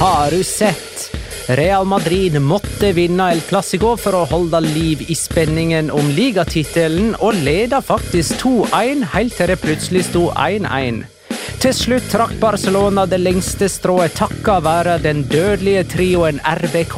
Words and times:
Har 0.00 0.30
du 0.30 0.44
sett? 0.44 1.16
Real 1.46 1.84
Madrid 1.84 2.42
måtte 2.42 2.92
vinne 2.92 3.26
El 3.32 3.40
Clásico 3.44 3.90
for 4.00 4.16
å 4.16 4.22
holde 4.30 4.62
liv 4.64 5.02
i 5.12 5.14
spenningen 5.14 5.90
om 5.92 6.06
ligatittelen, 6.16 7.10
og 7.20 7.36
leda 7.44 7.82
faktisk 7.84 8.40
2-1 8.40 9.04
helt 9.12 9.36
til 9.36 9.50
det 9.52 9.58
plutselig 9.60 10.06
sto 10.06 10.22
1-1. 10.32 11.02
Til 11.60 11.76
slutt 11.76 12.08
trakk 12.08 12.32
Barcelona 12.40 13.04
det 13.04 13.18
lengste 13.20 13.68
strået 13.68 14.16
takket 14.16 14.64
være 14.64 14.94
den 15.04 15.20
dødelige 15.28 15.84
trioen 15.92 16.40
RBK, 16.48 16.96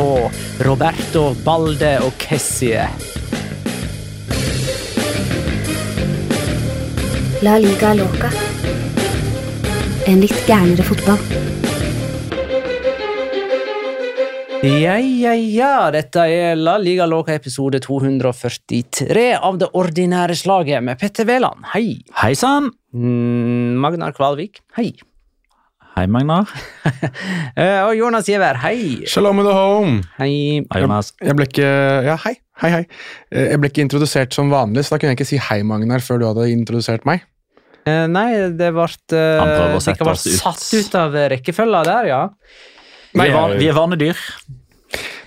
Roberto, 0.62 1.24
Balde 1.42 1.96
og 2.06 2.14
Kessie. 2.22 2.86
La 7.42 7.58
liga 7.58 7.96
loca. 7.98 8.30
En 10.06 10.22
litt 10.22 10.46
gærnere 10.46 10.86
fotball. 10.86 11.51
Ja, 14.62 14.94
ja, 14.98 15.32
ja, 15.34 15.90
dette 15.90 16.22
er 16.30 16.54
La 16.58 16.76
Liga 16.78 17.02
Loca 17.10 17.34
episode 17.34 17.80
243 17.82 19.24
av 19.42 19.56
Det 19.58 19.68
ordinære 19.74 20.36
slaget 20.38 20.84
med 20.86 21.00
Petter 21.00 21.26
Wæland. 21.26 21.64
Hei. 21.72 21.96
Hei 22.20 22.36
sann! 22.38 22.68
Mm, 22.94 23.74
Magnar 23.82 24.14
Kvalvik. 24.14 24.60
Hei. 24.78 24.92
Hei, 25.96 26.06
Magnar. 26.06 26.46
Eh, 27.58 27.82
og 27.84 27.96
Jonas 27.98 28.28
Giæver. 28.30 28.56
Hei. 28.62 29.02
Shalom 29.10 29.42
in 29.42 29.48
the 29.50 29.52
home. 29.56 29.96
Hei. 30.20 30.62
Hei, 30.70 30.80
Jonas. 30.84 31.10
Jeg 31.20 31.34
ble 31.36 31.48
ikke 31.50 31.66
Ja, 32.06 32.14
hei. 32.22 32.36
Hei, 32.62 32.70
hei. 32.76 32.82
Eh, 33.34 33.50
Jeg 33.50 33.60
ble 33.60 33.68
ikke 33.72 33.82
introdusert 33.84 34.32
som 34.36 34.52
vanlig, 34.52 34.86
så 34.86 34.94
da 34.94 35.02
kunne 35.02 35.12
jeg 35.16 35.18
ikke 35.20 35.30
si 35.34 35.40
hei, 35.42 35.58
Magnar, 35.66 36.00
før 36.06 36.22
du 36.22 36.28
hadde 36.30 36.46
introdusert 36.54 37.04
meg. 37.08 37.26
Eh, 37.82 38.06
nei, 38.06 38.28
det 38.54 38.70
ble 38.76 38.86
uh, 38.86 39.40
Han 39.42 39.50
prøver 39.56 39.74
å 39.80 39.82
sette 39.82 40.06
ble 40.06 40.14
oss 40.14 40.28
ut. 40.30 40.38
satt 40.38 40.68
ut 40.78 40.96
av 41.02 41.18
rekkefølga 41.34 41.82
der, 41.90 42.12
ja. 42.12 42.22
Vi 43.12 43.20
Nei, 43.20 43.28
er, 43.28 43.54
vi 43.60 43.68
er 43.68 43.76
vanedyr. 43.76 44.18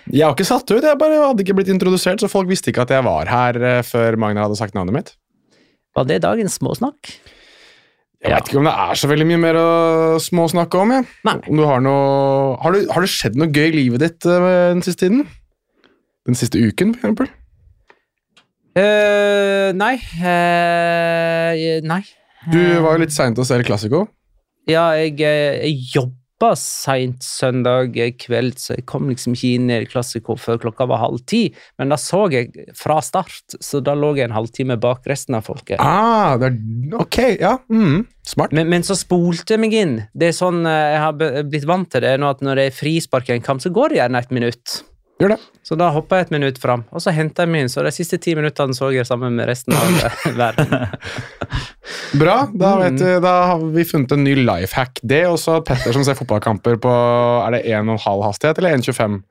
Jeg 0.09 0.25
har 0.25 0.34
ikke 0.35 0.47
satt 0.47 0.69
ut, 0.69 0.84
jeg 0.85 0.97
bare 1.01 1.22
hadde 1.22 1.41
ikke 1.41 1.56
blitt 1.57 1.69
introdusert, 1.73 2.22
så 2.22 2.29
folk 2.29 2.50
visste 2.50 2.72
ikke 2.72 2.85
at 2.85 2.94
jeg 2.94 3.06
var 3.06 3.29
her 3.29 3.57
eh, 3.62 3.79
før 3.85 4.18
Magnar 4.22 4.47
hadde 4.47 4.57
sagt 4.59 4.78
navnet 4.78 4.96
mitt. 4.96 5.16
Var 5.97 6.06
det 6.09 6.22
dagens 6.25 6.57
småsnakk? 6.59 7.13
Jeg 8.25 8.34
vet 8.34 8.50
ikke 8.50 8.57
om 8.57 8.68
det 8.68 8.73
er 8.73 8.97
så 8.97 9.09
veldig 9.09 9.25
mye 9.29 9.40
mer 9.41 9.57
å 9.59 9.69
småsnakke 10.22 10.81
om. 10.81 10.94
Jeg. 10.96 11.06
Nei. 11.28 11.35
Om 11.46 11.62
du 11.62 11.66
har, 11.69 11.81
noe, 11.85 12.56
har, 12.63 12.73
du, 12.73 12.90
har 12.90 13.06
det 13.06 13.12
skjedd 13.13 13.38
noe 13.38 13.53
gøy 13.53 13.68
i 13.69 13.75
livet 13.75 14.02
ditt 14.02 14.29
eh, 14.29 14.50
den 14.73 14.81
siste 14.85 15.06
tiden? 15.06 15.25
Den 16.25 16.38
siste 16.38 16.62
uken, 16.62 16.96
for 16.96 17.06
eksempel? 17.06 17.29
Uh, 18.75 19.69
nei. 19.78 19.94
Uh, 20.19 21.79
nei. 21.85 22.02
Du 22.52 22.59
var 22.84 22.97
jo 22.97 23.06
litt 23.06 23.13
sein 23.16 23.38
til 23.38 23.46
å 23.46 23.47
se 23.47 23.56
El 23.56 23.66
Clásico. 23.67 24.07
Ja, 24.67 24.90
jeg, 24.97 25.19
jeg 25.22 25.62
jeg 25.62 26.09
jobba 26.35 26.56
seint 26.56 27.23
søndag 27.23 27.96
kveld, 28.19 28.57
så 28.59 28.75
jeg 28.75 28.85
kom 28.85 29.07
liksom 29.09 29.35
ikke 29.35 29.53
inn 29.56 29.69
i 29.72 29.85
Klassiko 29.88 30.35
før 30.35 30.59
klokka 30.59 30.85
var 30.85 31.00
halv 31.00 31.23
ti. 31.25 31.53
Men 31.79 31.90
da 31.90 31.97
så 31.97 32.28
jeg 32.31 32.51
fra 32.75 33.00
start, 33.01 33.56
så 33.62 33.79
da 33.79 33.96
lå 33.96 34.16
jeg 34.18 34.28
en 34.28 34.35
halvtime 34.35 34.78
bak 34.78 35.06
resten 35.07 35.35
av 35.35 35.46
folket. 35.47 35.79
Ah, 35.79 36.35
det 36.38 36.51
er, 36.51 36.57
ok, 37.00 37.19
ja. 37.40 37.57
Mm, 37.69 38.06
smart. 38.28 38.51
Men, 38.51 38.68
men 38.69 38.84
så 38.84 38.96
spolte 38.96 39.56
jeg 39.56 39.63
meg 39.63 39.73
inn. 39.73 39.96
Det 40.13 40.31
er 40.31 40.35
sånn 40.35 40.66
eh, 40.66 40.91
Jeg 40.96 41.00
har 41.06 41.46
blitt 41.47 41.68
vant 41.69 41.90
til 41.91 42.03
det 42.03 42.18
nå 42.19 42.34
at 42.34 42.44
når 42.44 42.59
det 42.59 42.67
er 42.67 42.75
frispark 42.75 43.31
i 43.31 43.38
en 43.38 43.46
kamp, 43.46 43.63
så 43.63 43.72
går 43.72 43.94
det 43.94 44.02
gjerne 44.02 44.22
et 44.25 44.35
minutt. 44.35 44.81
Gjør 45.22 45.31
det. 45.31 45.40
Så 45.63 45.78
da 45.79 45.88
hoppa 45.96 46.19
jeg 46.19 46.28
et 46.28 46.34
minutt 46.35 46.57
fram, 46.59 46.84
og 46.91 47.00
så 47.00 47.13
henta 47.16 47.46
jeg 47.46 47.53
meg 47.53 47.63
inn. 47.63 47.72
Så 47.72 47.85
de 47.85 47.94
siste 47.96 48.19
ti 48.19 48.35
minuttene 48.35 48.75
så 48.75 48.91
jeg 48.91 49.07
sammen 49.07 49.38
med 49.40 49.47
resten 49.47 49.78
av 49.78 49.88
verden. 50.41 50.75
Bra. 52.18 52.47
Da, 52.53 52.72
Mm. 52.75 52.81
vet, 52.84 52.97
du- 52.97 53.22
da 53.22 53.34
har 53.51 53.59
vi 53.59 53.84
funnet 53.84 54.12
en 54.12 54.23
ny 54.23 54.34
life 54.35 54.73
hack. 54.73 55.00
Det 55.06 55.23
er 55.23 55.28
også 55.29 55.59
Petter 55.66 55.94
som 55.94 56.03
ser 56.03 56.16
fotballkamper 56.16 56.78
på 56.81 56.90
Er 57.47 57.51
det 57.51 57.66
1,5 57.66 58.23
hastighet 58.25 58.57
eller 58.57 58.75
1,25? 58.78 59.23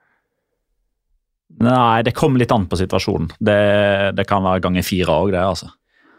Nei, 1.64 2.02
det 2.02 2.14
kommer 2.18 2.38
litt 2.42 2.52
an 2.54 2.66
på 2.66 2.76
situasjonen. 2.80 3.28
Det, 3.38 3.58
det 4.18 4.26
kan 4.26 4.42
være 4.42 4.60
ganger 4.64 4.82
fire 4.86 5.06
òg, 5.14 5.30
det. 5.34 5.40
altså. 5.42 5.68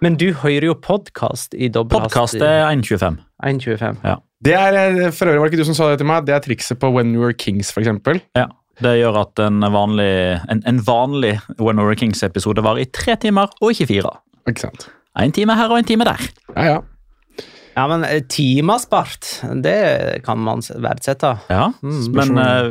Men 0.03 0.15
du 0.19 0.29
hører 0.33 0.69
jo 0.69 0.75
podkast 0.75 1.55
i 1.57 1.67
dobbel 1.71 1.99
Podkast 2.05 2.35
er 2.39 2.65
1,25. 2.69 3.17
1,25. 3.43 3.99
Det 4.45 4.53
er, 4.53 4.75
eh, 4.75 5.11
for 5.15 5.25
øvrig 5.31 5.39
var 5.41 5.49
det 5.49 5.53
ikke 5.55 5.63
du 5.63 5.69
som 5.71 5.77
sa 5.77 5.89
det 5.91 5.99
til 6.03 6.07
meg, 6.07 6.25
det 6.27 6.35
er 6.35 6.43
trikset 6.43 6.79
på 6.79 6.91
When 6.93 7.13
We 7.15 7.23
Were 7.23 7.33
Kings, 7.33 7.71
for 7.73 7.81
eksempel. 7.81 8.21
Ja. 8.35 8.47
Det 8.83 8.91
gjør 8.99 9.21
at 9.21 9.39
en 9.39 9.61
vanlig, 9.71 10.09
en, 10.51 10.61
en 10.67 10.79
vanlig 10.83 11.37
When 11.59 11.79
We 11.79 11.85
Were 11.87 11.95
Kings-episode 11.99 12.61
varer 12.63 12.83
i 12.83 12.89
tre 12.91 13.15
timer, 13.15 13.47
og 13.61 13.71
ikke 13.71 13.87
fire. 13.87 14.11
Ikke 14.47 14.65
sant? 14.67 14.89
En 15.19 15.31
time 15.31 15.55
her 15.55 15.71
og 15.71 15.79
en 15.79 15.87
time 15.87 16.03
der. 16.07 16.19
Ja, 16.55 16.65
ja. 16.73 16.81
Ja, 17.75 17.87
men 17.91 18.05
eh, 18.07 18.21
timer 18.31 18.77
spart, 18.79 19.27
det 19.63 20.21
kan 20.23 20.39
man 20.39 20.61
verdsette. 20.79 21.33
Ja, 21.51 21.65
Mm, 21.83 22.05
Men 22.15 22.37
eh, 22.39 22.69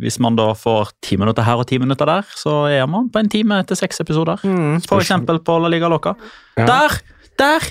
hvis 0.00 0.16
man 0.18 0.36
da 0.38 0.54
får 0.56 0.94
ti 1.04 1.18
minutter 1.20 1.44
her 1.44 1.60
og 1.60 1.66
ti 1.68 1.76
minutter 1.78 2.06
der, 2.08 2.22
så 2.40 2.62
er 2.72 2.86
man 2.88 3.10
på 3.12 3.20
en 3.20 3.28
time 3.28 3.58
etter 3.60 3.76
seks 3.76 4.00
episoder. 4.00 4.40
For 4.88 4.96
eksempel 5.02 5.42
på 5.44 5.58
La 5.60 5.68
Liga 5.68 5.88
Loca. 5.92 6.14
Ja. 6.56 6.64
Der! 6.66 6.96
Der! 7.38 7.68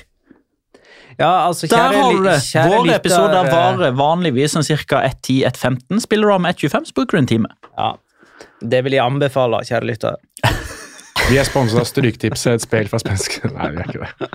Ja, 1.19 1.47
altså, 1.47 1.67
Der 1.67 1.89
kjære 1.89 2.03
har 2.03 2.11
du 2.13 2.23
det! 2.23 2.37
Våre 2.69 2.83
lytter, 2.85 2.99
episoder 3.01 3.49
varer 3.51 3.91
vanligvis 3.97 4.53
sånn 4.53 4.63
ca. 4.85 5.01
1.10-1.15. 5.09 5.99
Spiller 6.05 6.29
du 6.29 6.33
av 6.37 6.41
med 6.45 6.55
1.25, 6.55 6.85
så 6.85 6.93
bruker 6.95 7.17
du 7.17 7.23
en 7.25 7.27
time. 7.33 7.49
Ja. 7.77 7.95
Det 8.61 8.83
vil 8.85 8.93
jeg 8.93 9.03
anbefale, 9.03 9.63
kjære 9.65 9.89
lytter. 9.89 10.21
Vi 11.29 11.37
er 11.37 11.45
sponset 11.45 11.77
av 11.77 11.85
Stryktipset, 11.85 12.55
et 12.57 12.63
spill 12.63 12.87
fra 12.89 12.97
spensk 13.03 13.35
Nei, 13.53 13.67
vi 13.75 13.83
er 13.83 13.91
ikke 13.91 13.99
det. 14.01 14.29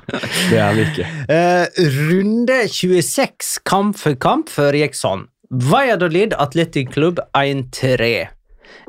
Det 0.52 0.60
er 0.62 0.76
vi 0.76 0.84
ikke. 0.84 1.08
Uh, 1.26 1.80
runde 1.96 2.58
26, 2.70 3.56
kamp 3.66 3.98
for 3.98 4.14
kamp, 4.22 4.52
foregikk 4.52 4.94
sånn. 4.94 5.26
Valladolid 5.50 6.36
Athletic 6.38 6.92
Club 6.94 7.18
1-3. 7.34 8.12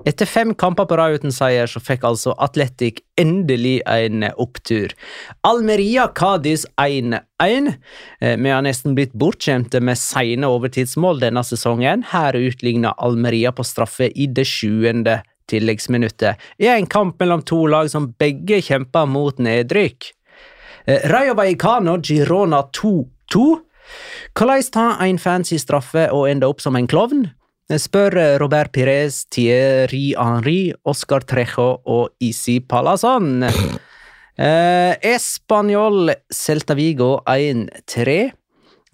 Etter 0.06 0.30
fem 0.30 0.54
kamper 0.54 0.86
på 0.86 1.00
rad 1.00 1.18
uten 1.18 1.34
seier 1.34 1.70
så 1.70 1.82
fikk 1.82 2.06
altså 2.06 2.36
Atletic 2.46 3.02
endelig 3.18 3.80
en 3.90 4.28
opptur. 4.38 4.94
Almeria 5.48 6.06
Cádiz 6.14 6.68
1-1. 6.78 7.72
Eh, 8.22 8.38
Vi 8.38 8.54
har 8.54 8.66
nesten 8.66 8.94
blitt 8.98 9.18
bortskjemte 9.18 9.82
med 9.82 9.98
sene 9.98 10.50
overtidsmål 10.54 11.26
denne 11.26 11.42
sesongen. 11.42 12.06
Her 12.14 12.38
utligna 12.38 12.94
Almeria 13.02 13.54
på 13.56 13.66
straffe 13.66 14.12
i 14.14 14.30
det 14.30 14.46
sjuende 14.46 15.24
tilleggsminuttet 15.52 16.42
i 16.62 16.70
en 16.72 16.88
kamp 16.90 17.20
mellom 17.20 17.44
to 17.46 17.66
lag 17.72 17.90
som 17.92 18.12
begge 18.20 18.62
kjemper 18.66 19.08
mot 19.10 19.40
nedrykk. 19.42 20.12
Eh, 20.86 21.08
Rayo 21.10 21.34
Vallecano 21.38 21.98
Girona 22.02 22.64
2-2. 22.74 23.46
Hvordan 24.36 24.70
ta 24.74 24.86
en 25.06 25.18
fancy 25.22 25.58
straffe 25.62 26.10
og 26.12 26.30
ende 26.30 26.48
opp 26.50 26.62
som 26.62 26.78
en 26.78 26.88
klovn? 26.90 27.28
Spør 27.66 28.18
eh, 28.22 28.36
Robert 28.42 28.74
Pires, 28.76 29.24
Thierry 29.34 30.14
Henry, 30.14 30.74
Oscar 30.86 31.26
Trejo 31.26 31.80
og 31.86 32.14
Isi 32.22 32.60
Palazan. 32.62 33.48
Eh, 34.38 34.94
Español 35.02 36.12
Celta 36.30 36.76
Vigo 36.76 37.22
1-3. 37.26 38.34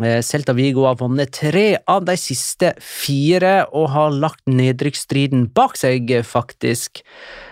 Eh, 0.04 0.22
Celta 0.26 0.54
Vigo 0.58 0.86
har 0.88 0.98
vunnet 1.00 1.34
tre 1.36 1.78
av 1.90 2.06
de 2.08 2.16
siste 2.18 2.74
fire 2.82 3.68
og 3.70 3.92
har 3.94 4.16
lagt 4.16 4.44
nedrykksstriden 4.50 5.50
bak 5.56 5.78
seg, 5.80 6.14
faktisk. 6.26 7.04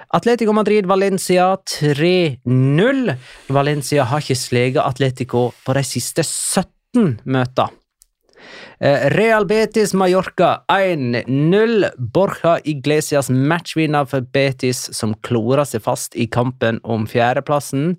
Atletico 0.09 0.55
Madrid 0.57 0.87
Valencia 0.89 1.51
3-0. 1.69 3.13
Valencia 3.53 4.07
har 4.09 4.23
ikke 4.23 4.39
sleget 4.39 4.81
Atletico 4.81 5.51
på 5.65 5.75
de 5.77 5.83
siste 5.85 6.25
17 6.25 7.19
møter. 7.29 7.69
Eh, 8.79 9.09
Real 9.13 9.45
Betis 9.45 9.93
Mallorca 9.93 10.63
1-0. 10.71 11.91
Borja 11.97 12.57
Iglesias 12.63 13.29
matchvinner 13.29 14.07
for 14.09 14.25
Betis, 14.25 14.87
som 14.95 15.13
klorer 15.21 15.67
seg 15.67 15.83
fast 15.85 16.15
i 16.15 16.25
kampen 16.31 16.79
om 16.83 17.05
fjerdeplassen. 17.09 17.97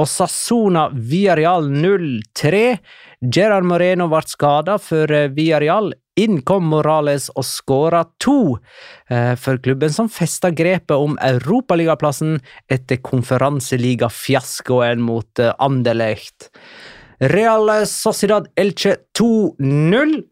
Og 0.00 0.08
Sassona 0.08 0.88
Villarreal 0.92 1.68
0-3. 1.68 2.78
Gerard 3.22 3.66
Moreno 3.68 4.08
ble 4.10 4.22
skada 4.26 4.78
for 4.80 5.12
eh, 5.12 5.28
Villarreal. 5.34 5.92
Inn 6.20 6.42
kom 6.44 6.66
Morales 6.68 7.30
og 7.32 7.44
skåra 7.48 8.04
to 8.20 8.58
eh, 9.08 9.32
for 9.40 9.56
klubben 9.64 9.92
som 9.94 10.10
festa 10.12 10.50
grepet 10.52 10.92
om 10.96 11.16
europaligaplassen 11.24 12.40
etter 12.72 13.00
konferanseligafiaskoen 13.04 15.00
mot 15.04 15.38
eh, 15.40 15.54
Anderlecht. 15.56 16.50
Real 17.32 17.86
Sociedad 17.86 18.48
Elche 18.58 18.96
2-0. 19.18 20.31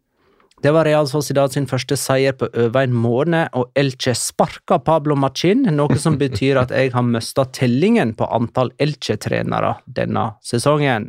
Det 0.60 0.70
var 0.70 0.84
Real 0.84 1.06
Sociedad 1.08 1.52
sin 1.54 1.64
første 1.64 1.96
seier 1.96 2.34
på 2.36 2.44
over 2.52 2.84
en 2.84 2.92
måned, 2.92 3.48
og 3.56 3.70
Elche 3.80 4.12
sparka 4.18 4.76
Pablo 4.84 5.16
Machin, 5.16 5.62
noe 5.72 5.96
som 5.96 6.18
betyr 6.20 6.60
at 6.60 6.74
jeg 6.76 6.92
har 6.92 7.06
mista 7.06 7.46
tellingen 7.48 8.12
på 8.18 8.28
antall 8.28 8.68
Elche-trenere 8.76 9.78
denne 9.88 10.26
sesongen. 10.44 11.08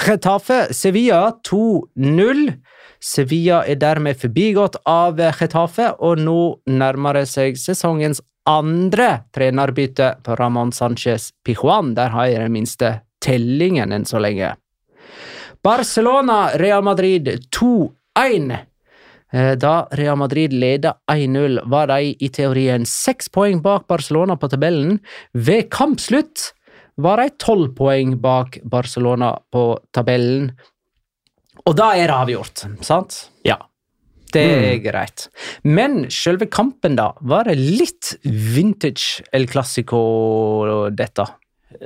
Getafe 0.00 0.70
Sevilla 0.72 1.26
2-0. 1.44 2.40
Sevilla 3.04 3.60
er 3.68 3.76
dermed 3.82 4.16
forbigått 4.22 4.80
av 4.88 5.20
Getafe, 5.20 5.90
og 6.00 6.24
nå 6.24 6.40
nærmer 6.72 7.20
det 7.20 7.26
seg 7.28 7.60
sesongens 7.60 8.22
andre 8.48 9.26
trenerbytte 9.36 10.14
på 10.24 10.40
Ramón 10.40 10.72
Sánchez 10.72 11.34
Pijuan. 11.44 11.92
Der 12.00 12.16
har 12.16 12.32
jeg 12.32 12.46
den 12.46 12.56
minste 12.56 12.94
tellingen 13.20 13.92
enn 13.92 14.08
så 14.08 14.24
lenge. 14.24 14.54
Barcelona 15.60 16.56
Real 16.56 16.80
Madrid 16.80 17.28
2-1. 17.52 18.69
Eh, 19.32 19.54
Da 19.56 19.88
Real 19.92 20.16
Madrid 20.16 20.52
leda 20.52 20.96
1-0, 21.10 21.60
var 21.70 21.90
de 21.92 22.14
i 22.18 22.28
teorien 22.28 22.86
seks 22.86 23.30
poeng 23.32 23.62
bak 23.62 23.86
Barcelona 23.90 24.36
på 24.36 24.50
tabellen. 24.50 24.98
Ved 25.34 25.70
kampslutt 25.70 26.52
var 27.00 27.22
de 27.22 27.30
tolv 27.38 27.74
poeng 27.78 28.16
bak 28.20 28.60
Barcelona 28.64 29.36
på 29.52 29.78
tabellen. 29.94 30.52
Og 31.66 31.76
da 31.76 31.92
er 31.94 32.08
det 32.08 32.16
avgjort, 32.16 32.64
sant? 32.86 33.26
Ja. 33.46 33.58
Det 34.30 34.44
er 34.46 34.76
greit. 34.78 35.26
Men 35.66 36.04
selve 36.14 36.46
kampen, 36.46 36.94
da? 36.94 37.10
Var 37.20 37.48
det 37.50 37.56
litt 37.58 38.12
vintage 38.22 39.24
El 39.34 39.48
Clásico, 39.50 40.88
dette? 40.94 41.26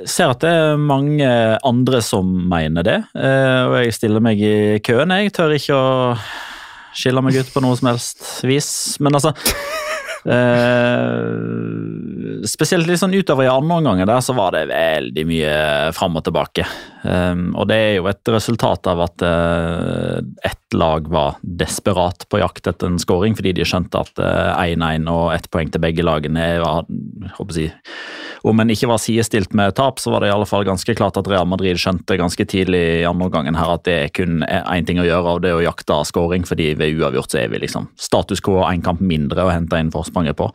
ser 0.09 0.33
at 0.33 0.41
det 0.43 0.51
er 0.51 0.81
mange 0.81 1.29
andre 1.67 2.01
som 2.05 2.27
mener 2.49 2.87
det, 2.87 2.97
eh, 3.15 3.61
og 3.69 3.77
jeg 3.83 3.95
stiller 3.95 4.23
meg 4.25 4.41
i 4.41 4.81
køen. 4.85 5.13
Jeg 5.13 5.35
tør 5.37 5.55
ikke 5.55 5.77
å 5.77 6.17
skille 6.97 7.23
meg 7.25 7.39
ut 7.41 7.53
på 7.53 7.63
noe 7.65 7.77
som 7.79 7.91
helst 7.93 8.45
vis, 8.47 8.69
men 9.03 9.17
altså 9.19 9.35
eh, 10.35 11.33
Spesielt 12.49 12.89
litt 12.89 13.01
sånn 13.01 13.17
utover 13.17 13.47
i 13.47 13.53
andre 13.53 13.79
omganger 13.81 14.09
der, 14.09 14.21
så 14.25 14.35
var 14.37 14.53
det 14.55 14.67
veldig 14.69 15.25
mye 15.29 15.55
fram 15.97 16.19
og 16.21 16.27
tilbake. 16.27 16.67
Um, 17.05 17.47
og 17.57 17.69
det 17.71 17.79
er 17.81 17.95
jo 17.99 18.09
et 18.11 18.33
resultat 18.33 18.89
av 18.91 19.01
at 19.07 19.25
uh, 19.25 20.19
ett 20.45 20.77
lag 20.77 21.09
var 21.09 21.39
desperat 21.41 22.27
på 22.29 22.41
jakt 22.43 22.69
etter 22.69 22.91
en 22.91 23.01
scoring, 23.01 23.37
fordi 23.39 23.55
de 23.57 23.65
skjønte 23.69 24.03
at 24.05 24.21
1-1 24.21 25.09
og 25.13 25.33
ett 25.33 25.49
poeng 25.53 25.73
til 25.73 25.83
begge 25.85 26.05
lagene 26.05 26.51
var, 26.61 26.85
håper 27.39 27.61
jeg, 27.63 27.73
om 28.45 28.61
en 28.61 28.71
ikke 28.73 28.89
var 28.91 29.01
sidestilt 29.01 29.55
med 29.57 29.73
tap, 29.79 30.01
så 30.01 30.13
var 30.13 30.21
det 30.21 30.29
i 30.29 30.35
alle 30.35 30.47
fall 30.49 30.67
ganske 30.69 30.95
klart 30.97 31.17
at 31.17 31.29
Real 31.31 31.49
Madrid 31.49 31.79
skjønte 31.81 32.19
ganske 32.21 32.45
tidlig 32.45 32.81
i 33.01 33.07
andre 33.09 33.31
omgangen 33.31 33.57
her 33.57 33.71
at 33.73 33.87
det 33.89 33.95
er 33.97 34.11
kun 34.13 34.43
én 34.45 34.85
ting 34.85 35.01
å 35.01 35.07
gjøre, 35.07 35.37
og 35.37 35.45
det 35.45 35.53
er 35.53 35.61
å 35.61 35.65
jakte 35.65 35.97
scoring, 36.05 36.45
fordi 36.45 36.73
ved 36.77 36.99
uavgjort 36.99 37.33
så 37.33 37.41
er 37.41 37.53
vi 37.53 37.63
liksom 37.63 37.89
status 37.97 38.43
quo 38.45 38.59
og 38.59 38.67
én 38.69 38.83
kamp 38.85 39.01
mindre 39.01 39.47
å 39.47 39.53
hente 39.53 39.79
inn 39.81 39.93
forspranget 39.95 40.37
på. 40.37 40.51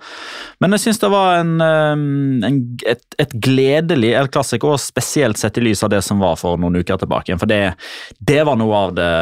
Men 0.62 0.75
jeg 0.77 0.83
syns 0.83 1.01
det 1.01 1.09
var 1.09 1.39
en, 1.39 1.56
en, 1.65 2.59
et, 2.86 3.01
et, 3.18 3.33
gledelig 3.41 4.12
El 4.19 4.30
Clásico, 4.30 4.75
spesielt 4.77 5.42
sett 5.42 5.57
i 5.57 5.63
lys 5.65 5.81
av 5.85 5.89
det 5.94 6.03
som 6.06 6.21
var 6.21 6.38
for 6.38 6.62
noen 6.62 6.77
uker 6.83 7.00
tilbake. 7.01 7.39
For 7.42 7.50
det, 7.50 7.74
det 8.21 8.44
var 8.45 8.59
noe 8.59 8.83
av 8.83 8.94
det 9.00 9.13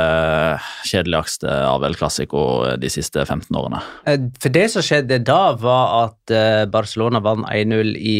kjedeligste 0.89 1.53
av 1.69 1.85
El 1.87 1.95
Clásico 1.95 2.41
de 2.75 2.91
siste 2.91 3.23
15 3.23 3.47
årene. 3.55 3.79
For 4.41 4.51
det 4.51 4.67
som 4.73 4.83
skjedde 4.83 5.21
da, 5.23 5.53
var 5.61 5.95
at 6.01 6.35
Barcelona 6.73 7.23
vant 7.23 7.47
1-0 7.47 7.95
i 7.95 8.17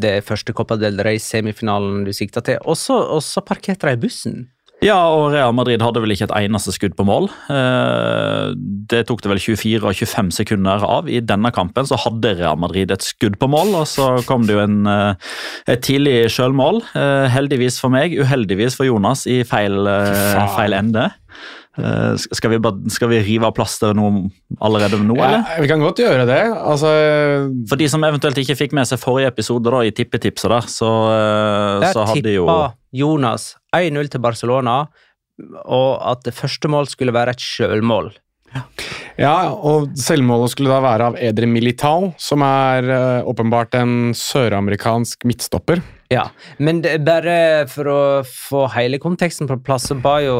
det 0.00 0.20
første 0.26 0.54
Copa 0.56 0.78
del 0.80 1.00
Rey-semifinalen 1.04 2.04
du 2.06 2.14
sikta 2.16 2.44
til, 2.44 2.62
og 2.64 2.78
så, 2.78 3.42
parkerte 3.46 3.90
de 3.90 4.00
bussen. 4.00 4.46
Ja, 4.78 4.98
og 5.10 5.32
Real 5.32 5.50
Madrid 5.58 5.82
hadde 5.82 5.98
vel 5.98 6.12
ikke 6.14 6.28
et 6.28 6.34
eneste 6.38 6.70
skudd 6.70 6.92
på 6.94 7.02
mål. 7.08 7.26
Det 7.50 9.00
tok 9.08 9.24
det 9.24 9.32
vel 9.32 9.40
24 9.42 9.80
og 9.82 9.96
25 9.98 10.30
sekunder 10.36 10.84
av. 10.86 11.08
I 11.10 11.18
denne 11.18 11.50
kampen 11.54 11.88
så 11.88 11.98
hadde 11.98 12.36
Real 12.38 12.60
Madrid 12.62 12.94
et 12.94 13.02
skudd 13.02 13.40
på 13.42 13.48
mål, 13.50 13.74
og 13.80 13.88
så 13.90 14.06
kom 14.28 14.46
det 14.46 14.54
jo 14.54 14.62
en, 14.62 14.78
et 15.66 15.82
tidlig 15.82 16.28
sjølmål. 16.30 16.84
Heldigvis 17.34 17.80
for 17.82 17.90
meg, 17.90 18.14
uheldigvis 18.22 18.78
for 18.78 18.86
Jonas 18.86 19.26
i 19.26 19.40
feil, 19.48 19.82
feil 20.54 20.78
ende. 20.78 21.08
Skal 22.34 22.50
vi, 22.50 22.58
bare, 22.62 22.90
skal 22.90 23.10
vi, 23.12 23.20
rive 23.22 23.46
av 23.46 23.54
plasteret 23.54 23.96
noe 23.98 24.26
allerede 24.64 24.98
nå, 24.98 25.14
eller? 25.14 25.44
Ja, 25.44 25.58
vi 25.62 25.70
kan 25.70 25.82
godt 25.82 26.02
gjøre 26.02 26.24
det. 26.28 26.40
Altså... 26.56 26.92
For 27.70 27.80
de 27.80 27.88
som 27.92 28.06
eventuelt 28.06 28.40
ikke 28.42 28.56
fikk 28.58 28.74
med 28.76 28.88
seg 28.90 29.00
forrige 29.02 29.30
episode 29.30 29.70
da, 29.70 29.84
i 29.86 29.94
tippetipset, 29.94 30.50
der, 30.50 30.70
så, 30.72 30.92
der 31.84 31.94
så 31.94 32.06
hadde 32.10 32.34
jo 32.34 32.48
Jonas 32.98 33.52
1-0 33.76 34.10
til 34.10 34.24
Barcelona, 34.24 34.80
og 35.64 35.90
at 36.10 36.24
det 36.26 36.34
første 36.34 36.70
mål 36.72 36.90
skulle 36.90 37.14
være 37.14 37.36
et 37.36 37.44
sjølmål. 37.44 38.10
Ja. 38.54 38.62
ja, 39.18 39.34
og 39.52 39.92
selvmålet 39.98 40.54
skulle 40.54 40.72
da 40.72 40.80
være 40.84 41.10
av 41.10 41.18
Edre 41.20 41.48
Militao, 41.50 42.12
som 42.20 42.44
er 42.46 42.88
uh, 42.88 43.28
åpenbart 43.28 43.76
en 43.78 44.14
søramerikansk 44.16 45.26
midtstopper. 45.28 45.82
Ja, 46.08 46.30
men 46.56 46.80
det, 46.80 46.94
bare 47.04 47.66
for 47.68 47.90
å 47.92 47.98
få 48.24 48.62
hele 48.72 48.96
konteksten 49.02 49.50
på 49.50 49.58
plass, 49.60 49.90
så 49.90 49.98
var 50.00 50.22
jo, 50.24 50.38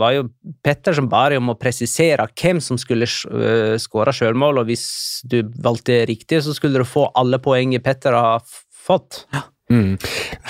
var 0.00 0.16
jo 0.16 0.26
Petter 0.64 0.96
som 0.98 1.06
ba 1.12 1.28
om 1.36 1.52
å 1.52 1.58
presisere 1.60 2.26
hvem 2.34 2.58
som 2.64 2.80
skulle 2.80 3.06
uh, 3.06 3.78
skåre 3.78 4.14
sjølmål, 4.16 4.64
og 4.64 4.72
hvis 4.72 4.86
du 5.22 5.40
valgte 5.62 6.02
riktig, 6.10 6.42
så 6.42 6.56
skulle 6.56 6.82
du 6.82 6.88
få 6.88 7.06
alle 7.18 7.38
poeng 7.42 7.76
Petter 7.84 8.18
har 8.18 8.42
fått. 8.82 9.26
Ja. 9.30 9.46
Mm. 9.70 9.96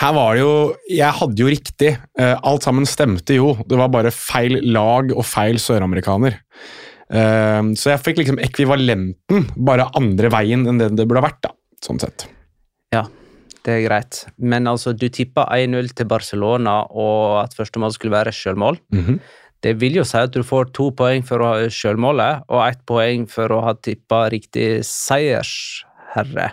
Her 0.01 0.13
var 0.17 0.35
det 0.35 0.41
jo 0.41 0.53
Jeg 0.91 1.15
hadde 1.19 1.43
jo 1.43 1.51
riktig. 1.51 1.91
Alt 2.19 2.65
sammen 2.67 2.87
stemte 2.89 3.37
jo. 3.37 3.53
Det 3.69 3.79
var 3.79 3.93
bare 3.93 4.11
feil 4.15 4.61
lag 4.73 5.13
og 5.15 5.27
feil 5.29 5.61
søramerikaner. 5.63 6.41
Så 7.13 7.91
jeg 7.93 8.01
fikk 8.01 8.23
liksom 8.23 8.39
ekvivalenten, 8.41 9.51
bare 9.57 9.91
andre 9.99 10.31
veien 10.33 10.65
enn 10.67 10.79
det 10.81 10.95
det 10.97 11.05
burde 11.07 11.27
vært. 11.27 11.43
da, 11.45 11.53
sånn 11.85 12.01
sett. 12.01 12.25
Ja, 12.95 13.05
det 13.67 13.75
er 13.75 13.85
greit. 13.85 14.23
Men 14.39 14.67
altså, 14.71 14.95
du 14.97 15.09
tippa 15.13 15.45
1-0 15.53 15.93
til 15.99 16.09
Barcelona, 16.09 16.81
og 16.89 17.43
at 17.45 17.57
første 17.59 17.83
mål 17.83 17.93
skulle 17.93 18.17
være 18.17 18.33
sjølmål. 18.33 18.81
Mm 18.93 19.05
-hmm. 19.05 19.21
Det 19.63 19.77
vil 19.81 19.95
jo 19.95 20.05
si 20.05 20.19
at 20.19 20.33
du 20.35 20.43
får 20.43 20.73
to 20.73 20.91
poeng 20.91 21.23
for 21.23 21.39
å 21.39 21.53
ha 21.53 21.69
sjølmålet, 21.71 22.43
og 22.49 22.67
ett 22.67 22.81
poeng 22.87 23.29
for 23.31 23.53
å 23.53 23.61
ha 23.63 23.75
tippa 23.75 24.29
riktig 24.31 24.83
seiersherre. 24.83 26.53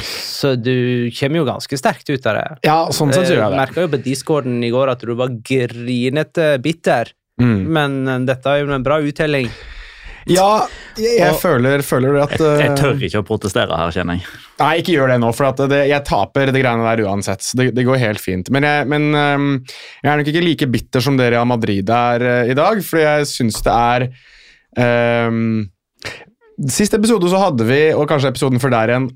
Så 0.00 0.54
du 0.56 1.10
kommer 1.18 1.40
jo 1.42 1.46
ganske 1.48 1.76
sterkt 1.78 2.08
ut 2.10 2.26
av 2.30 2.36
det. 2.38 2.44
Ja, 2.64 2.78
sånn 2.94 3.12
sett 3.12 3.28
gjør 3.28 3.42
jeg 3.42 3.50
det. 3.52 3.58
Merka 3.60 3.82
jo 3.84 3.90
på 3.92 4.00
discorden 4.04 4.62
i 4.64 4.70
går 4.72 4.92
at 4.94 5.02
du 5.04 5.14
var 5.18 5.34
grinete 5.44 6.54
bitter, 6.62 7.12
Mm. 7.40 7.60
men 7.72 7.92
eh, 8.08 8.18
dette 8.28 8.44
er 8.52 8.58
jo 8.66 8.72
en 8.74 8.82
bra 8.84 8.98
uttelling. 9.00 9.46
Ja, 10.28 10.66
jeg, 11.00 11.14
jeg 11.18 11.30
Og- 11.32 11.38
føler, 11.40 11.80
føler 11.80 12.18
at 12.22 12.34
Jeg, 12.36 12.58
jeg 12.60 12.70
eh, 12.70 12.74
tør 12.76 12.98
ikke 13.06 13.22
å 13.22 13.24
protestere 13.24 13.72
her, 13.78 13.90
kjenner 13.96 14.18
jeg. 14.18 14.26
Nei, 14.60 14.74
ikke 14.82 14.92
gjør 14.92 15.08
det 15.08 15.16
nå, 15.22 15.30
for 15.34 15.46
at 15.48 15.62
det, 15.72 15.78
jeg 15.88 16.04
taper 16.04 16.52
det 16.52 16.60
greiene 16.60 16.84
der 16.84 17.02
uansett. 17.08 17.40
Det, 17.56 17.70
det 17.74 17.86
går 17.88 17.96
helt 18.02 18.20
fint. 18.20 18.50
Men, 18.52 18.62
jeg, 18.68 18.86
men 18.92 19.08
ehm, 19.16 19.48
jeg 20.04 20.12
er 20.12 20.20
nok 20.20 20.28
ikke 20.28 20.44
like 20.44 20.68
bitter 20.70 21.00
som 21.00 21.16
dere 21.16 21.40
av 21.40 21.48
Madrid 21.48 21.88
er 21.88 22.20
eh, 22.28 22.50
i 22.52 22.58
dag, 22.60 22.84
for 22.84 23.00
jeg 23.00 23.24
syns 23.32 23.62
det 23.64 23.72
er 23.72 24.06
um, 25.30 25.64
Sist 26.68 26.92
episode 26.92 27.24
så 27.32 27.40
hadde 27.40 27.64
vi, 27.64 27.80
og 27.96 28.04
kanskje 28.10 28.34
episoden 28.34 28.60
for 28.60 28.68
der 28.68 28.92
igjen, 28.92 29.06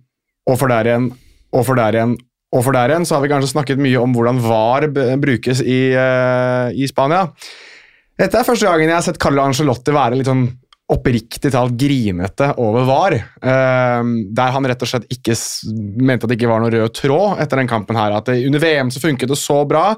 og 0.44 0.58
for 0.60 0.72
der 0.72 0.90
igjen, 0.90 1.10
og 1.54 1.66
for 1.66 1.78
der 1.78 1.98
igjen, 1.98 2.16
og 2.54 2.62
for 2.62 2.76
der 2.76 2.92
igjen, 2.92 3.06
så 3.08 3.16
har 3.16 3.24
vi 3.24 3.30
kanskje 3.32 3.52
snakket 3.54 3.80
mye 3.82 4.00
om 4.00 4.14
hvordan 4.14 4.42
VAR 4.44 4.88
brukes 4.90 5.62
i, 5.64 5.78
eh, 5.98 6.74
i 6.74 6.86
Spania. 6.90 7.26
Dette 8.14 8.38
er 8.38 8.46
første 8.46 8.68
gangen 8.68 8.86
jeg 8.86 8.94
har 8.94 9.02
sett 9.02 9.18
Carlo 9.18 9.42
Angelotti 9.42 9.94
være 9.94 10.20
litt 10.20 10.28
sånn 10.30 10.46
oppriktig 10.92 11.48
talt 11.54 11.72
grinete 11.80 12.50
over 12.60 12.84
VAR. 12.84 13.14
Ehm, 13.40 14.10
der 14.36 14.50
han 14.52 14.66
rett 14.68 14.82
og 14.84 14.90
slett 14.90 15.06
ikke 15.08 15.32
mente 16.04 16.26
at 16.26 16.28
det 16.28 16.36
ikke 16.36 16.50
var 16.50 16.60
noe 16.60 16.72
rød 16.74 16.92
tråd 16.98 17.40
etter 17.40 17.56
den 17.62 17.70
kampen. 17.70 17.96
her, 17.96 18.12
at 18.18 18.26
det, 18.28 18.44
Under 18.46 18.60
VM 18.60 18.90
så 18.92 19.00
funket 19.00 19.28
det 19.30 19.38
så 19.40 19.62
bra, 19.68 19.94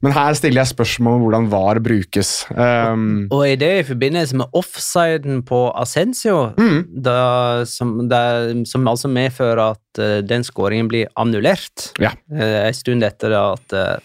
men 0.00 0.12
her 0.16 0.32
stiller 0.38 0.62
jeg 0.62 0.72
spørsmål 0.72 1.18
om 1.18 1.26
hvordan 1.26 1.48
VAR 1.52 1.80
brukes. 1.84 2.46
Ehm, 2.56 3.28
Og 3.30 3.44
er 3.50 3.56
det 3.60 3.72
i 3.80 3.88
forbindelse 3.92 4.36
med 4.40 4.46
offsiden 4.56 5.42
på 5.44 5.60
Ascencio, 5.76 6.54
Mm. 6.56 6.86
da, 7.02 7.64
som, 7.64 8.08
da, 8.08 8.54
som 8.64 8.88
altså 8.88 9.08
medfører 9.12 9.72
at 9.72 9.98
uh, 10.00 10.20
den 10.22 10.42
skåringen 10.42 10.88
blir 10.88 11.06
annullert 11.18 11.92
Ja. 12.00 12.12
uh, 12.32 12.66
en 12.66 12.72
stund 12.74 13.02
etter 13.04 13.32
at 13.36 13.72
uh, 13.76 13.96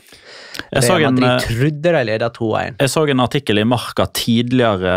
Jeg 0.71 0.83
så, 0.85 0.97
en, 1.03 1.17
eh, 1.19 1.47
jeg 2.79 2.91
så 2.91 3.03
en 3.11 3.23
artikkel 3.23 3.59
i 3.59 3.65
Marka 3.67 4.05
tidligere, 4.15 4.93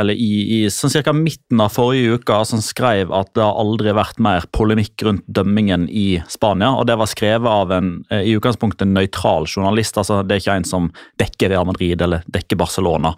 eller 0.00 0.14
i, 0.14 0.32
i 0.58 0.60
sånn 0.72 0.92
cirka 0.92 1.14
midten 1.16 1.62
av 1.62 1.74
forrige 1.74 2.18
uke, 2.20 2.38
som 2.48 2.62
skrev 2.64 3.12
at 3.14 3.32
det 3.36 3.44
har 3.44 3.58
aldri 3.60 3.94
vært 3.96 4.20
mer 4.22 4.46
polemikk 4.56 5.06
rundt 5.06 5.26
dømmingen 5.26 5.88
i 5.90 6.22
Spania. 6.32 6.72
og 6.76 6.86
Det 6.90 6.98
var 6.98 7.10
skrevet 7.10 7.50
av 7.50 7.74
en 7.76 7.92
eh, 8.10 8.26
i 8.30 8.36
utgangspunktet 8.38 8.90
nøytral 8.90 9.48
journalist. 9.50 9.98
altså 9.98 10.22
Det 10.22 10.36
er 10.36 10.44
ikke 10.44 10.60
en 10.62 10.68
som 10.68 10.90
dekker 11.22 11.52
Real 11.54 11.66
Madrid 11.68 12.02
eller 12.02 12.26
dekker 12.32 12.58
Barcelona. 12.60 13.14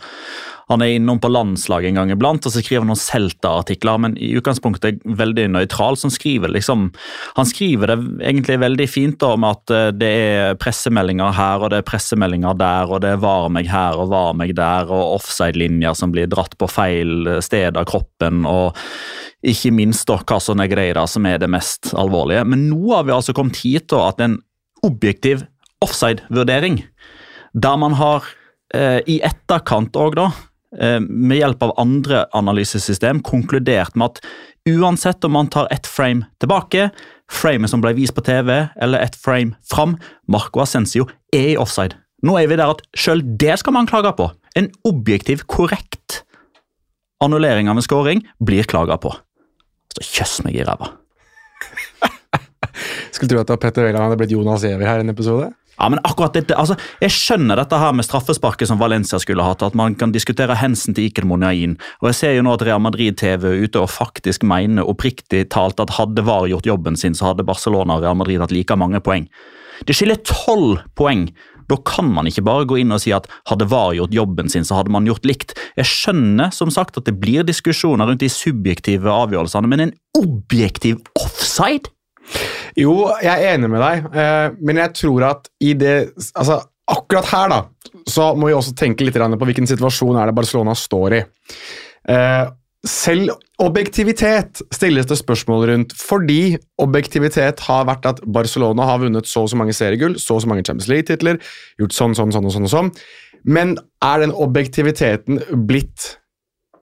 Han 0.69 0.83
er 0.85 0.97
innom 0.99 1.21
på 1.21 1.31
landslaget 1.33 1.91
en 1.91 2.01
gang 2.01 2.13
iblant, 2.13 2.45
og 2.45 2.53
så 2.53 2.61
skriver 2.63 2.85
han 2.85 2.91
noen 2.93 3.01
Celta-artikler, 3.01 4.01
men 4.05 4.17
i 4.21 4.35
utgangspunktet 4.39 4.89
er 4.91 5.19
veldig 5.21 5.47
nøytral. 5.55 5.97
som 5.97 6.13
skriver 6.13 6.53
liksom, 6.53 6.91
Han 7.37 7.47
skriver 7.47 7.93
det 7.95 7.99
egentlig 8.21 8.59
veldig 8.61 8.89
fint 8.89 9.23
om 9.23 9.45
at 9.49 9.71
eh, 9.71 9.91
det 9.97 10.11
er 10.29 10.59
pressemeldinger 10.61 11.33
her 11.33 11.65
og 11.65 11.71
det 11.73 11.83
er 11.83 11.89
pressemeldinger 11.89 12.59
der, 12.59 12.91
og 12.91 13.01
det 13.01 13.15
er 13.15 13.23
var 13.23 13.49
meg 13.49 13.71
her 13.71 13.97
og 13.97 14.13
var 14.13 14.37
meg 14.37 14.55
der, 14.57 14.91
og 14.93 15.17
offside-linjer 15.19 15.97
som 15.97 16.13
blir 16.13 16.29
dratt 16.29 16.57
på 16.59 16.69
feil 16.71 17.27
eh, 17.27 17.41
sted 17.45 17.77
av 17.77 17.89
kroppen. 17.89 18.45
og 18.47 18.77
ikke 19.47 19.71
minst 19.71 20.09
da 20.11 20.19
Caso 20.27 20.55
Negreira, 20.59 21.05
som 21.07 21.27
er 21.31 21.39
det 21.39 21.51
mest 21.51 21.93
alvorlige. 21.95 22.43
Men 22.45 22.67
nå 22.73 22.91
har 22.91 23.07
vi 23.07 23.15
altså 23.15 23.35
kommet 23.37 23.61
hit 23.63 23.87
da, 23.93 24.09
at 24.11 24.21
en 24.25 24.41
objektiv 24.87 25.45
offside-vurdering, 25.85 26.83
der 27.55 27.77
man 27.79 27.95
har 27.99 28.27
eh, 28.75 28.99
i 29.07 29.21
etterkant 29.23 29.97
òg, 29.99 30.19
da, 30.19 30.29
med 31.01 31.39
hjelp 31.39 31.63
av 31.65 31.71
andre 31.81 32.27
analysesystem, 32.37 33.23
konkludert 33.25 33.95
med 33.97 34.11
at 34.11 34.19
uansett 34.69 35.25
om 35.25 35.33
man 35.33 35.49
tar 35.49 35.71
ett 35.73 35.87
frame 35.89 36.27
tilbake, 36.43 36.91
framet 37.33 37.73
som 37.73 37.81
ble 37.81 37.95
vist 37.97 38.13
på 38.17 38.25
TV, 38.27 38.69
eller 38.77 39.01
ett 39.01 39.17
frame 39.17 39.57
fram, 39.65 39.97
Marco 40.29 40.61
Ascencio 40.61 41.09
er 41.33 41.55
i 41.55 41.57
offside. 41.57 41.97
Nå 42.27 42.37
er 42.41 42.51
vi 42.51 42.59
der 42.59 42.75
at 42.75 42.83
sjøl 42.99 43.23
det 43.41 43.57
skal 43.63 43.77
man 43.77 43.89
klage 43.89 44.13
på. 44.19 44.29
En 44.59 44.69
objektiv, 44.89 45.47
korrekt 45.47 46.25
annullering 47.25 47.69
av 47.71 47.79
en 47.79 47.83
scoring 47.83 48.23
blir 48.39 48.67
klaga 48.69 48.99
på. 48.99 49.13
Så 49.95 50.05
kjøss 50.07 50.41
meg 50.47 50.59
i 50.59 50.67
ræva. 50.67 50.93
skulle 53.15 53.31
tro 53.33 53.43
at 53.43 53.55
Petter 53.63 53.87
Wæland 53.87 54.05
hadde 54.05 54.19
blitt 54.21 54.35
Jonas 54.35 54.67
Giæver 54.67 54.87
her 54.87 55.01
i 55.01 55.07
en 55.07 55.15
episode. 55.15 55.51
Ja, 55.79 55.89
men 55.89 56.01
akkurat 56.03 56.35
dette, 56.35 56.57
altså, 56.59 56.75
Jeg 57.01 57.15
skjønner 57.15 57.61
dette 57.61 57.79
her 57.79 57.93
med 57.95 58.07
straffesparket 58.07 58.71
som 58.71 58.81
Valencia 58.81 59.21
skulle 59.23 59.45
hatt, 59.47 59.63
at 59.63 59.77
man 59.79 59.95
kan 59.99 60.13
diskutere 60.15 60.57
hensen 60.59 60.97
til 60.97 61.07
Iker 61.09 61.27
Monjain. 61.29 61.77
Og 62.03 62.11
jeg 62.11 62.19
ser 62.19 62.35
jo 62.35 62.47
nå 62.47 62.57
at 62.57 62.65
Real 62.67 62.83
Madrid-TV 62.83 63.47
er 63.47 63.63
ute 63.63 63.83
og 63.85 63.93
faktisk 63.93 64.43
mener 64.43 64.89
oppriktig 64.89 65.45
talt 65.55 65.79
at 65.81 65.95
hadde 65.99 66.25
VAR 66.27 66.49
gjort 66.51 66.67
jobben 66.67 66.99
sin, 66.99 67.15
så 67.15 67.31
hadde 67.31 67.47
Barcelona 67.47 67.99
og 67.99 68.03
Real 68.07 68.19
Madrid 68.19 68.43
hatt 68.43 68.55
like 68.55 68.75
mange 68.79 69.01
poeng. 69.05 69.29
Det 69.87 69.95
skiller 69.95 70.19
tolv 70.27 70.83
poeng. 70.99 71.29
Da 71.69 71.77
kan 71.85 72.09
man 72.11 72.27
ikke 72.27 72.47
bare 72.47 72.67
gå 72.67 72.79
inn 72.81 72.95
og 72.95 73.03
si 73.03 73.13
at 73.15 73.29
hadde 73.51 73.69
VAR 73.71 73.93
gjort 73.99 74.17
jobben 74.17 74.49
sin, 74.51 74.65
så 74.65 74.81
hadde 74.81 74.93
man 74.95 75.07
gjort 75.07 75.29
likt. 75.29 75.55
Jeg 75.77 75.87
skjønner 75.91 76.51
som 76.55 76.73
sagt 76.75 76.97
at 76.99 77.07
det 77.07 77.19
blir 77.21 77.47
diskusjoner 77.47 78.09
rundt 78.09 78.25
de 78.25 78.33
subjektive 78.33 79.13
avgjørelsene, 79.13 79.71
men 79.71 79.85
en 79.85 79.95
objektiv 80.19 81.03
offside? 81.21 81.93
Jo, 82.79 82.95
jeg 83.25 83.33
er 83.33 83.55
enig 83.57 83.71
med 83.73 83.83
deg, 83.83 84.11
eh, 84.13 84.59
men 84.63 84.83
jeg 84.85 84.95
tror 85.01 85.31
at 85.33 85.49
i 85.65 85.73
det 85.79 85.97
Altså, 86.37 86.61
akkurat 86.89 87.27
her, 87.33 87.51
da, 87.53 87.91
så 88.09 88.31
må 88.39 88.49
vi 88.49 88.57
også 88.57 88.77
tenke 88.79 89.05
litt 89.05 89.19
på 89.19 89.49
hvilken 89.49 89.69
situasjon 89.69 90.17
er 90.17 90.31
det 90.31 90.39
Barcelona 90.39 90.77
står 90.79 91.19
i. 91.19 91.25
Eh, 92.09 92.47
Selv 92.87 93.33
objektivitet 93.59 94.61
stilles 94.71 95.09
det 95.11 95.17
spørsmål 95.19 95.65
rundt, 95.67 95.95
fordi 95.99 96.55
objektivitet 96.79 97.59
har 97.67 97.89
vært 97.89 98.07
at 98.07 98.21
Barcelona 98.23 98.87
har 98.87 99.01
vunnet 99.03 99.27
så 99.27 99.43
og 99.43 99.51
så 99.51 99.59
mange 99.59 99.75
seriegull, 99.75 100.15
så 100.15 100.37
og 100.37 100.45
så 100.45 100.51
mange 100.51 100.63
Champions 100.63 100.87
League-titler, 100.87 101.41
gjort 101.83 101.97
sånn, 101.97 102.15
sånn, 102.15 102.31
sånn 102.33 102.47
og 102.47 102.55
sånn 102.55 102.69
og 102.69 102.73
sånn. 102.73 102.93
Men 103.51 103.75
er 104.05 104.23
den 104.23 104.31
objektiviteten 104.31 105.43
blitt 105.67 106.15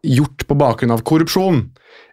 gjort 0.05 0.45
på 0.47 0.59
bakgrunn 0.61 0.93
av 0.93 1.03
korrupsjon? 1.09 1.65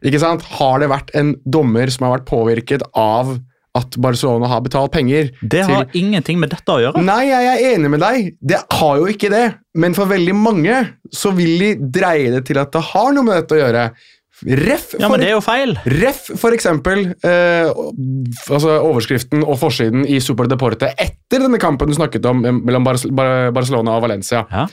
Ikke 0.04 0.22
sant? 0.22 0.46
Har 0.60 0.80
det 0.84 0.92
vært 0.92 1.12
en 1.18 1.34
dommer 1.46 1.92
som 1.94 2.08
har 2.08 2.18
vært 2.18 2.30
påvirket 2.30 2.86
av 2.98 3.36
at 3.74 3.96
Barcelona 3.98 4.50
har 4.52 4.62
betalt 4.62 4.92
penger? 4.94 5.32
Det 5.42 5.64
har 5.66 5.88
ingenting 5.98 6.38
med 6.42 6.52
dette 6.54 6.70
å 6.70 6.82
gjøre. 6.84 7.02
Nei, 7.06 7.24
jeg 7.32 7.48
er 7.54 7.64
enig 7.74 7.90
med 7.96 8.04
deg. 8.04 8.34
Det 8.40 8.60
har 8.80 9.00
jo 9.02 9.08
ikke 9.10 9.32
det. 9.34 9.46
Men 9.74 9.96
for 9.98 10.12
veldig 10.12 10.36
mange 10.38 10.82
så 11.14 11.32
vil 11.34 11.56
de 11.64 11.72
dreie 11.96 12.30
det 12.36 12.44
til 12.52 12.60
at 12.62 12.74
det 12.76 12.84
har 12.92 13.16
noe 13.16 13.26
med 13.26 13.40
dette 13.42 13.58
å 13.58 13.64
gjøre. 13.64 13.88
Ref, 14.44 14.94
Ja, 15.00 15.08
men 15.08 15.22
det 15.22 15.30
er 15.30 15.36
jo 15.38 15.44
feil. 15.46 15.76
Ref 15.88 16.26
for 16.42 16.52
eksempel 16.56 17.06
eh, 17.24 17.70
altså 18.52 18.74
overskriften 18.90 19.44
og 19.46 19.56
forsiden 19.62 20.04
i 20.10 20.18
Super 20.22 20.50
Deporte 20.52 20.90
etter 21.00 21.46
denne 21.46 21.62
kampen 21.62 21.88
du 21.88 21.96
snakket 21.96 22.26
om 22.28 22.42
mellom 22.44 22.84
Bar 22.84 23.00
Bar 23.16 23.54
Barcelona 23.56 23.96
og 23.96 24.04
Valencia. 24.04 24.44
Ja. 24.52 24.66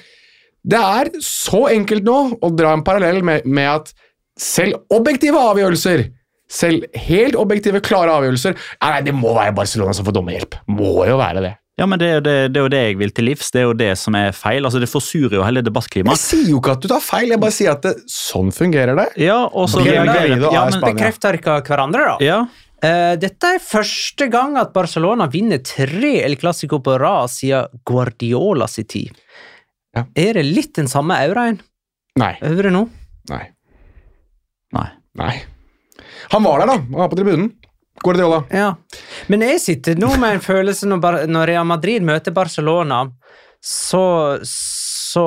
Det 0.60 0.80
er 0.80 1.12
så 1.24 1.68
enkelt 1.70 2.04
nå 2.04 2.16
å 2.40 2.50
dra 2.52 2.72
en 2.76 2.82
parallell 2.84 3.22
med, 3.24 3.46
med 3.48 3.68
at 3.70 3.94
selv 4.40 4.80
objektive 4.96 5.40
avgjørelser 5.50 6.08
selv 6.50 6.86
helt 7.06 7.36
objektive, 7.38 7.78
klare 7.84 8.10
avgjørelser 8.10 8.56
Nei, 8.56 8.88
Nei, 8.90 9.02
det 9.06 9.12
må 9.14 9.36
være 9.36 9.54
Barcelona 9.54 9.94
som 9.94 10.06
får 10.06 10.16
dommerhjelp. 10.16 10.56
Må 10.74 11.04
jo 11.06 11.18
være 11.20 11.44
det. 11.44 11.52
Ja, 11.80 11.86
men 11.88 12.00
det 12.00 12.08
er, 12.08 12.16
jo 12.18 12.22
det, 12.26 12.32
det 12.52 12.60
er 12.60 12.64
jo 12.64 12.70
det 12.74 12.80
jeg 12.82 12.96
vil 13.00 13.12
til 13.16 13.24
livs. 13.30 13.52
Det 13.54 13.60
er 13.62 13.68
jo 13.68 13.76
det 13.78 13.92
som 13.96 14.16
er 14.18 14.34
feil. 14.36 14.66
Altså, 14.68 14.82
Det 14.82 14.88
forsurer 14.90 15.38
jo 15.38 15.44
hele 15.46 15.62
debattklimaet. 15.64 16.18
Jeg 16.18 16.24
sier 16.26 16.50
jo 16.50 16.58
ikke 16.60 16.74
at 16.74 16.82
du 16.82 16.88
tar 16.90 17.04
feil, 17.04 17.30
jeg 17.32 17.40
bare 17.40 17.56
sier 17.56 17.72
at 17.72 17.86
det, 17.86 17.94
sånn 18.10 18.50
fungerer 18.52 18.98
det. 18.98 19.06
Ja, 19.22 19.38
og 19.46 19.70
så 19.72 19.84
ja, 19.86 20.02
men? 20.04 20.82
Bekrefter 20.82 21.38
ikke 21.38 21.60
hverandre, 21.70 22.10
da. 22.14 22.18
ja, 22.24 22.42
Uh, 22.80 23.12
dette 23.20 23.44
er 23.44 23.58
første 23.60 24.24
gang 24.32 24.54
at 24.56 24.70
Barcelona 24.72 25.26
vinner 25.28 25.58
tre 25.60 26.14
El 26.24 26.38
Clásico 26.40 26.78
på 26.80 26.94
rad 26.96 27.28
siden 27.28 27.82
Guardiola 27.84 28.64
sin 28.72 28.86
tid. 28.88 29.18
Ja. 29.92 30.06
Er 30.16 30.38
det 30.38 30.46
litt 30.46 30.72
den 30.78 30.88
samme 30.88 31.18
auraen 31.20 31.58
Nei. 32.16 32.30
det 32.40 32.72
nå? 32.72 32.86
Nei. 33.28 33.42
Nei. 35.18 35.40
Han 36.30 36.44
var 36.46 36.60
der, 36.62 36.66
da. 36.66 36.76
Han 36.78 37.00
var 37.02 37.08
på 37.12 37.16
tribunen. 37.18 37.50
Guardiola. 38.04 38.44
Ja. 38.54 38.74
Men 39.28 39.42
jeg 39.44 39.60
sitter 39.60 39.98
nå 40.00 40.12
med 40.20 40.38
en 40.38 40.40
følelse 40.44 40.86
når, 40.88 41.00
Bar 41.02 41.16
når 41.28 41.50
Real 41.50 41.66
Madrid 41.68 42.02
møter 42.06 42.32
Barcelona, 42.32 43.02
så, 43.60 44.38
så 44.46 45.24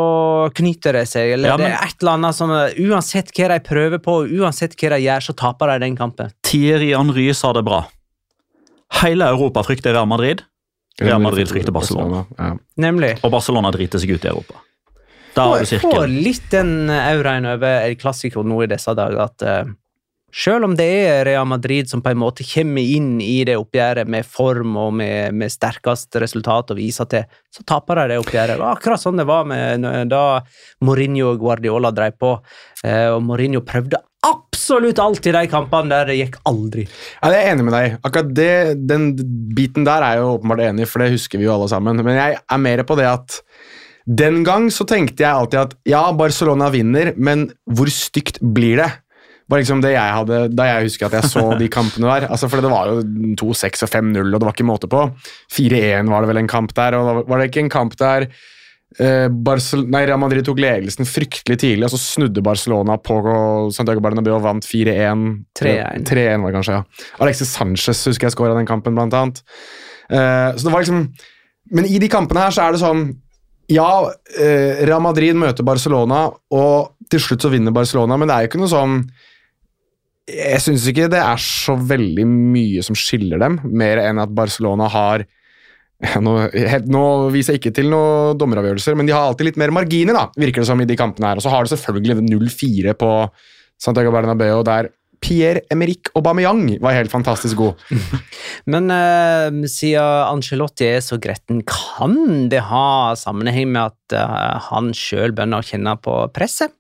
knyter 0.58 0.96
det 0.98 1.04
seg. 1.12 1.34
Eller 1.36 1.52
Ja, 1.52 1.58
men- 1.58 1.70
det 1.70 1.76
er 1.78 1.86
et 1.92 2.02
eller 2.02 2.16
annet 2.18 2.36
som 2.36 2.50
Uansett 2.50 3.30
hva 3.38 3.50
de 3.54 3.60
prøver 3.68 4.00
på, 4.02 4.16
uansett 4.40 4.74
hva 4.80 4.90
de 4.96 5.04
gjør, 5.06 5.28
så 5.28 5.36
taper 5.38 5.74
de 5.76 5.86
den 5.86 5.98
kampen. 6.00 6.32
Thierry 6.42 6.94
Henry 6.96 7.28
sa 7.34 7.54
det 7.54 7.64
bra. 7.68 7.84
Hele 9.04 9.26
Europa 9.28 9.64
frykter 9.66 9.94
Real 9.94 10.08
Madrid, 10.08 10.42
Real 11.02 11.20
Madrid 11.22 11.48
frykter 11.50 11.74
Barcelona. 11.74 12.26
Ja. 12.38 12.52
Nemlig. 12.78 13.16
og 13.24 13.32
Barcelona 13.34 13.72
driter 13.74 14.00
seg 14.00 14.12
ut 14.16 14.26
i 14.26 14.30
Europa. 14.30 14.62
Der 15.34 15.48
har 15.50 15.64
du 15.64 15.72
Jeg 15.76 15.82
får 15.82 16.12
litt 16.12 16.50
den 16.54 16.92
auraen 16.94 17.48
over 17.50 17.88
en 17.88 17.98
klassiker 18.00 18.46
nå 18.46 18.64
i 18.64 18.70
disse 18.70 18.94
dager 18.98 19.24
at 19.26 19.46
eh, 19.48 19.72
Selv 20.34 20.66
om 20.66 20.74
det 20.78 20.88
er 20.90 21.26
Real 21.28 21.46
Madrid 21.46 21.90
som 21.90 22.02
på 22.02 22.10
en 22.10 22.22
måte 22.22 22.46
kommer 22.48 22.82
inn 22.82 23.20
i 23.22 23.44
det 23.46 23.54
oppgjøret 23.60 24.10
med 24.10 24.26
form 24.26 24.78
og 24.82 24.96
med, 24.98 25.36
med 25.38 25.54
sterkest 25.54 26.18
resultat 26.18 26.74
og 26.74 26.80
viser 26.80 27.06
til, 27.12 27.28
så 27.54 27.66
taper 27.70 28.02
de 28.02 28.16
det 28.16 28.18
oppgjøret. 28.24 28.56
Det 28.56 28.64
var 28.64 28.80
akkurat 28.80 29.04
sånn 29.04 29.22
det 29.22 29.28
var 29.30 29.46
med, 29.46 29.86
da 30.10 30.42
Mourinho 30.82 31.36
og 31.36 31.38
Guardiola 31.44 31.94
drev 31.94 32.18
på. 32.18 32.34
Eh, 32.82 33.12
og 33.14 33.22
Mourinho 33.28 33.62
prøvde 33.62 34.02
absolutt 34.26 35.00
alt 35.04 35.28
i 35.28 35.36
de 35.36 35.44
kampene 35.52 35.92
der 35.92 36.10
det 36.10 36.18
gikk 36.18 36.40
aldri. 36.50 36.88
Ja, 37.20 37.30
Jeg 37.30 37.44
er 37.44 37.52
enig 37.52 37.68
med 37.68 37.76
deg. 37.76 37.98
Akkurat 38.02 38.34
det, 38.34 38.54
Den 38.90 39.12
biten 39.54 39.86
der 39.86 40.02
er 40.02 40.16
jeg 40.16 40.24
jo 40.24 40.34
åpenbart 40.38 40.66
enig 40.66 40.88
i, 40.88 40.90
for 40.90 41.04
det 41.04 41.14
husker 41.14 41.38
vi 41.38 41.46
jo 41.46 41.54
alle 41.54 41.70
sammen. 41.70 42.00
Men 42.02 42.18
jeg 42.18 42.40
er 42.42 42.64
mer 42.64 42.84
på 42.88 42.98
det 42.98 43.10
at 43.10 43.42
den 44.06 44.42
gang 44.44 44.68
så 44.74 44.86
tenkte 44.90 45.24
jeg 45.24 45.32
alltid 45.32 45.60
at 45.62 45.78
ja, 45.88 46.04
Barcelona 46.18 46.68
vinner, 46.74 47.14
men 47.16 47.48
hvor 47.72 47.92
stygt 47.92 48.42
blir 48.42 48.82
det? 48.82 48.92
var 49.54 49.62
liksom 49.62 49.84
det 49.84 49.94
jeg 49.94 50.16
hadde 50.18 50.40
da 50.56 50.66
jeg 50.70 50.88
husker 50.88 51.10
at 51.10 51.18
jeg 51.20 51.32
så 51.34 51.44
de 51.60 51.70
kampene 51.78 52.10
der. 52.10 52.28
Altså, 52.32 52.50
for 52.52 52.64
det 52.64 52.72
var 52.72 52.90
jo 52.90 53.04
2-6 53.40 53.86
og 53.86 53.92
5-0, 53.92 54.24
og 54.24 54.40
det 54.40 54.48
var 54.48 54.56
ikke 54.56 54.68
måte 54.68 54.90
på. 54.92 55.06
4-1 55.54 56.12
var 56.12 56.24
det 56.24 56.32
vel 56.32 56.42
en 56.44 56.52
kamp 56.52 56.74
der, 56.78 56.98
og 56.98 57.24
var 57.30 57.42
det 57.42 57.52
ikke 57.52 57.66
en 57.66 57.74
kamp 57.74 57.98
der 58.00 58.28
eh, 59.00 59.28
nei, 59.30 60.04
Real 60.08 60.22
Madrid 60.22 60.48
tok 60.48 60.62
ledelsen 60.64 61.10
fryktelig 61.10 61.60
tidlig, 61.62 61.88
og 61.88 61.94
så 61.94 62.02
snudde 62.02 62.46
Barcelona 62.46 62.98
på 63.02 63.20
Santiago 63.76 64.04
Bernabeu 64.04 64.38
og 64.38 64.46
vant 64.48 64.68
4-1. 64.68 65.28
3-1 65.60 66.08
var 66.08 66.50
det 66.50 66.58
kanskje, 66.58 66.80
ja. 66.80 67.10
Alexis 67.24 67.54
Sanchez 67.54 68.08
husker 68.10 68.30
jeg 68.30 68.38
skåra 68.38 68.58
den 68.58 68.70
kampen, 68.70 68.96
blant 68.98 69.16
annet. 69.18 69.44
Eh, 70.10 70.50
så 70.56 70.66
det 70.66 70.74
var 70.74 70.84
liksom 70.84 71.06
Men 71.72 71.86
i 71.88 71.96
de 71.98 72.10
kampene 72.12 72.42
her 72.44 72.52
så 72.52 72.66
er 72.66 72.74
det 72.76 72.82
sånn 72.82 73.06
ja, 73.72 73.90
eh, 74.38 74.84
Real 74.88 75.04
Madrid 75.04 75.38
møter 75.40 75.66
Barcelona, 75.68 76.26
og 76.52 76.98
til 77.12 77.22
slutt 77.24 77.46
så 77.46 77.52
vinner 77.54 77.76
Barcelona, 77.76 78.18
men 78.18 78.30
det 78.30 78.36
er 78.36 78.46
jo 78.46 78.52
ikke 78.52 78.64
noe 78.64 78.72
sånn 78.74 78.98
jeg 80.24 80.60
syns 80.64 80.86
ikke 80.88 81.10
det 81.12 81.20
er 81.20 81.40
så 81.42 81.76
veldig 81.76 82.24
mye 82.30 82.84
som 82.86 82.96
skiller 82.96 83.42
dem, 83.42 83.58
mer 83.76 84.00
enn 84.06 84.22
at 84.24 84.32
Barcelona 84.36 84.88
har 84.92 85.26
nå, 86.24 86.34
nå, 86.92 87.04
viser 87.32 87.56
jeg 87.56 87.62
ikke 87.62 87.74
til 87.76 87.90
noen 87.92 88.40
dommeravgjørelser, 88.40 88.96
men 89.00 89.08
de 89.08 89.16
har 89.16 89.28
alltid 89.28 89.52
litt 89.52 89.60
mer 89.60 89.74
marginer, 89.76 90.16
da, 90.16 90.26
virker 90.40 90.64
det 90.64 90.70
som, 90.70 90.82
i 90.84 90.88
de 90.88 90.98
kampene 91.00 91.30
her. 91.30 91.40
Og 91.40 91.46
så 91.46 91.52
har 91.54 91.64
de 91.64 91.74
selvfølgelig 91.74 92.26
0-4 92.28 92.96
på 93.00 93.12
Santiago 93.80 94.12
Bernabeu, 94.16 94.64
der 94.68 94.90
Pierre-Emerick 95.24 96.12
Aubameyang 96.18 96.66
var 96.84 96.98
helt 96.98 97.12
fantastisk 97.14 97.60
god. 97.60 97.82
men 98.74 98.92
uh, 98.92 99.50
siden 99.72 100.04
Angelotti 100.28 100.90
er 100.90 101.02
så 101.06 101.20
gretten, 101.22 101.64
kan 101.70 102.50
det 102.52 102.66
ha 102.70 103.16
sammenheng 103.20 103.72
med 103.74 103.94
at 103.94 104.18
uh, 104.20 104.60
han 104.70 104.92
sjøl 104.98 105.36
begynner 105.36 105.64
å 105.64 105.68
kjenne 105.68 105.96
på 106.04 106.18
presset? 106.36 106.76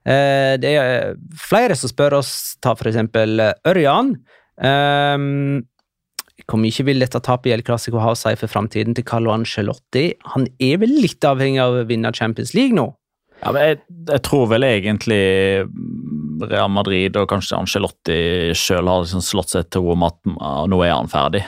Uh, 0.00 0.56
det 0.60 0.74
er 0.74 1.16
flere 1.38 1.76
som 1.78 1.92
spør 1.92 2.20
oss, 2.20 2.34
ta 2.62 2.74
for 2.78 2.90
eksempel 2.90 3.40
Ørjan. 3.68 4.16
Um, 4.60 5.62
hvor 6.48 6.58
mye 6.60 6.84
vil 6.86 7.02
dette 7.02 7.20
tapet 7.22 7.50
i 7.50 7.54
El 7.54 7.62
Clásico 7.66 8.00
ha 8.02 8.12
å 8.12 8.18
si 8.18 8.32
for 8.38 8.50
framtiden 8.50 8.96
til 8.96 9.06
Carlo 9.06 9.32
Angelotti? 9.34 10.10
Han 10.34 10.48
er 10.58 10.80
vel 10.82 10.96
litt 11.02 11.24
avhengig 11.26 11.62
av 11.62 11.82
å 11.82 11.84
vinne 11.88 12.12
Champions 12.16 12.54
League 12.56 12.76
nå? 12.76 12.88
Ja, 13.40 13.52
men 13.54 13.62
jeg, 13.64 13.80
jeg 14.10 14.22
tror 14.26 14.50
vel 14.50 14.66
egentlig 14.68 15.22
Real 16.50 16.70
Madrid 16.72 17.16
og 17.20 17.28
kanskje 17.30 17.58
Angelotti 17.58 18.20
sjøl 18.56 18.88
har 18.90 19.04
liksom 19.04 19.24
slått 19.24 19.54
seg 19.54 19.70
til 19.72 19.84
ro 19.84 19.94
om 19.94 20.06
at 20.08 20.18
nå 20.68 20.80
er 20.84 20.94
han 20.94 21.10
ferdig. 21.10 21.42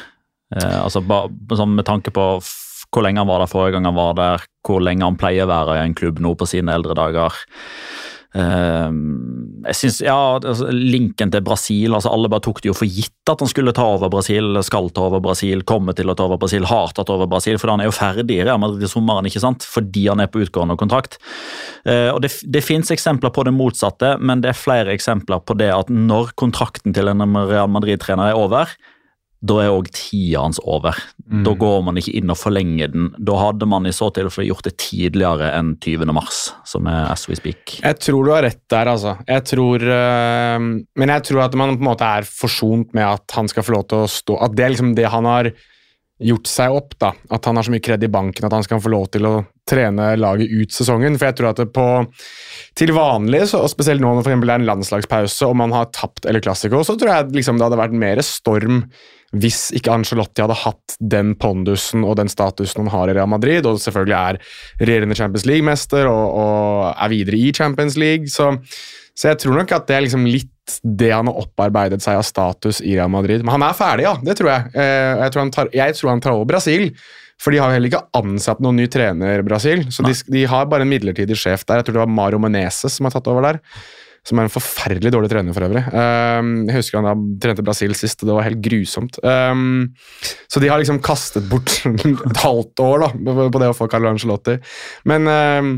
Eh, 0.57 0.79
altså, 0.83 1.03
ba, 1.05 1.25
sånn 1.57 1.77
Med 1.79 1.89
tanke 1.89 2.13
på 2.15 2.27
hvor 2.93 3.05
lenge 3.07 3.23
han 3.23 3.29
var 3.31 3.41
der 3.41 3.49
forrige 3.49 3.79
gang 3.79 3.87
han 3.89 3.97
var 3.97 4.17
der, 4.19 4.43
hvor 4.69 4.83
lenge 4.85 5.07
han 5.07 5.17
pleier 5.17 5.47
å 5.47 5.53
være 5.53 5.79
i 5.79 5.85
en 5.87 5.95
klubb 5.97 6.19
nå 6.21 6.35
på 6.37 6.49
sine 6.51 6.75
eldre 6.77 6.97
dager. 6.99 7.39
Ehm, 8.33 9.63
jeg 9.67 9.77
synes, 9.77 9.99
ja, 10.07 10.17
altså, 10.39 10.71
Linken 10.73 11.29
til 11.35 11.43
Brasil 11.45 11.93
altså 11.93 12.09
Alle 12.15 12.31
bare 12.33 12.41
tok 12.41 12.63
det 12.65 12.71
jo 12.71 12.77
for 12.77 12.89
gitt 12.89 13.29
at 13.29 13.43
han 13.45 13.51
skulle 13.51 13.75
ta 13.77 13.85
over 13.93 14.09
Brasil, 14.11 14.57
skal 14.65 14.89
ta 14.91 15.05
over 15.05 15.21
Brasil, 15.23 15.61
komme 15.69 15.93
til 15.95 16.09
å 16.11 16.15
ta 16.17 16.25
over 16.25 16.41
Brasil, 16.41 16.65
har 16.67 16.95
tatt 16.97 17.13
over 17.13 17.29
Brasil. 17.31 17.59
For 17.61 17.71
han 17.71 17.83
er 17.83 17.91
jo 17.91 17.95
ferdig 17.95 18.41
i 18.41 18.47
Real 18.47 18.59
Madrid 18.63 18.83
i 18.83 18.91
sommeren, 18.91 19.29
ikke 19.29 19.43
sant? 19.45 19.67
fordi 19.69 20.09
han 20.09 20.23
er 20.25 20.31
på 20.33 20.43
utgående 20.43 20.79
kontrakt. 20.81 21.21
Uh, 21.87 22.11
og 22.15 22.23
Det, 22.25 22.33
det 22.51 22.65
finnes 22.67 22.91
eksempler 22.91 23.31
på 23.35 23.45
det 23.47 23.55
motsatte, 23.55 24.17
men 24.19 24.43
det 24.43 24.51
er 24.51 24.59
flere 24.59 24.97
eksempler 24.97 25.45
på 25.47 25.55
det 25.61 25.71
at 25.75 25.93
når 25.93 26.33
kontrakten 26.41 26.97
til 26.97 27.13
en 27.13 27.23
Real 27.37 27.71
Madrid-trener 27.71 28.33
er 28.33 28.41
over, 28.41 28.75
da 29.43 29.57
er 29.59 29.73
òg 29.75 29.89
tida 29.91 30.45
hans 30.45 30.61
over. 30.63 30.95
Mm. 31.27 31.43
Da 31.47 31.55
går 31.59 31.81
man 31.87 31.99
ikke 31.99 32.15
inn 32.21 32.31
og 32.31 32.39
forlenger 32.39 32.93
den. 32.93 33.09
Da 33.19 33.35
hadde 33.41 33.67
man 33.67 33.89
i 33.89 33.95
så 33.95 34.13
tilfelle 34.15 34.47
gjort 34.53 34.69
det 34.69 34.77
tidligere 34.79 35.51
enn 35.57 35.75
20. 35.83 36.07
mars, 36.15 36.45
som 36.69 36.87
er 36.91 37.11
as 37.11 37.27
we 37.27 37.39
speak. 37.39 37.81
Jeg 37.81 37.99
tror 38.05 38.23
du 38.29 38.33
har 38.37 38.47
rett 38.47 38.63
der, 38.71 38.93
altså. 38.93 39.17
Jeg 39.27 39.47
tror 39.51 39.83
øh, 39.83 40.69
Men 40.99 41.15
jeg 41.17 41.27
tror 41.27 41.45
at 41.49 41.59
man 41.59 41.75
på 41.75 41.83
en 41.83 41.91
måte 41.91 42.07
er 42.07 42.29
forsont 42.29 42.95
med 42.95 43.09
at 43.09 43.35
han 43.35 43.51
skal 43.51 43.67
få 43.67 43.75
lov 43.75 43.87
til 43.91 44.05
å 44.05 44.11
stå 44.11 44.39
At 44.47 44.55
det 44.57 44.65
er 44.65 44.75
liksom 44.75 44.95
det 44.99 45.11
han 45.11 45.27
har 45.27 45.51
gjort 46.23 46.47
seg 46.47 46.75
opp, 46.77 46.95
da. 47.03 47.11
At 47.35 47.47
han 47.49 47.59
har 47.59 47.67
så 47.67 47.73
mye 47.75 47.83
kred 47.83 48.05
i 48.07 48.11
banken 48.13 48.47
at 48.47 48.55
han 48.55 48.63
skal 48.63 48.79
få 48.83 48.93
lov 48.93 49.09
til 49.15 49.27
å 49.27 49.33
trene 49.69 50.13
laget 50.21 50.53
ut 50.53 50.75
sesongen. 50.75 51.17
For 51.19 51.29
jeg 51.29 51.39
tror 51.39 51.51
at 51.51 51.63
det 51.63 51.73
på 51.75 51.87
til 52.79 52.93
vanlig, 52.95 53.43
så, 53.51 53.65
og 53.65 53.73
spesielt 53.73 54.03
nå 54.03 54.13
når 54.15 54.29
det 54.29 54.37
er 54.37 54.55
en 54.55 54.69
landslagspause 54.69 55.49
og 55.49 55.59
man 55.61 55.75
har 55.75 55.91
tapt 55.95 56.29
eller 56.29 56.45
klassiker, 56.45 56.85
så 56.87 56.95
tror 56.99 57.11
jeg 57.11 57.35
liksom 57.41 57.59
det 57.59 57.67
hadde 57.67 57.81
vært 57.83 57.99
mer 58.05 58.23
storm 58.25 58.85
hvis 59.33 59.71
ikke 59.77 59.93
Angelotti 59.95 60.45
hadde 60.45 60.59
hatt 60.61 60.97
den 61.01 61.33
pondusen 61.41 62.05
og 62.05 62.19
den 62.21 62.29
statusen 62.29 62.85
han 62.85 62.93
har 62.93 63.11
i 63.11 63.15
Real 63.17 63.31
Madrid, 63.33 63.67
og 63.69 63.81
selvfølgelig 63.81 64.17
er 64.19 64.41
regjerende 64.83 65.17
Champions 65.17 65.47
League-mester 65.49 66.09
og, 66.11 66.25
og, 66.43 66.91
er 66.93 67.13
videre 67.13 67.39
i 67.41 67.53
Champions 67.57 67.97
League, 68.01 68.29
så, 68.33 68.51
så, 69.15 69.31
jeg 69.31 69.41
tror 69.43 69.63
nok 69.63 69.73
at 69.79 69.89
det 69.89 69.97
er 69.97 70.05
liksom 70.07 70.29
litt 70.29 70.51
det 70.83 71.11
han 71.11 71.27
har 71.29 71.41
opparbeidet 71.41 71.99
seg 72.05 72.21
av 72.21 72.29
status 72.29 72.79
i 72.85 72.95
Real 72.95 73.11
Madrid. 73.11 73.43
Men 73.43 73.57
han 73.57 73.65
er 73.67 73.75
ferdig, 73.77 74.07
ja. 74.07 74.13
Det 74.23 74.37
tror 74.39 74.53
jeg. 74.53 74.71
Eh, 74.79 75.25
jeg 75.25 75.33
tror 75.33 75.43
han 75.43 75.51
tar, 75.57 75.73
tror 75.99 76.13
han 76.13 76.23
tar 76.23 76.37
over 76.37 76.49
Brasil. 76.53 76.87
For 77.43 77.51
de 77.51 77.59
har 77.59 77.73
heller 77.75 77.91
ikke 77.91 78.05
ansatt 78.15 78.61
noen 78.63 78.79
ny 78.79 78.87
trener, 78.93 79.43
Brasil. 79.43 79.83
Så 79.91 80.07
de, 80.07 80.15
de, 80.31 80.45
har 80.47 80.69
bare 80.71 80.87
en 80.87 80.93
midlertidig 80.93 81.35
sjef 81.41 81.67
der. 81.67 81.81
Jeg 81.81 81.89
tror 81.89 81.99
det 81.99 82.05
var 82.05 82.15
Mario 82.15 82.39
Meneses 82.41 82.95
som 82.95 83.09
har 83.09 83.17
tatt 83.17 83.33
over 83.33 83.49
der 83.49 83.59
som 84.23 84.39
er 84.39 84.47
en 84.47 84.53
forferdelig 84.55 85.11
dårlig 85.11 85.29
trener 85.33 85.55
for 85.57 85.67
øvrig. 85.67 85.83
Um, 85.91 86.51
jeg 86.69 86.77
husker 86.77 87.01
han 87.01 87.09
da 87.09 87.15
trente 87.43 87.65
Brasil 87.67 87.95
sist, 87.99 88.21
og 88.23 88.29
det 88.29 88.37
var 88.37 88.47
helt 88.47 88.61
grusomt. 88.63 89.19
Um, 89.27 89.89
så 90.47 90.63
de 90.63 90.71
har 90.71 90.79
liksom 90.79 91.01
kastet 91.03 91.49
bort 91.51 91.73
et 91.91 92.43
halvt 92.45 92.83
år 92.85 93.03
da, 93.03 93.09
på 93.43 93.63
det 93.63 93.71
å 93.73 93.77
få 93.77 93.89
Carlo 93.91 94.13
Angelotti. 94.13 94.55
Men 95.11 95.27
um, 95.27 95.73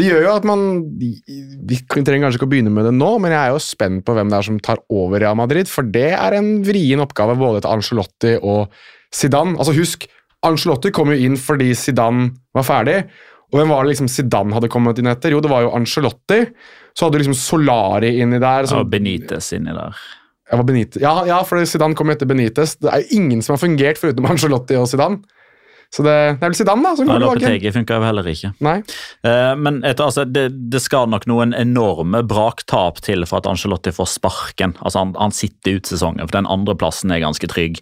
det 0.00 0.08
gjør 0.08 0.24
jo 0.24 0.32
at 0.32 0.48
man 0.48 0.64
Vi 0.96 1.80
trenger 1.90 2.24
kanskje 2.24 2.40
ikke 2.40 2.48
å 2.48 2.52
begynne 2.54 2.72
med 2.72 2.88
det 2.88 2.94
nå, 2.96 3.10
men 3.20 3.34
jeg 3.34 3.40
er 3.42 3.52
jo 3.52 3.60
spent 3.64 4.06
på 4.06 4.16
hvem 4.16 4.32
det 4.32 4.40
er 4.40 4.48
som 4.48 4.62
tar 4.64 4.80
over 4.88 5.20
Real 5.20 5.36
Madrid, 5.36 5.68
for 5.68 5.84
det 5.84 6.14
er 6.16 6.38
en 6.38 6.54
vrien 6.64 7.04
oppgave 7.04 7.36
både 7.40 7.60
til 7.60 7.74
Angelotti 7.74 8.32
og 8.40 8.72
Zidane. 9.12 9.58
Altså 9.60 9.76
Husk, 9.76 10.08
Angelotti 10.46 10.92
kom 10.94 11.12
jo 11.12 11.20
inn 11.20 11.36
fordi 11.36 11.74
Zidane 11.76 12.30
var 12.56 12.64
ferdig. 12.64 13.02
Og 13.50 13.58
hvem 13.58 13.72
var 13.72 13.82
det 13.82 13.94
liksom 13.94 14.08
Zidane 14.10 14.54
hadde 14.54 14.70
kommet 14.70 15.00
inn 15.02 15.10
etter? 15.10 15.34
Jo, 15.34 15.42
det 15.42 15.50
var 15.50 15.64
jo 15.66 15.74
Angelotti. 15.74 16.40
Så 16.94 17.06
hadde 17.06 17.18
du 17.18 17.24
liksom 17.24 17.38
Solari 17.38 18.14
inni 18.22 18.38
der. 18.42 18.68
Som, 18.70 18.84
og 18.84 18.92
Benitez 18.92 19.52
inni 19.56 19.74
der. 19.74 19.98
Ja, 21.02 21.20
ja, 21.28 21.40
for 21.46 21.62
Zidane 21.66 21.98
kom 21.98 22.10
etter 22.14 22.30
Benitez. 22.30 22.76
Det 22.82 22.90
er 22.90 23.04
jo 23.04 23.20
ingen 23.20 23.42
som 23.42 23.56
har 23.56 23.62
fungert 23.62 24.00
foruten 24.00 24.26
Angelotti 24.30 24.78
og 24.78 24.88
Zidane. 24.90 25.22
Så 25.90 26.04
det, 26.06 26.12
det 26.38 26.46
er 26.46 26.52
vel 26.52 26.54
Zidane, 26.54 26.84
da. 26.86 26.92
som 26.94 27.08
tilbake. 27.08 27.40
Lopetegi 27.40 27.70
funka 27.74 27.96
jo 27.98 28.04
heller 28.06 28.26
ikke. 28.30 28.52
Nei. 28.62 28.76
Uh, 29.26 29.56
men 29.58 29.80
etter, 29.82 30.06
altså, 30.06 30.22
det, 30.22 30.44
det, 30.70 30.78
skal 30.84 31.08
nok 31.10 31.24
noen 31.26 31.50
enorme 31.56 32.20
braktap 32.30 33.00
til 33.02 33.26
for 33.26 33.40
at 33.40 33.48
Angelotti 33.50 33.90
får 33.96 34.12
sparken. 34.12 34.76
Altså, 34.78 35.02
han, 35.02 35.16
han 35.18 35.34
sitter 35.34 35.80
ut 35.80 35.90
sesongen, 35.90 36.22
for 36.22 36.36
den 36.36 36.46
andreplassen 36.50 37.10
er 37.10 37.24
ganske 37.24 37.50
trygg. 37.50 37.80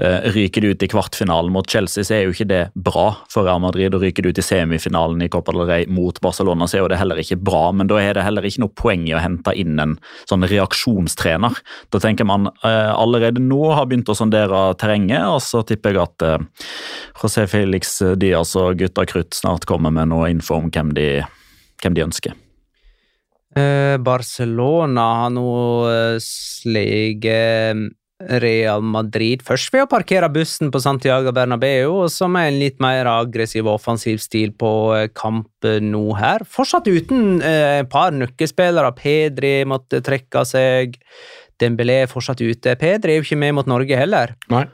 Uh, 0.00 0.24
ryker 0.32 0.64
du 0.64 0.70
ut 0.72 0.86
i 0.86 0.88
kvartfinalen 0.88 1.52
mot 1.52 1.68
Chelsea, 1.68 2.06
så 2.08 2.16
er 2.16 2.24
jo 2.24 2.32
ikke 2.32 2.48
det 2.48 2.62
bra 2.72 3.04
for 3.32 3.44
Real 3.44 3.60
Madrid. 3.60 3.92
Og 3.92 4.06
ryker 4.06 4.24
du 4.24 4.32
ut 4.32 4.40
i 4.40 4.46
semifinalen 4.46 5.20
i 5.20 5.28
Copa 5.32 5.52
del 5.52 5.68
Rey 5.68 5.86
mot 5.92 6.22
Barcelona, 6.24 6.64
så 6.64 6.80
er 6.80 6.84
jo 6.86 6.90
det 6.94 7.02
heller 7.02 7.20
ikke 7.20 7.36
bra. 7.36 7.66
Men 7.76 7.92
da 7.92 8.00
er 8.00 8.16
det 8.16 8.24
heller 8.24 8.48
ikke 8.48 8.64
noe 8.64 8.76
poeng 8.80 9.04
i 9.10 9.16
å 9.18 9.20
hente 9.20 9.52
inn 9.60 9.76
en 9.76 9.98
sånn 10.24 10.48
reaksjonstrener. 10.48 11.60
Da 11.92 12.00
tenker 12.00 12.24
man 12.32 12.48
uh, 12.64 12.96
allerede 12.96 13.44
nå 13.44 13.60
har 13.76 13.92
begynt 13.92 14.08
å 14.08 14.16
sondere 14.16 14.64
terrenget, 14.80 15.28
og 15.28 15.44
så 15.44 15.60
tipper 15.68 15.92
jeg 15.92 16.04
at 16.08 16.28
José 17.20 17.41
til 17.42 17.50
Felix 17.50 17.96
Diaz 18.20 18.54
og 18.58 18.78
gutta 18.80 19.04
krutt 19.08 19.34
snart 19.36 19.66
kommer 19.68 19.92
med 19.94 20.10
noe 20.12 20.30
info 20.32 20.60
om 20.60 20.70
hvem 20.72 20.92
de, 20.96 21.08
hvem 21.82 21.96
de 21.96 22.04
ønsker. 22.06 22.38
Eh, 23.58 23.96
Barcelona 24.00 25.08
har 25.22 25.32
nå 25.34 25.48
eh, 25.90 26.16
Real 28.22 28.84
Madrid 28.86 29.42
først 29.42 29.72
ved 29.74 29.82
å 29.82 29.88
parkere 29.90 30.28
bussen 30.32 30.70
på 30.70 30.80
Santiago 30.80 31.32
Bernabeu, 31.34 32.04
og 32.04 32.12
så 32.14 32.28
med 32.30 32.52
en 32.52 32.60
litt 32.60 32.78
mer 32.80 33.10
aggressiv 33.10 33.66
og 33.66 33.80
offensiv 33.80 34.22
stil 34.22 34.54
på 34.54 34.70
kampen 35.10 35.42
kamp 35.50 35.88
nå 35.88 36.04
her. 36.20 36.46
Fortsatt 36.46 36.86
uten 36.86 37.42
et 37.42 37.90
par 37.90 38.14
nøkkelspillere. 38.14 38.94
Pedri 38.94 39.64
måtte 39.66 40.00
trekke 40.06 40.44
seg. 40.46 40.94
Dembélé 41.58 42.04
er 42.04 42.10
fortsatt 42.10 42.40
ute. 42.40 42.78
Pedri 42.78 43.16
er 43.16 43.20
jo 43.20 43.26
ikke 43.26 43.42
med 43.42 43.58
mot 43.58 43.68
Norge 43.70 43.98
heller. 43.98 44.36
Nei. 44.54 44.64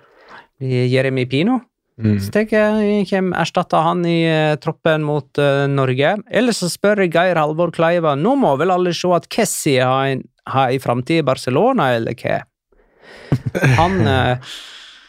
Jeremy 0.61 1.25
Pino 1.31 1.63
Mm. 1.99 2.19
Så 2.23 2.31
tenker 2.31 2.61
jeg 2.63 3.07
hvem 3.11 3.33
erstatter 3.35 3.83
han 3.83 4.05
i 4.07 4.21
uh, 4.31 4.55
troppen 4.63 5.03
mot 5.07 5.41
uh, 5.43 5.67
Norge? 5.71 6.15
Eller 6.31 6.55
så 6.55 6.71
spør 6.71 7.03
jeg 7.03 7.13
Geir 7.17 7.41
Halvor 7.41 7.73
Kleiva. 7.75 8.15
Nå 8.15 8.37
må 8.39 8.55
vel 8.61 8.71
alle 8.75 8.95
se 8.95 9.11
at 9.17 9.27
Kessie 9.33 9.83
har 9.83 10.13
en, 10.13 10.23
ha 10.53 10.69
ei 10.71 10.79
framtid 10.83 11.25
i 11.25 11.27
Barcelona, 11.27 11.91
eller 11.99 12.15
hva? 12.19 12.39
Han 13.81 13.99
uh, 14.07 14.55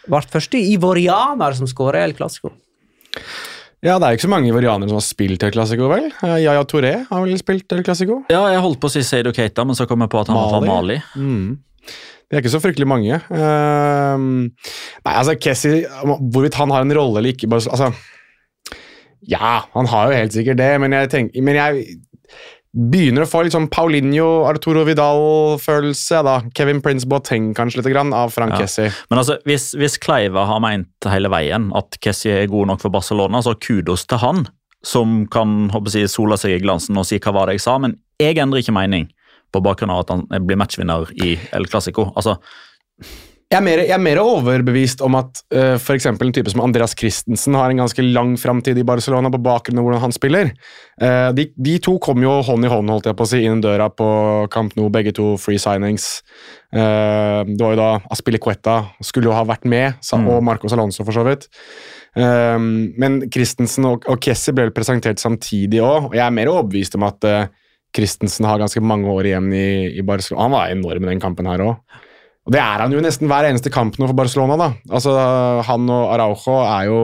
ble 0.09 0.25
første 0.33 0.59
ivorianer 0.73 1.55
som 1.59 1.69
skåra 1.69 2.01
El 2.07 2.17
Clásico. 2.17 2.55
Ja, 3.85 3.95
det 3.95 4.03
er 4.03 4.11
jo 4.11 4.17
ikke 4.17 4.25
så 4.25 4.33
mange 4.33 4.49
ivorianere 4.49 4.91
som 4.91 4.97
har 4.97 5.05
spilt 5.05 5.43
El 5.45 5.53
Clásico, 5.55 5.87
vel? 5.93 6.09
Yaya 6.25 6.65
Touré 6.67 6.97
har 7.07 7.21
vel 7.23 7.37
spilt 7.39 7.77
El 7.77 7.85
Clásico? 7.85 8.23
Ja, 8.33 8.41
jeg 8.51 8.65
holdt 8.65 8.81
på 8.81 8.89
å 8.89 8.91
si 8.91 9.05
Seido 9.07 9.31
Keita, 9.35 9.63
men 9.63 9.77
så 9.77 9.87
kom 9.87 10.01
jeg 10.03 10.11
på 10.11 10.19
at 10.19 10.33
han 10.33 10.39
var 10.41 10.51
fra 10.57 10.65
Mali. 10.65 10.97
Mm. 11.15 11.53
Det 12.29 12.37
er 12.37 12.43
ikke 12.43 12.53
så 12.53 12.61
fryktelig 12.61 12.85
mange. 12.89 13.17
Uh, 13.33 14.21
nei, 15.01 15.13
altså, 15.15 15.33
Kessie 15.41 15.87
Hvorvidt 16.05 16.59
han 16.59 16.69
har 16.69 16.85
en 16.85 16.93
rolle 16.93 17.17
eller 17.23 17.33
ikke 17.33 17.49
bare, 17.49 17.65
altså, 17.73 17.89
Ja, 19.25 19.63
han 19.73 19.89
har 19.89 20.11
jo 20.11 20.19
helt 20.21 20.35
sikkert 20.37 20.61
det, 20.61 20.69
men 20.81 20.93
jeg, 20.95 21.09
tenker, 21.11 21.41
men 21.43 21.57
jeg 21.57 21.87
begynner 22.69 23.25
å 23.25 23.29
få 23.29 23.41
litt 23.43 23.55
sånn 23.55 23.67
Paulinho, 23.73 24.45
Arturo 24.47 24.83
Vidal-følelse. 24.85 26.21
da. 26.23 26.35
Kevin 26.55 26.83
Prince 26.85 27.07
Boateng 27.09 27.49
kanskje 27.57 27.81
litt 27.81 27.89
grann, 27.91 28.13
av 28.13 28.29
Frank 28.35 28.53
Ja. 28.53 28.61
Kessie. 28.61 28.93
Men 29.09 29.23
altså, 29.23 29.39
hvis, 29.49 29.71
hvis 29.73 29.97
Kleiva 29.97 30.45
har 30.45 30.61
meint 30.63 31.09
hele 31.09 31.31
veien 31.33 31.71
at 31.75 31.97
Kessie 31.99 32.43
er 32.43 32.47
god 32.51 32.69
nok 32.69 32.85
for 32.85 32.93
Barcelona, 32.93 33.41
så 33.41 33.57
kudos 33.57 34.05
til 34.05 34.21
han, 34.21 34.45
som 34.85 35.25
kan 35.27 35.69
håper 35.73 35.97
jeg, 35.97 36.13
sola 36.13 36.37
seg 36.39 36.55
i 36.55 36.61
glansen 36.63 36.97
og 36.97 37.09
si 37.09 37.17
hva 37.19 37.33
var 37.35 37.49
det 37.49 37.57
jeg 37.57 37.65
sa, 37.65 37.79
men 37.81 37.97
jeg 38.21 38.37
endrer 38.39 38.61
ikke 38.61 38.77
mening 38.77 39.09
på 39.51 39.63
bakgrunn 39.65 39.93
av 39.93 40.05
at 40.05 40.13
han 40.13 40.45
blir 40.45 40.59
matchvinner 40.59 41.09
i 41.23 41.35
El 41.55 41.67
Clásico. 41.69 42.11
Altså, 42.15 42.37
Jeg 43.49 43.57
er, 43.57 43.63
mer, 43.65 43.79
jeg 43.81 43.95
er 43.95 44.01
mer 44.03 44.19
overbevist 44.21 44.99
om 45.01 45.15
at 45.17 45.39
uh, 45.55 45.73
f.eks. 45.79 46.05
en 46.05 46.33
type 46.35 46.51
som 46.51 46.61
Andreas 46.61 46.93
Christensen 46.93 47.55
har 47.57 47.71
en 47.71 47.81
ganske 47.81 48.03
lang 48.05 48.35
framtid 48.37 48.77
i 48.77 48.83
Barcelona 48.85 49.31
på 49.33 49.39
bakgrunn 49.41 49.81
av 49.81 49.87
hvordan 49.87 50.03
han 50.03 50.13
spiller. 50.13 50.51
Uh, 51.01 51.31
de, 51.33 51.47
de 51.57 51.79
to 51.81 51.95
kom 51.97 52.21
jo 52.21 52.35
hånd 52.45 52.67
i 52.67 52.69
hånd 52.69 52.93
holdt 52.93 53.09
jeg 53.09 53.17
på 53.17 53.25
å 53.25 53.31
si, 53.31 53.39
inn 53.49 53.63
døra 53.65 53.89
på 53.89 54.09
Camp 54.53 54.75
Nou, 54.77 54.91
begge 54.93 55.15
to 55.17 55.31
free 55.41 55.57
signings. 55.57 56.19
Uh, 56.69 57.41
det 57.49 57.57
var 57.63 57.73
jo 57.73 57.81
da 57.81 57.89
Aspilicueta 58.13 58.83
skulle 59.01 59.31
jo 59.31 59.33
ha 59.33 59.41
vært 59.49 59.65
med, 59.65 59.97
Mm. 60.13 60.29
og 60.29 60.43
Marcos 60.45 60.73
Alonso 60.77 61.01
for 61.03 61.17
så 61.17 61.25
vidt. 61.25 61.49
Eh, 62.17 62.59
men 62.59 63.19
Christensen 63.31 63.85
og, 63.85 64.05
og 64.09 64.19
Kessie 64.23 64.53
ble 64.55 64.67
vel 64.67 64.75
presentert 64.75 65.21
samtidig 65.21 65.81
òg, 65.83 66.09
og 66.09 66.15
jeg 66.17 66.25
er 66.25 66.33
mer 66.33 66.49
overbevist 66.51 66.97
om 66.97 67.05
at 67.05 67.27
eh, 67.29 67.47
Christensen 67.95 68.45
har 68.45 68.61
ganske 68.61 68.81
mange 68.85 69.09
år 69.09 69.31
igjen 69.31 69.49
i, 69.55 69.69
i 69.97 70.05
Barcelona. 70.05 70.45
Han 70.45 70.55
var 70.55 70.73
enorm 70.73 71.05
i 71.07 71.11
den 71.13 71.23
kampen 71.23 71.49
her 71.49 71.63
òg. 71.65 72.01
Og 72.47 72.53
det 72.55 72.61
er 72.61 72.81
han 72.81 72.93
jo 72.93 73.01
nesten 73.03 73.29
hver 73.29 73.45
eneste 73.49 73.71
kamp 73.73 73.97
nå 73.99 74.07
for 74.09 74.17
Barcelona. 74.17 74.57
da. 74.57 74.69
Altså, 74.89 75.13
Han 75.67 75.89
og 75.93 76.13
Araujo 76.15 76.55
er 76.63 76.87
jo 76.89 76.99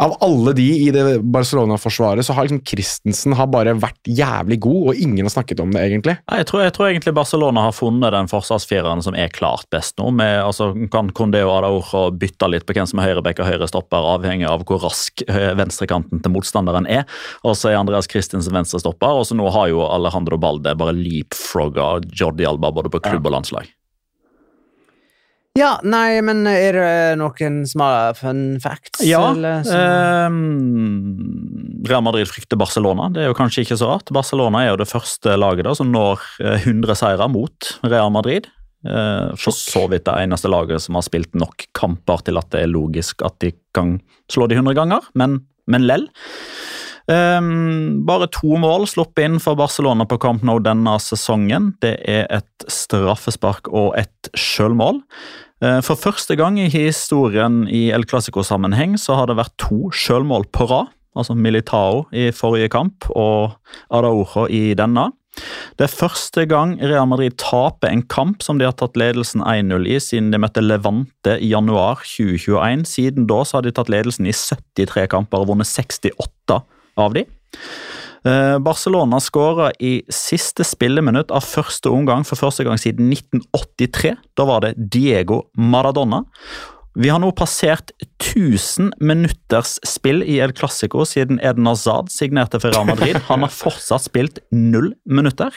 Av 0.00 0.14
alle 0.24 0.54
de 0.56 0.64
i 0.64 0.88
det 0.94 1.18
Barcelona-forsvaret, 1.20 2.24
så 2.24 2.32
har 2.32 2.46
liksom 2.46 2.62
Christensen 2.64 3.34
har 3.36 3.50
bare 3.52 3.74
vært 3.76 4.08
jævlig 4.08 4.56
god, 4.64 4.92
og 4.92 5.02
ingen 5.02 5.26
har 5.28 5.34
snakket 5.34 5.60
om 5.60 5.74
det, 5.74 5.82
egentlig. 5.84 6.14
Nei, 6.24 6.38
Jeg 6.40 6.48
tror, 6.48 6.62
jeg 6.64 6.72
tror 6.76 6.88
egentlig 6.88 7.12
Barcelona 7.18 7.66
har 7.66 7.76
funnet 7.76 8.14
den 8.14 8.30
forsvarsfireren 8.30 9.04
som 9.04 9.18
er 9.18 9.28
klart 9.34 9.68
best 9.74 9.98
nå. 10.00 10.08
Med, 10.16 10.38
altså, 10.40 10.70
kan 10.92 11.10
Condé 11.16 11.42
og 11.44 11.52
Araujo 11.58 12.06
bytte 12.16 12.48
litt 12.48 12.64
på 12.64 12.76
hvem 12.78 12.88
som 12.88 13.02
er 13.02 13.10
høyrebekk 13.10 13.42
og 13.44 13.50
høyrestopper, 13.50 14.08
avhengig 14.14 14.48
av 14.48 14.64
hvor 14.68 14.80
rask 14.86 15.20
eh, 15.28 15.52
venstrekanten 15.58 16.24
til 16.24 16.32
motstanderen 16.32 16.88
er. 16.88 17.04
Og 17.44 17.58
så 17.60 17.74
er 17.74 17.80
Andreas 17.82 18.08
Christensen 18.08 18.56
venstrestopper, 18.56 19.20
og 19.20 19.28
så 19.28 19.36
nå 19.36 19.52
har 19.52 19.68
jo 19.68 19.84
Alejandro 19.84 20.40
Balde 20.40 20.72
bare 20.80 20.96
leapfrogga 20.96 21.92
Jordi 22.08 22.48
Alba 22.48 22.72
både 22.72 22.92
på 22.92 23.02
klubb 23.04 23.28
og 23.28 23.36
landslag. 23.36 23.68
Ja, 25.58 25.72
nei, 25.82 26.20
men 26.22 26.44
er 26.46 26.76
det 26.78 26.90
noen 27.18 27.64
som 27.66 27.82
har 27.82 28.14
fun 28.14 28.60
facts? 28.62 29.00
Ja, 29.02 29.32
eller 29.32 29.64
som- 29.66 29.80
ehm, 29.80 31.82
Real 31.88 32.02
Madrid 32.06 32.28
frykter 32.28 32.56
Barcelona. 32.60 33.08
Det 33.12 33.22
er 33.24 33.28
jo 33.32 33.34
kanskje 33.34 33.64
ikke 33.64 33.76
så 33.80 33.88
rart. 33.90 34.12
Barcelona 34.14 34.62
er 34.64 34.70
jo 34.70 34.76
det 34.76 34.86
første 34.88 35.34
laget 35.36 35.64
da 35.66 35.74
som 35.74 35.90
når 35.90 36.20
eh, 36.40 36.60
100 36.66 36.94
seire 36.96 37.28
mot 37.28 37.72
Real 37.82 38.10
Madrid. 38.14 38.46
Eh, 38.86 39.34
For 39.36 39.50
så 39.52 39.88
vidt 39.90 40.04
det 40.04 40.14
eneste 40.22 40.48
laget 40.48 40.80
som 40.80 40.94
har 40.94 41.02
spilt 41.02 41.34
nok 41.34 41.66
kamper 41.74 42.22
til 42.24 42.38
at 42.38 42.48
det 42.50 42.62
er 42.62 42.70
logisk 42.72 43.22
at 43.26 43.38
de 43.40 43.52
kan 43.74 43.98
slå 44.30 44.46
de 44.48 44.54
100 44.56 44.74
ganger, 44.78 45.00
men, 45.14 45.40
men 45.66 45.82
lell. 45.86 46.06
Ehm, 47.10 48.04
bare 48.06 48.28
to 48.30 48.54
mål 48.60 48.86
sluppet 48.86 49.26
inn 49.26 49.40
for 49.42 49.58
Barcelona 49.58 50.06
på 50.06 50.18
Camp 50.22 50.44
Nou 50.46 50.60
denne 50.62 50.94
sesongen. 51.02 51.72
Det 51.82 51.96
er 52.06 52.28
et 52.30 52.66
straffespark 52.70 53.70
og 53.72 53.96
et 53.98 54.30
sjølmål. 54.38 55.02
Uh, 55.60 55.80
For 55.84 55.98
første 55.98 56.38
gang 56.40 56.56
i 56.56 56.70
historien 56.72 57.66
i 57.68 57.90
El 57.92 58.06
Clásico-sammenheng 58.08 58.94
så 58.96 59.18
har 59.18 59.28
det 59.28 59.36
vært 59.36 59.58
to 59.60 59.90
sjølmål 59.92 60.46
på 60.54 60.70
rad. 60.70 60.94
Altså 61.18 61.34
Militao 61.34 62.06
i 62.14 62.30
forrige 62.30 62.70
kamp 62.70 63.08
og 63.10 63.58
Araujo 63.90 64.46
i 64.46 64.70
denne. 64.78 65.10
Det 65.76 65.84
er 65.86 65.92
første 65.92 66.44
gang 66.46 66.76
Real 66.78 67.08
Madrid 67.10 67.34
taper 67.40 67.90
en 67.90 68.04
kamp 68.06 68.44
som 68.46 68.58
de 68.58 68.66
har 68.68 68.76
tatt 68.78 68.96
ledelsen 68.98 69.42
1-0 69.42 69.88
i 69.90 69.98
siden 70.02 70.30
de 70.30 70.38
møtte 70.38 70.62
Levante 70.62 71.36
i 71.42 71.50
januar 71.50 72.04
2021. 72.06 72.86
Siden 72.86 73.26
da 73.30 73.42
har 73.42 73.66
de 73.66 73.74
tatt 73.74 73.90
ledelsen 73.90 74.30
i 74.30 74.34
73 74.36 75.10
kamper 75.10 75.42
og 75.42 75.50
vunnet 75.52 75.68
68 75.68 76.62
av 76.98 77.14
de. 77.14 77.24
Eh, 78.24 78.58
Barcelona 78.58 79.20
skåra 79.20 79.70
i 79.80 80.02
siste 80.12 80.64
spilleminutt 80.66 81.30
av 81.32 81.46
første 81.46 81.88
omgang 81.92 82.26
for 82.28 82.36
første 82.36 82.66
gang 82.66 82.76
siden 82.80 83.08
1983. 83.14 84.16
Da 84.36 84.44
var 84.48 84.60
det 84.66 84.74
Diego 84.92 85.44
Maradona. 85.56 86.24
Vi 86.98 87.08
har 87.08 87.20
nå 87.22 87.30
passert 87.38 87.92
1000 88.18 88.90
minutters 89.00 89.76
spill 89.86 90.24
i 90.26 90.40
El 90.42 90.50
Clásico 90.52 91.04
siden 91.06 91.38
Eden 91.40 91.68
Hazard 91.70 92.10
signerte 92.10 92.58
for 92.60 92.74
Real 92.74 92.84
Madrid. 92.88 93.16
Han 93.30 93.46
har 93.46 93.52
fortsatt 93.54 94.08
spilt 94.08 94.40
null 94.52 94.90
minutter. 95.06 95.54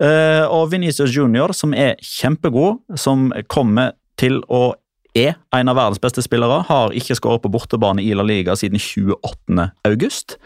Eh, 0.00 0.46
Og 0.46 0.70
Venezia 0.72 1.04
Junior, 1.10 1.52
som 1.52 1.74
er 1.74 1.98
kjempegod, 2.00 2.78
som 2.96 3.32
kommer 3.50 3.96
til 4.16 4.38
å 4.48 4.70
er 5.14 5.34
en 5.52 5.68
av 5.68 5.76
verdens 5.76 6.00
beste 6.00 6.22
spillere, 6.24 6.62
har 6.68 6.94
ikke 6.96 7.16
skåret 7.18 7.42
på 7.44 7.50
bortebane 7.52 8.02
i 8.04 8.14
La 8.16 8.24
Liga 8.26 8.54
siden 8.56 8.80
28. 8.80 9.70
august. 9.88 10.38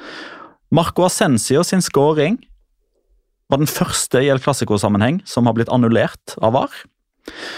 Marco 0.74 1.04
Ascensio 1.06 1.62
sin 1.62 1.82
skåring 1.84 2.40
var 3.50 3.60
den 3.62 3.70
første 3.70 4.18
i 4.24 4.30
El 4.32 4.40
Clásico-sammenheng 4.42 5.20
som 5.28 5.46
har 5.46 5.54
blitt 5.54 5.70
annullert 5.70 6.34
av 6.42 6.56
VAR. 6.56 6.72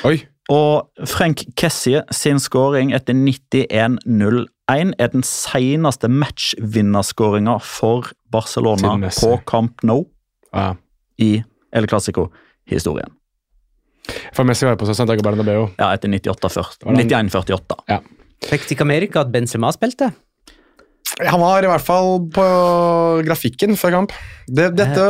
Oi. 0.05 0.19
Og 0.53 1.09
Frank 1.09 1.43
Kessie 1.61 2.03
sin 2.13 2.41
skåring 2.41 2.93
etter 2.97 3.17
91-0-1 3.17 4.95
er 4.99 5.11
den 5.13 5.25
seneste 5.25 6.09
matchvinnerskåringa 6.13 7.59
for 7.65 8.09
Barcelona 8.33 8.97
på 9.17 9.35
Camp 9.49 9.85
Nou 9.85 10.07
Ja. 10.55 10.75
i 11.19 11.43
El 11.73 11.87
Clásico-historien. 11.87 13.13
For 14.37 14.45
Messi 14.49 14.65
var 14.67 14.77
jo 14.77 14.81
på 14.83 14.89
seg 14.89 14.97
Santiago 14.99 15.25
Bernabeu. 15.27 15.67
Ja, 15.79 15.91
etter 15.97 16.09
98-40 16.09 16.87
Var 16.87 16.97
det- 16.97 17.09
91-48. 17.11 18.01
Fikk 18.49 18.69
dere 18.71 18.87
med 18.87 19.03
dere 19.03 19.21
at 19.25 19.33
Benzema 19.35 19.71
spilte? 19.75 20.13
Han 21.27 21.41
var 21.41 21.65
i 21.65 21.71
hvert 21.71 21.83
fall 21.83 22.21
på 22.31 22.45
grafikken 23.27 23.75
før 23.81 23.95
kamp. 23.97 24.13
Det, 24.47 24.69
dette 24.79 25.07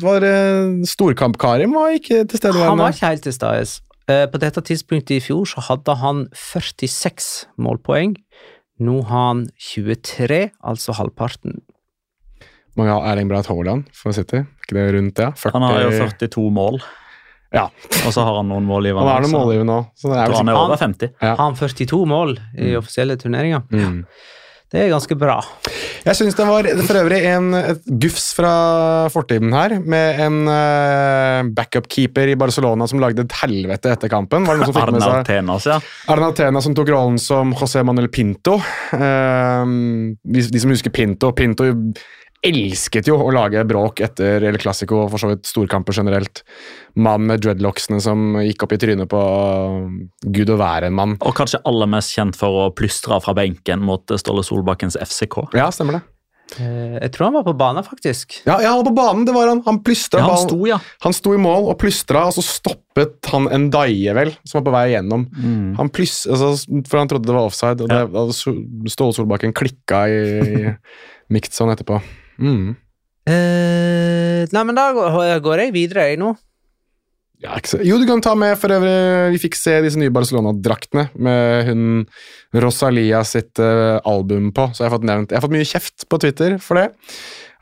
var 0.00 0.24
eh, 0.24 0.78
Storkamp 0.88 1.36
Karim 1.42 1.74
var 1.76 1.92
ikke 1.98 2.22
til 2.30 2.38
stede. 2.40 2.62
Han 2.62 2.78
var 2.80 2.94
ikke 2.94 3.10
helt 3.10 3.26
til 3.26 3.34
stede. 3.36 3.66
Eh, 4.08 4.24
På 4.32 4.40
dette 4.40 4.62
tidspunktet 4.64 5.18
i 5.18 5.20
fjor 5.22 5.44
så 5.50 5.60
hadde 5.68 5.94
han 6.00 6.24
46 6.32 7.46
målpoeng. 7.60 8.16
Nå 8.82 9.02
har 9.10 9.26
han 9.28 9.44
23, 9.60 10.50
altså 10.64 10.94
halvparten. 10.96 11.60
Mange 12.78 12.94
har 12.94 13.04
Erling 13.12 13.28
Braut 13.28 13.46
Haaland 13.50 13.84
for 13.92 14.14
City. 14.16 14.40
Ikke 14.64 14.78
det 14.78 14.86
rundt 14.96 15.14
det? 15.20 15.28
40, 15.36 15.52
Han 15.58 15.62
har 15.68 15.82
jo 15.84 15.90
42 16.00 16.46
mål, 16.56 16.80
Ja, 17.52 17.68
og 18.06 18.12
så 18.14 18.24
har 18.24 18.38
han 18.40 18.48
noen 18.48 18.64
mål 18.68 18.88
i 18.88 18.92
han 18.96 19.08
er 19.12 19.26
noen 19.26 19.34
målgivende 19.36 19.72
nå. 19.72 19.80
Så 19.98 20.12
det 20.12 20.20
er 20.20 20.36
han 20.38 20.52
er 20.52 20.60
over 20.60 20.80
50. 20.80 21.16
Ja. 21.18 21.34
Har 21.34 21.44
han 21.50 21.58
42 21.58 22.04
mål 22.08 22.38
i 22.56 22.76
offisielle 22.78 23.18
turneringer? 23.20 23.66
Mm. 23.72 24.04
Det 24.72 24.80
er 24.80 24.88
ganske 24.88 25.16
bra. 25.20 25.34
Jeg 26.02 26.16
syns 26.16 26.36
det 26.38 26.44
var 26.48 26.66
for 26.86 26.98
øvrig 27.02 27.18
en, 27.28 27.50
et 27.58 27.90
gufs 28.00 28.30
fra 28.34 28.52
fortiden 29.12 29.52
her, 29.52 29.74
med 29.84 30.22
en 30.24 30.38
uh, 30.48 31.50
backup-keeper 31.52 32.32
i 32.32 32.38
Barcelona 32.40 32.88
som 32.88 33.02
lagde 33.02 33.26
et 33.26 33.36
helvete 33.42 33.92
etter 33.92 34.08
kampen. 34.10 34.48
Var 34.48 34.56
det 34.56 34.64
noen 34.64 34.72
som 34.72 34.78
fikk 34.78 34.94
med 34.96 35.04
seg 35.04 35.28
Tenas, 35.28 35.68
ja. 35.68 35.76
Arnald 36.14 36.38
Tena 36.40 36.64
som 36.64 36.76
tok 36.78 36.88
rollen 36.94 37.20
som 37.20 37.52
José 37.52 37.84
Manuel 37.84 38.08
Pinto. 38.12 38.56
Uh, 38.96 39.68
de, 40.24 40.48
de 40.48 40.64
som 40.64 40.72
husker 40.72 40.94
Pinto 40.94 41.34
Pinto 41.36 41.68
elsket 42.42 43.06
jo 43.06 43.16
å 43.22 43.30
lage 43.34 43.62
bråk 43.70 44.00
etter 44.02 44.42
El 44.48 44.58
Clásico 44.58 45.04
og 45.04 45.12
for 45.12 45.22
så 45.22 45.30
vidt 45.30 45.46
storkamper 45.46 45.94
generelt. 45.94 46.42
Mann 46.98 47.26
med 47.28 47.42
dreadlocksene 47.44 48.00
som 48.02 48.34
gikk 48.42 48.64
opp 48.66 48.74
i 48.74 48.80
trynet 48.82 49.10
på 49.10 49.20
gud 50.26 50.50
og 50.50 50.58
være 50.62 50.90
en 50.90 50.96
mann. 50.98 51.16
Og 51.22 51.36
kanskje 51.38 51.62
aller 51.68 51.90
mest 51.90 52.14
kjent 52.16 52.38
for 52.38 52.64
å 52.64 52.70
plystre 52.74 53.20
fra 53.22 53.34
benken 53.38 53.84
mot 53.86 54.16
Ståle 54.18 54.42
Solbakkens 54.46 54.98
FCK. 54.98 55.44
Ja, 55.56 55.70
stemmer 55.74 56.00
det. 56.00 56.02
Eh, 56.58 56.98
Jeg 57.00 57.12
tror 57.14 57.30
han 57.30 57.36
var 57.38 57.44
på 57.46 57.54
banen, 57.56 57.84
faktisk. 57.86 58.40
Ja, 58.44 58.58
ja, 58.60 58.72
han 58.74 58.82
var 58.82 58.88
på 58.90 58.96
banen, 58.98 59.24
det 59.24 59.32
var 59.32 59.48
han. 59.48 59.62
Han 59.64 59.78
plystra 59.86 60.20
Ja, 60.20 60.32
han 60.34 60.42
sto, 60.48 60.58
ja. 60.68 60.78
Han 61.06 61.14
sto 61.16 61.32
i 61.32 61.40
mål 61.40 61.70
og 61.70 61.78
plystra, 61.80 62.26
og 62.28 62.34
så 62.36 62.42
stoppet 62.44 63.30
han 63.32 63.46
en 63.54 63.70
daie, 63.72 64.12
vel, 64.18 64.34
som 64.44 64.58
var 64.60 64.66
på 64.66 64.74
vei 64.74 64.82
igjennom. 64.90 65.28
Mm. 65.32 65.68
Han 65.78 65.88
plyst, 65.94 66.26
altså, 66.28 66.52
for 66.90 67.00
han 67.00 67.08
trodde 67.08 67.30
det 67.30 67.36
var 67.38 67.48
offside, 67.48 67.80
og 67.86 67.88
det, 67.88 68.90
Ståle 68.92 69.16
Solbakken 69.16 69.54
klikka 69.56 70.02
i, 70.10 70.20
i 70.42 70.74
Miktson 71.32 71.72
etterpå. 71.72 72.02
Mm. 72.38 72.72
Eh, 73.28 74.40
nei, 74.50 74.64
men 74.66 74.78
da 74.78 74.88
går, 74.92 75.66
jeg 75.66 75.74
videre, 75.74 76.08
jeg 76.10 76.20
nå. 76.20 76.34
Ja. 77.42 77.58
Jo, 77.82 77.96
du 77.98 78.06
kan 78.06 78.22
ta 78.22 78.36
med 78.38 78.54
for 78.60 78.70
øvrig 78.70 79.32
Vi 79.34 79.40
fikk 79.48 79.56
se 79.58 79.80
disse 79.82 79.98
nye 79.98 80.12
Barcelona-draktene 80.14 81.08
med 81.18 81.66
hun 81.66 81.82
Rosalia 82.62 83.24
sitt 83.26 83.58
uh, 83.58 83.98
album 84.06 84.52
på, 84.54 84.68
så 84.70 84.84
jeg 84.84 84.90
har 84.90 84.94
fått 84.94 85.08
nevnt 85.08 85.32
Jeg 85.32 85.40
har 85.40 85.46
fått 85.46 85.56
mye 85.56 85.66
kjeft 85.66 86.06
på 86.06 86.20
Twitter 86.22 86.58
for 86.62 86.78
det. 86.78 86.90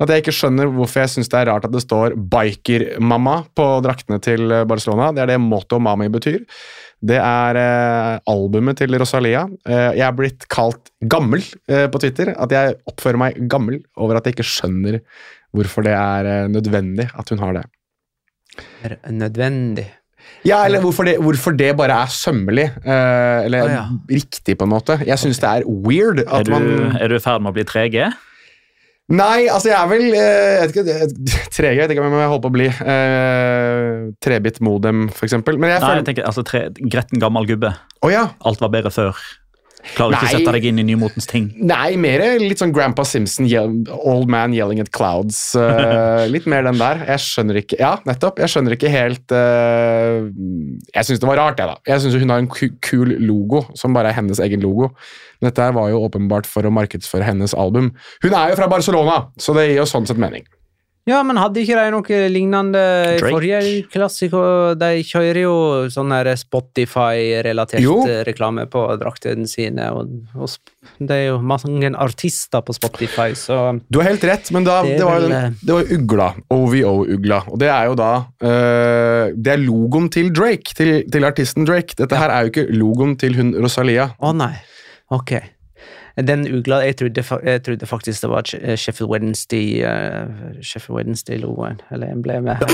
At 0.00 0.10
jeg 0.10 0.22
ikke 0.22 0.34
skjønner 0.34 0.70
hvorfor 0.72 1.02
jeg 1.02 1.12
syns 1.12 1.28
det 1.32 1.40
er 1.42 1.50
rart 1.50 1.66
at 1.68 1.74
det 1.74 1.82
står 1.84 2.16
'Biker-mamma' 2.16 3.40
på 3.56 3.66
draktene 3.84 4.16
til 4.24 4.48
eh, 4.48 4.64
Barcelona. 4.68 5.10
Det 5.12 5.24
er 5.24 5.34
det 5.34 5.40
Moto 5.44 5.76
Mami 5.82 6.08
betyr. 6.12 6.40
Det 7.00 7.18
er 7.20 7.58
eh, 7.60 8.20
albumet 8.32 8.80
til 8.80 8.96
Rosalia. 8.96 9.44
Eh, 9.68 9.90
jeg 9.98 10.06
er 10.06 10.16
blitt 10.16 10.48
kalt 10.52 10.88
gammel 11.04 11.44
eh, 11.68 11.84
på 11.92 12.00
Twitter. 12.00 12.32
At 12.32 12.52
jeg 12.56 12.78
oppfører 12.88 13.20
meg 13.20 13.44
gammel 13.52 13.82
over 14.00 14.16
at 14.16 14.24
jeg 14.24 14.38
ikke 14.38 14.48
skjønner 14.48 15.02
hvorfor 15.56 15.84
det 15.84 15.92
er 15.96 16.32
eh, 16.32 16.48
nødvendig 16.52 17.10
at 17.12 17.32
hun 17.32 17.44
har 17.44 17.60
det. 17.60 17.66
Er 18.84 18.96
nødvendig. 19.12 19.86
Ja, 20.46 20.62
eller 20.64 20.80
hvorfor 20.80 21.04
det, 21.04 21.18
hvorfor 21.20 21.52
det 21.56 21.74
bare 21.76 22.02
er 22.04 22.10
sømmelig. 22.12 22.70
eh, 22.84 23.44
eller 23.44 23.66
ah, 23.66 23.72
ja. 23.72 23.84
riktig, 24.10 24.56
på 24.58 24.64
en 24.64 24.72
måte. 24.72 24.98
Jeg 25.06 25.18
syns 25.20 25.40
det 25.42 25.48
er 25.48 25.68
weird 25.68 26.22
Er 26.24 26.34
at 26.40 26.46
du, 26.46 26.52
man 26.54 26.96
er 26.96 27.08
du 27.08 27.16
i 27.16 27.22
ferd 27.22 27.42
med 27.44 27.52
å 27.52 27.56
bli 27.58 27.64
3G? 27.68 28.10
Nei, 29.10 29.48
altså 29.50 29.72
jeg 29.72 29.74
er 29.74 29.88
vel 29.90 30.04
eh, 30.14 30.52
jeg 30.54 30.60
vet 30.60 30.76
ikke, 30.76 30.84
jeg- 30.86 31.48
Trege, 31.56 31.74
jeg 31.74 31.82
vet 31.82 31.94
ikke 31.96 32.04
om 32.06 32.14
jeg 32.14 32.30
holder 32.30 32.44
på 32.44 32.50
å 32.52 32.54
bli. 32.54 32.68
Uh, 32.78 34.12
trebit 34.22 34.60
modem, 34.62 35.08
for 35.10 35.26
eksempel. 35.26 35.58
Men 35.58 35.74
jeg 35.74 35.82
Nei, 35.82 35.94
jeg 35.98 36.06
tenker, 36.12 36.28
altså, 36.30 36.44
tre, 36.46 36.68
Gretten 36.78 37.22
gammel 37.22 37.48
gubbe. 37.48 37.74
Oh, 38.04 38.10
ja. 38.12 38.28
Alt 38.46 38.62
var 38.62 38.70
bedre 38.72 38.92
før. 38.94 39.18
Klarer 39.94 40.16
ikke 40.16 40.28
å 40.28 40.32
sette 40.36 40.54
deg 40.56 40.66
inn 40.70 40.80
i 40.82 40.84
nymotens 40.90 41.28
ting. 41.30 41.48
Nei, 41.56 41.94
mer 42.00 42.22
litt 42.42 42.60
sånn 42.60 42.74
Grandpa 42.74 43.04
Simpson, 43.08 43.48
old 43.90 44.30
man 44.30 44.54
yelling 44.56 44.82
at 44.82 44.92
clouds. 44.94 45.38
Uh, 45.56 46.26
litt 46.30 46.46
mer 46.50 46.66
den 46.66 46.78
der. 46.80 47.02
Jeg 47.08 47.24
skjønner 47.24 47.60
ikke 47.62 47.80
Ja, 47.80 47.94
nettopp. 48.08 48.42
Jeg 48.42 48.52
skjønner 48.52 48.76
ikke 48.76 48.92
helt 48.92 49.34
uh, 49.34 50.28
Jeg 50.92 51.08
syns 51.08 51.22
det 51.22 51.30
var 51.30 51.40
rart, 51.40 51.60
jeg, 51.62 51.72
da. 51.72 51.80
Jeg 51.88 52.04
syns 52.04 52.20
hun 52.20 52.34
har 52.34 52.44
en 52.44 52.50
kul 52.52 53.16
logo, 53.24 53.64
som 53.78 53.96
bare 53.96 54.12
er 54.12 54.20
hennes 54.20 54.42
egen 54.44 54.62
logo. 54.64 54.92
Dette 55.40 55.72
var 55.74 55.90
jo 55.92 56.04
åpenbart 56.04 56.48
for 56.48 56.68
å 56.68 56.72
markedsføre 56.74 57.24
hennes 57.26 57.56
album. 57.56 57.94
Hun 58.24 58.36
er 58.36 58.52
jo 58.52 58.60
fra 58.60 58.68
Barcelona, 58.70 59.22
så 59.40 59.56
det 59.56 59.70
gir 59.70 59.80
jo 59.80 59.88
sånn 59.88 60.08
sett 60.08 60.20
mening. 60.20 60.44
Ja, 61.08 61.22
men 61.24 61.38
hadde 61.40 61.62
ikke 61.62 61.78
de 61.78 61.92
noe 61.94 62.18
lignende 62.30 62.80
i 62.80 63.18
Drake. 63.18 63.32
forrige 63.32 63.60
klassiker? 63.90 64.74
De 64.78 64.90
kjører 65.06 65.40
jo 65.42 65.54
sånn 65.92 66.12
Spotify-relatert 66.36 67.86
eh, 68.04 68.20
reklame 68.28 68.66
på 68.70 68.82
draktene 69.00 69.48
sine. 69.48 69.88
Og, 69.96 70.12
og 70.36 71.00
det 71.00 71.16
er 71.16 71.24
jo 71.30 71.38
mange 71.40 71.90
artister 71.96 72.60
på 72.66 72.76
Spotify, 72.76 73.32
så 73.38 73.80
Du 73.88 74.00
har 74.02 74.10
helt 74.10 74.26
rett, 74.28 74.50
men 74.52 74.66
da, 74.68 74.82
Det 74.84 74.98
det, 74.98 75.06
var 75.08 75.18
jo 75.18 75.24
vel, 75.24 75.34
den, 75.36 75.56
det 75.62 75.78
var 75.78 75.94
Ugla. 75.96 76.28
OVO-ugla. 76.50 77.40
Og 77.48 77.62
det 77.62 77.70
er 77.72 77.88
jo 77.88 77.96
da 77.98 78.10
øh, 78.44 79.32
Det 79.34 79.54
er 79.54 79.64
logoen 79.64 80.10
til 80.12 80.28
Drake, 80.36 80.76
til, 80.76 80.92
til 81.10 81.24
artisten 81.24 81.64
Drake. 81.68 81.96
Dette 81.98 82.20
her 82.20 82.34
er 82.34 82.44
jo 82.44 82.52
ikke 82.52 82.68
logoen 82.76 83.16
til 83.20 83.40
hun 83.40 83.54
Rosalia. 83.56 84.10
Å 84.20 84.34
nei. 84.36 84.52
Ok. 85.10 85.38
Den 86.16 86.46
ugla 86.48 86.80
Jeg 86.84 86.96
trodde, 87.00 87.24
jeg 87.46 87.62
trodde 87.66 87.86
faktisk 87.86 88.24
det 88.24 88.30
var 88.30 88.46
Sheffield 88.50 89.10
Wednesday 89.10 89.82
uh, 89.86 90.56
Sheffield 90.62 90.98
Wednesday-logoen, 90.98 91.80
eller 91.90 92.14
emblemet. 92.14 92.64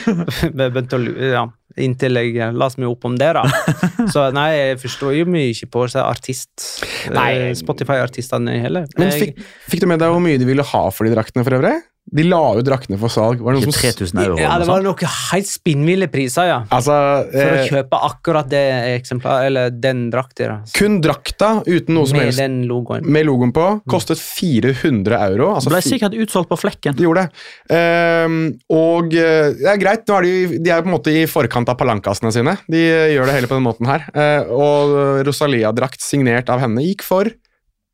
Begynte 0.54 0.98
å 0.98 1.02
lure, 1.02 1.32
ja, 1.34 1.46
Inntil 1.78 2.18
jeg 2.18 2.50
leste 2.58 2.82
meg 2.82 2.90
opp 2.90 3.06
om 3.06 3.16
det, 3.18 3.30
da. 3.36 3.44
Så 4.12 4.26
nei, 4.34 4.48
jeg 4.56 4.80
forstår 4.82 5.14
jo 5.20 5.26
mye 5.30 5.52
ikke 5.52 5.68
på 5.70 5.84
artist 6.02 6.66
eh, 7.12 7.52
Spotify-artistene 7.58 8.58
heller. 8.64 8.88
Men 8.98 9.12
fikk, 9.14 9.38
fikk 9.70 9.84
du 9.84 9.90
med 9.92 10.02
deg 10.02 10.10
hvor 10.10 10.22
mye 10.24 10.40
de 10.40 10.48
ville 10.48 10.66
ha 10.66 10.82
for 10.94 11.06
de 11.06 11.14
draktene 11.14 11.46
for 11.46 11.60
øvrig? 11.60 11.76
De 12.10 12.24
la 12.26 12.40
jo 12.58 12.62
draktene 12.66 12.98
for 12.98 13.12
salg. 13.12 13.42
Var 13.44 13.54
det 13.54 13.62
noen 13.62 13.74
3000 13.76 14.20
euro. 14.24 14.38
ja, 14.40 14.56
det 14.58 14.66
var 14.66 14.82
noe 14.82 15.10
helt 15.30 15.48
spinnville 15.48 16.08
priser, 16.10 16.48
ja. 16.50 16.58
altså, 16.74 16.96
For 17.30 17.54
å 17.54 17.60
eh, 17.60 17.70
kjøpe 17.70 18.00
akkurat 18.08 18.50
det 18.50 18.62
eksemplaret, 18.96 19.46
eller 19.50 19.70
den 19.70 20.08
drakta, 20.12 20.60
kun 20.76 20.98
drakta 21.04 21.50
uten 21.66 21.94
noe 21.96 22.08
som 22.10 22.18
Med 22.18 22.28
helst 22.28 22.42
den 22.42 22.58
logoen. 22.70 23.06
med 23.06 23.26
logoen 23.28 23.54
på 23.54 23.66
kostet 23.90 24.20
400 24.22 25.20
euro. 25.30 25.52
Altså 25.56 25.72
Ble 25.72 25.82
sikkert 25.86 26.16
utsolgt 26.18 26.50
på 26.50 26.58
flekken. 26.60 26.98
De 26.98 27.06
gjorde 27.06 27.26
det. 27.26 27.44
Um, 27.70 28.38
og 28.74 29.14
eh, 29.14 29.52
det 29.60 29.70
er 29.74 29.82
greit, 29.82 30.06
nå 30.08 30.18
er 30.18 30.28
de, 30.28 30.60
de 30.60 30.74
er 30.74 30.82
på 30.82 30.90
en 30.90 30.96
måte 30.96 31.14
i 31.14 31.26
forkant 31.30 31.70
av 31.70 31.78
palankasene 31.80 32.34
sine. 32.34 32.56
De 32.70 32.82
eh, 32.90 33.10
gjør 33.14 33.30
det 33.30 33.38
hele 33.38 33.50
på 33.50 33.58
den 33.58 33.66
måten 33.66 33.90
her. 33.90 34.08
Uh, 34.16 34.50
og 34.50 34.96
Rosalia-drakt 35.28 36.02
signert 36.04 36.50
av 36.50 36.62
henne 36.64 36.84
gikk 36.84 37.06
for 37.06 37.30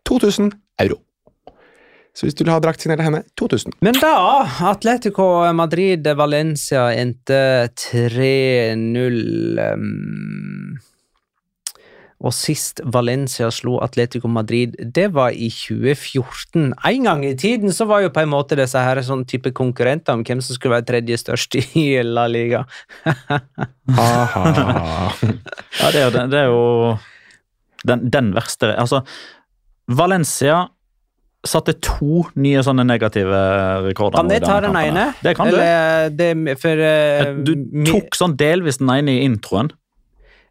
2000 0.09 0.55
euro. 0.83 1.03
Så 2.17 2.25
hvis 2.25 2.35
du 2.39 2.45
vil 2.47 2.53
ha 2.55 2.61
drakt 2.65 2.81
signert 2.81 3.03
av 3.03 3.11
henne, 3.11 3.23
2000. 3.37 3.75
Men 3.85 3.99
da, 4.01 4.15
Atletico 4.71 5.27
Madrid 5.53 6.07
Valencia 6.17 6.87
endte 6.97 7.69
3-0 7.77 9.19
um, 9.61 10.79
Og 12.25 12.33
sist 12.33 12.81
Valencia 12.89 13.51
slo 13.53 13.75
Atletico 13.85 14.31
Madrid, 14.33 14.73
det 14.97 15.11
var 15.13 15.37
i 15.37 15.51
2014. 15.53 16.71
En 16.89 17.05
gang 17.05 17.21
i 17.29 17.35
tiden 17.37 17.69
så 17.77 17.85
var 17.91 18.01
jo 18.07 18.13
på 18.15 18.23
en 18.25 18.33
måte 18.33 18.57
disse 18.57 18.81
her 18.81 19.03
sånn 19.05 19.27
type 19.29 19.53
konkurrenter 19.53 20.17
om 20.17 20.25
hvem 20.25 20.41
som 20.41 20.57
skulle 20.57 20.79
være 20.79 20.89
tredje 20.95 21.19
størst 21.21 21.59
i 21.77 21.85
La 22.09 22.25
Liga. 22.33 22.65
Ja, 25.77 25.91
det 25.93 26.01
er, 26.01 26.07
jo- 26.09 26.29
det 26.33 26.41
er 26.41 26.49
jo 26.49 26.63
den, 27.87 28.09
den 28.11 28.33
verste 28.35 28.73
Altså, 28.81 29.03
Valencia 29.87 30.65
satte 31.51 31.77
to 31.85 32.25
nye 32.41 32.63
sånne 32.67 32.85
negative 32.87 33.41
rekorder. 33.87 34.21
Kan 34.21 34.33
jeg 34.35 34.45
ta 34.45 34.61
den 34.65 34.79
ene? 34.81 35.09
Det 35.23 35.37
kan 35.39 35.51
du. 35.51 35.59
Eller, 35.59 36.13
det, 36.15 36.59
for 36.63 36.83
uh, 36.83 37.33
Du 37.47 37.55
tok 37.89 38.19
sånn 38.19 38.37
delvis 38.39 38.81
den 38.83 38.93
ene 38.93 39.19
i 39.19 39.27
introen. 39.27 39.73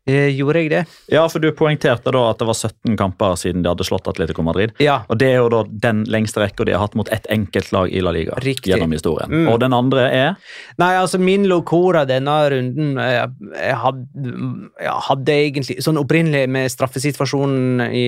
Eh, 0.07 0.29
Gjorde 0.35 0.63
jeg 0.63 0.71
det? 0.71 0.83
Ja, 1.11 1.25
for 1.29 1.43
du 1.43 1.49
poengterte 1.57 2.13
da 2.15 2.23
at 2.29 2.39
det 2.39 2.47
var 2.47 2.57
17 2.57 2.95
kamper 2.99 3.35
siden 3.41 3.65
de 3.65 3.71
hadde 3.73 3.87
slått 3.87 4.07
Atletico 4.07 4.45
Madrid. 4.45 4.71
Ja. 4.79 5.01
Og 5.11 5.19
det 5.19 5.33
er 5.33 5.41
jo 5.43 5.51
da 5.51 5.63
den 5.67 6.05
lengste 6.11 6.43
rekka 6.45 6.65
de 6.67 6.75
har 6.75 6.85
hatt 6.85 6.95
mot 6.95 7.11
ett 7.11 7.27
enkeltlag 7.33 7.91
i 7.91 8.03
La 8.05 8.15
Liga 8.15 8.39
Riktig. 8.39 8.71
gjennom 8.71 8.95
historien. 8.95 9.31
Mm. 9.31 9.51
Og 9.51 9.59
den 9.63 9.75
andre 9.75 10.07
er 10.07 10.35
Nei, 10.79 10.91
altså 10.97 11.19
min 11.21 11.45
locora 11.47 12.03
denne 12.07 12.33
runden 12.51 12.95
Jeg, 12.99 13.29
jeg, 13.53 13.75
hadde, 13.79 14.35
jeg 14.81 14.95
hadde 15.07 15.35
egentlig 15.35 15.77
sånn 15.83 15.99
opprinnelig 15.99 16.47
med 16.51 16.71
straffesituasjonen 16.71 17.85
i, 17.89 18.05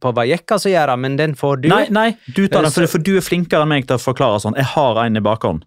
på 0.00 0.06
på 0.06 0.14
Vallecas 0.16 0.66
å 0.68 0.72
gjøre, 0.72 0.96
men 1.02 1.18
den 1.18 1.36
får 1.38 1.62
du. 1.64 1.70
Nei, 1.72 1.86
nei, 1.94 2.10
du 2.26 2.46
tar 2.48 2.66
den, 2.66 2.74
for, 2.74 2.88
for 2.90 3.02
du 3.02 3.16
er 3.18 3.24
flinkere 3.24 3.66
enn 3.66 3.72
meg 3.74 3.88
til 3.88 3.98
å 3.98 4.02
forklare 4.02 4.42
sånn. 4.42 4.58
Jeg 4.58 4.72
har 4.76 5.02
en 5.02 5.18
i 5.18 5.24
bakhånd. 5.24 5.66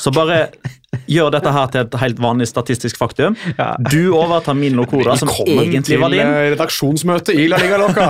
Så 0.00 0.12
bare 0.14 0.46
gjør 1.08 1.32
dette 1.34 1.50
her 1.52 1.68
til 1.72 1.82
et 1.84 1.96
helt 2.00 2.20
vanlig 2.22 2.46
statistisk 2.48 2.96
faktum. 3.00 3.36
Ja. 3.58 3.74
Du 3.92 4.14
overtar 4.16 4.56
min 4.56 4.76
locora, 4.78 5.16
som 5.20 5.28
egentlig 5.44 5.98
var 6.00 6.12
din. 6.12 6.20
eh, 6.24 6.50
redaksjonsmøte 6.54 7.34
i 7.36 7.44
La 7.50 7.58
Liga 7.60 7.76
Loca. 7.80 8.06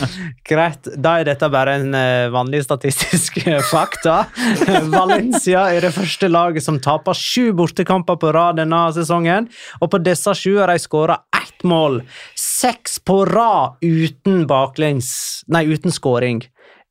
Greit, 0.48 0.90
da 0.96 1.16
er 1.20 1.28
dette 1.30 1.48
bare 1.52 1.76
en 1.80 1.94
eh, 1.94 2.26
vanlig 2.34 2.64
statistisk 2.66 3.38
eh, 3.46 3.60
fakta. 3.70 4.24
Valencia 4.96 5.68
er 5.74 5.86
det 5.86 5.94
første 5.94 6.30
laget 6.30 6.66
som 6.66 6.80
taper 6.82 7.14
sju 7.18 7.52
bortekamper 7.56 8.18
på 8.22 8.34
rad 8.34 8.58
denne 8.60 8.82
sesongen, 8.96 9.46
og 9.80 9.92
på 9.94 10.02
disse 10.02 10.34
sju 10.38 10.56
har 10.58 10.72
de 10.74 10.82
skåra 10.82 11.20
ett 11.38 11.62
mål. 11.66 12.02
Seks 12.34 12.98
på 13.06 13.22
rad 13.30 13.78
uten 13.86 14.44
baklengs 14.50 15.14
Nei, 15.52 15.62
uten 15.70 15.94
skåring. 15.94 16.42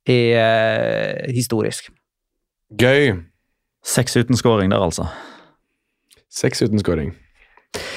Er 0.08 1.26
historisk. 1.34 1.90
Gøy. 2.78 3.16
Seks 3.86 4.16
uten 4.18 4.36
scoring 4.38 4.72
der, 4.72 4.82
altså. 4.82 5.06
Seks 6.32 6.64
uten 6.66 6.82
scoring. 6.82 7.14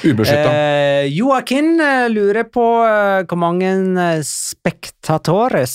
Ubeskytta. 0.04 0.52
Eh, 0.52 1.08
Joakim 1.16 1.80
eh, 1.80 2.06
lurer 2.12 2.46
på 2.52 2.62
eh, 2.84 3.24
hvor 3.28 3.40
mange 3.40 3.70
eh, 3.70 4.20
spektatores 4.26 5.74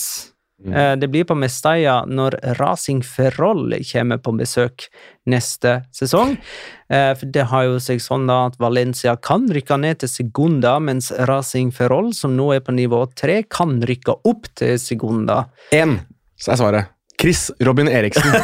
eh, 0.65 0.93
det 1.01 1.09
blir 1.13 1.25
på 1.25 1.37
Mestalla 1.37 2.03
når 2.05 2.37
Racing 2.59 3.01
Ferrol 3.05 3.73
kommer 3.89 4.21
på 4.21 4.35
besøk 4.37 4.87
neste 5.29 5.79
sesong. 5.95 6.35
Eh, 6.89 7.11
for 7.17 7.33
det 7.33 7.47
har 7.51 7.67
jo 7.67 7.79
seg 7.81 8.01
sånn 8.03 8.29
da 8.29 8.43
at 8.51 8.59
Valencia 8.61 9.17
kan 9.17 9.49
rykke 9.49 9.79
ned 9.81 10.03
til 10.03 10.13
Segunda, 10.13 10.77
mens 10.79 11.11
Racing 11.29 11.73
Ferrol, 11.75 12.13
som 12.13 12.37
nå 12.37 12.51
er 12.55 12.65
på 12.65 12.77
nivå 12.77 13.03
tre, 13.17 13.41
kan 13.49 13.79
rykke 13.83 14.21
opp 14.23 14.51
til 14.55 14.77
Segunda. 14.81 15.47
Én, 15.75 15.99
så 16.37 16.53
er 16.55 16.61
svaret. 16.61 16.94
Chris 17.21 17.47
Robin 17.63 17.87
Eriksen. 17.87 18.27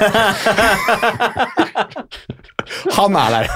han 2.96 3.16
er 3.20 3.34
der. 3.36 3.48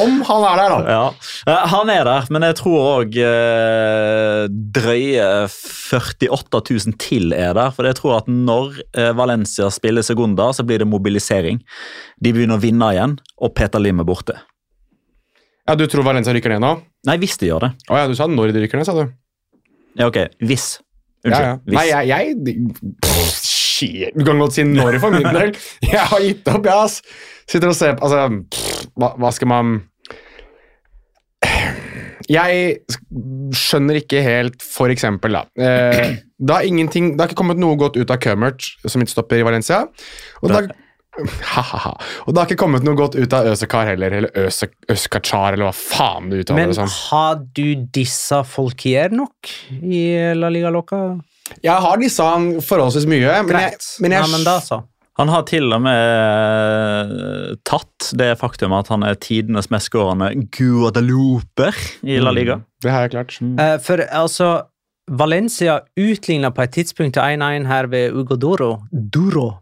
Om 0.00 0.16
han 0.26 0.44
er 0.50 0.56
der, 0.60 0.68
da. 0.72 0.78
Ja, 0.90 1.04
Eh, 1.46 1.66
Han 1.70 1.90
er 1.92 2.02
der, 2.08 2.24
men 2.34 2.42
jeg 2.42 2.56
tror 2.58 2.80
òg 3.04 3.14
eh, 3.22 4.46
drøye 4.50 5.26
48 5.46 6.60
000 6.90 6.96
til 6.98 7.30
er 7.36 7.52
der. 7.54 7.70
For 7.76 7.86
jeg 7.86 7.94
tror 8.00 8.16
at 8.18 8.26
når 8.30 8.80
eh, 8.98 9.12
Valencia 9.14 9.68
spiller 9.70 10.02
Segunda, 10.02 10.48
så 10.56 10.64
blir 10.66 10.82
det 10.82 10.88
mobilisering. 10.90 11.60
De 12.18 12.32
begynner 12.34 12.58
å 12.58 12.62
vinne 12.64 12.88
igjen, 12.96 13.14
og 13.38 13.54
Peter 13.54 13.78
Lim 13.82 14.02
er 14.02 14.08
borte. 14.08 14.34
Ja, 15.68 15.74
Du 15.78 15.86
tror 15.90 16.02
Valencia 16.06 16.34
rykker 16.34 16.50
ned 16.56 16.62
nå? 16.66 16.72
Nei, 17.06 17.16
hvis 17.22 17.38
de 17.38 17.46
gjør 17.52 17.68
det. 17.68 17.72
Å 17.90 18.00
ja, 18.00 18.08
du 18.10 18.14
sa 18.18 18.26
når 18.30 18.50
de 18.56 18.64
rykker 18.64 18.78
ned, 18.82 18.86
sa 18.90 18.94
du. 18.98 19.06
Ja, 19.98 20.10
ok, 20.10 20.18
hvis. 20.42 20.66
Ja, 21.26 21.38
ja. 21.42 21.54
Hvis. 21.62 21.78
Nei, 21.78 21.86
jeg, 21.90 22.02
jeg 22.10 22.34
pff. 23.76 24.14
Du 24.16 24.24
kan 24.24 24.38
godt 24.40 24.56
si 24.56 24.64
når 24.66 24.98
for 25.02 25.10
min 25.14 25.26
del. 25.36 25.52
Jeg 25.92 26.06
har 26.12 26.24
gitt 26.24 26.48
opp, 26.52 26.64
jeg, 26.66 26.74
ass. 26.74 27.02
Sitter 27.46 27.70
og 27.70 27.76
ser 27.78 27.94
på 27.98 28.08
Altså, 28.08 28.24
pff, 28.50 28.86
hva, 28.98 29.12
hva 29.22 29.30
skal 29.36 29.50
man 29.52 29.76
Jeg 32.26 32.80
skjønner 33.54 34.00
ikke 34.00 34.22
helt, 34.24 34.64
for 34.64 34.90
eksempel, 34.90 35.36
da. 35.38 35.44
Eh, 35.62 36.16
det, 36.42 36.50
har 36.50 36.66
ingenting, 36.66 37.12
det 37.14 37.22
har 37.22 37.30
ikke 37.30 37.38
kommet 37.38 37.60
noe 37.62 37.76
godt 37.78 37.98
ut 38.00 38.10
av 38.10 38.18
Kømert 38.24 38.66
som 38.82 38.98
midtstopper 39.02 39.38
i 39.38 39.46
Valencia. 39.46 39.84
Og 40.40 40.50
det, 40.50 40.56
har, 40.56 40.66
ha-ha-ha. 41.52 41.92
og 42.26 42.34
det 42.34 42.42
har 42.42 42.50
ikke 42.50 42.58
kommet 42.64 42.82
noe 42.86 42.98
godt 42.98 43.14
ut 43.14 43.36
av 43.36 43.46
Øsekar 43.52 43.92
heller, 43.92 44.18
eller 44.18 44.42
Øse, 44.48 44.68
Øskachar, 44.90 45.54
eller 45.54 45.68
hva 45.68 45.76
faen 45.76 46.32
du 46.32 46.40
uttaler 46.40 46.64
Men 46.64 46.74
det 46.74 46.80
som. 46.80 46.90
har 47.12 47.38
du 47.54 47.86
dissa 47.94 48.42
Folkier 48.42 49.14
nok 49.14 49.54
i 49.78 50.02
La 50.34 50.50
Liga 50.50 50.74
Loca? 50.74 51.04
Jeg 51.64 51.78
har 51.84 51.98
disse 52.00 52.24
han 52.26 52.56
forholdsvis 52.64 53.06
mye, 53.10 53.40
men 53.46 53.58
jeg, 53.60 53.80
men 54.02 54.14
jeg 54.16 54.26
Nei, 54.26 54.30
men 54.34 54.46
da 54.46 54.58
så. 54.64 54.82
Han 55.16 55.30
har 55.32 55.46
til 55.48 55.72
og 55.72 55.80
med 55.80 57.12
eh, 57.16 57.52
tatt 57.64 58.10
det 58.20 58.34
faktum 58.36 58.74
at 58.76 58.90
han 58.92 59.04
er 59.06 59.16
tidenes 59.16 59.70
mestskårende 59.72 60.28
Guadaluper 60.52 61.76
i 62.04 62.18
La 62.20 62.34
Liga. 62.36 62.58
Mm, 62.60 62.66
Det 62.84 62.92
har 62.92 63.06
jeg 63.06 63.14
klart. 63.14 63.38
Eh, 63.40 63.76
for 63.80 64.04
altså 64.04 64.50
Valencia 65.06 65.78
utligna 65.96 66.50
på 66.52 66.66
et 66.66 66.74
tidspunkt 66.76 67.16
til 67.16 67.22
1-1 67.22 67.70
her 67.70 67.88
ved 67.88 68.12
Ugo 68.12 68.36
Doro. 68.36 68.72
Duro. 68.92 69.54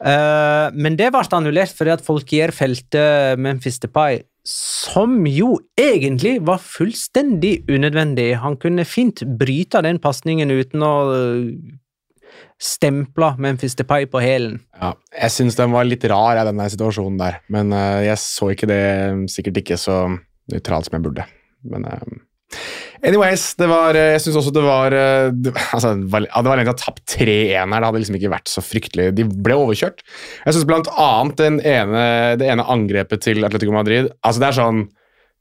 Uh, 0.00 0.72
men 0.72 0.96
det 0.96 1.10
ble 1.12 1.20
annullert 1.36 1.74
fordi 1.76 1.92
at 1.92 2.04
Folkier 2.04 2.52
felte 2.56 3.36
Memphis 3.36 3.76
Depay, 3.82 4.22
som 4.46 5.26
jo 5.28 5.58
egentlig 5.78 6.38
var 6.46 6.62
fullstendig 6.64 7.60
unødvendig. 7.68 8.32
Han 8.40 8.56
kunne 8.60 8.86
fint 8.88 9.22
bryte 9.38 9.82
den 9.84 10.00
pasningen 10.02 10.52
uten 10.52 10.84
å 10.84 10.94
eh, 11.12 11.44
stemple 12.60 13.34
Memphis 13.40 13.76
Depay 13.78 14.08
på 14.10 14.22
hælen. 14.22 14.58
Ja, 14.80 14.94
jeg 15.16 15.34
syns 15.36 15.58
den 15.58 15.74
var 15.74 15.88
litt 15.88 16.04
rar, 16.08 16.38
jeg, 16.38 16.48
den 16.48 16.72
situasjonen 16.72 17.20
der. 17.20 17.40
Men 17.52 17.72
uh, 17.76 18.00
jeg 18.04 18.20
så 18.22 18.50
ikke 18.54 18.68
det 18.70 18.82
sikkert 19.32 19.62
ikke 19.62 19.80
så 19.80 20.02
nøytralt 20.50 20.88
som 20.88 20.98
jeg 20.98 21.06
burde. 21.06 21.26
Men 21.70 21.86
eh, 21.88 22.18
anyways, 23.06 23.44
det 23.60 23.68
var 23.70 23.96
eh, 23.98 24.12
Jeg 24.14 24.22
syns 24.24 24.38
også 24.40 24.52
det 24.54 24.62
var 24.64 24.94
eh, 24.96 25.50
altså, 25.74 25.94
Valencia 26.12 26.76
tapt 26.78 27.02
3-1 27.16 27.54
her, 27.56 27.66
det 27.70 27.88
hadde 27.88 28.02
liksom 28.02 28.20
ikke 28.20 28.32
vært 28.32 28.52
så 28.52 28.64
fryktelig 28.64 29.10
De 29.18 29.26
ble 29.28 29.58
overkjørt. 29.58 30.04
Jeg 30.46 30.56
syns 30.56 30.68
blant 30.68 30.90
annet 30.94 31.44
ene, 31.46 32.06
det 32.40 32.48
ene 32.50 32.66
angrepet 32.76 33.24
til 33.26 33.44
Atletico 33.46 33.74
Madrid 33.76 34.10
Altså, 34.20 34.42
det 34.42 34.50
er 34.50 34.58
sånn 34.60 34.88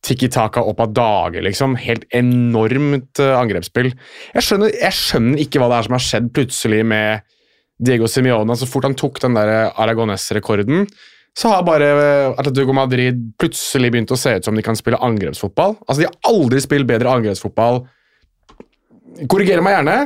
Tikki 0.06 0.30
Taka 0.32 0.63
opp 0.63 0.80
av 0.80 0.93
dage, 0.95 1.41
liksom. 1.43 1.76
Helt 1.80 2.06
enormt 2.15 3.19
eh, 3.19 3.36
angrepsspill. 3.36 3.91
Jeg 4.36 4.45
skjønner, 4.45 4.72
jeg 4.72 4.95
skjønner 4.95 5.43
ikke 5.43 5.60
hva 5.60 5.67
det 5.72 5.80
er 5.80 5.88
som 5.89 5.98
har 5.98 6.06
skjedd 6.06 6.30
plutselig 6.36 6.86
med 6.88 7.26
Diego 7.84 8.08
Simione. 8.08 8.56
Så 8.56 8.67
fort 8.69 8.88
han 8.88 8.95
tok 9.00 9.19
den 9.24 9.36
der 9.36 9.74
Aragones-rekorden, 9.76 10.88
så 11.38 11.52
har 11.54 11.63
bare 11.68 11.88
eh, 11.94 12.34
Atletico 12.42 12.74
Madrid 12.76 13.20
plutselig 13.39 13.92
begynt 13.94 14.12
å 14.12 14.18
se 14.20 14.38
ut 14.39 14.48
som 14.48 14.58
de 14.58 14.63
kan 14.65 14.78
spille 14.78 15.00
angrepsfotball. 15.06 15.78
Altså, 15.88 16.02
De 16.02 16.08
har 16.10 16.32
aldri 16.34 16.62
spilt 16.63 16.89
bedre 16.89 17.12
angrepsfotball. 17.20 17.84
Korrigerer 19.30 19.63
meg 19.65 19.78
gjerne, 19.78 19.98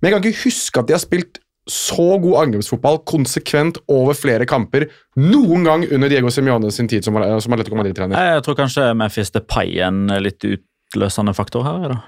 men 0.00 0.08
jeg 0.08 0.14
kan 0.14 0.24
ikke 0.24 0.44
huske 0.46 0.82
at 0.82 0.88
de 0.88 0.96
har 0.96 1.02
spilt 1.02 1.40
så 1.66 2.18
god 2.22 2.36
angrepsfotball 2.44 3.00
konsekvent 3.10 3.80
over 3.90 4.14
flere 4.14 4.46
kamper 4.46 4.86
noen 5.18 5.64
gang 5.66 5.86
under 5.90 6.12
Diego 6.12 6.30
Simione 6.30 6.70
sin 6.70 6.86
tid 6.90 7.02
som, 7.02 7.16
som 7.42 7.56
Atletico 7.56 7.78
Madrid-trener. 7.78 8.14
Jeg 8.14 8.44
tror 8.46 8.58
kanskje 8.60 8.92
Memphis 8.94 9.34
Depay 9.34 9.80
er 9.80 9.88
en 9.88 10.04
litt 10.22 10.46
utløsende 10.46 11.34
faktor 11.34 11.66
her. 11.66 11.88
da. 11.96 11.98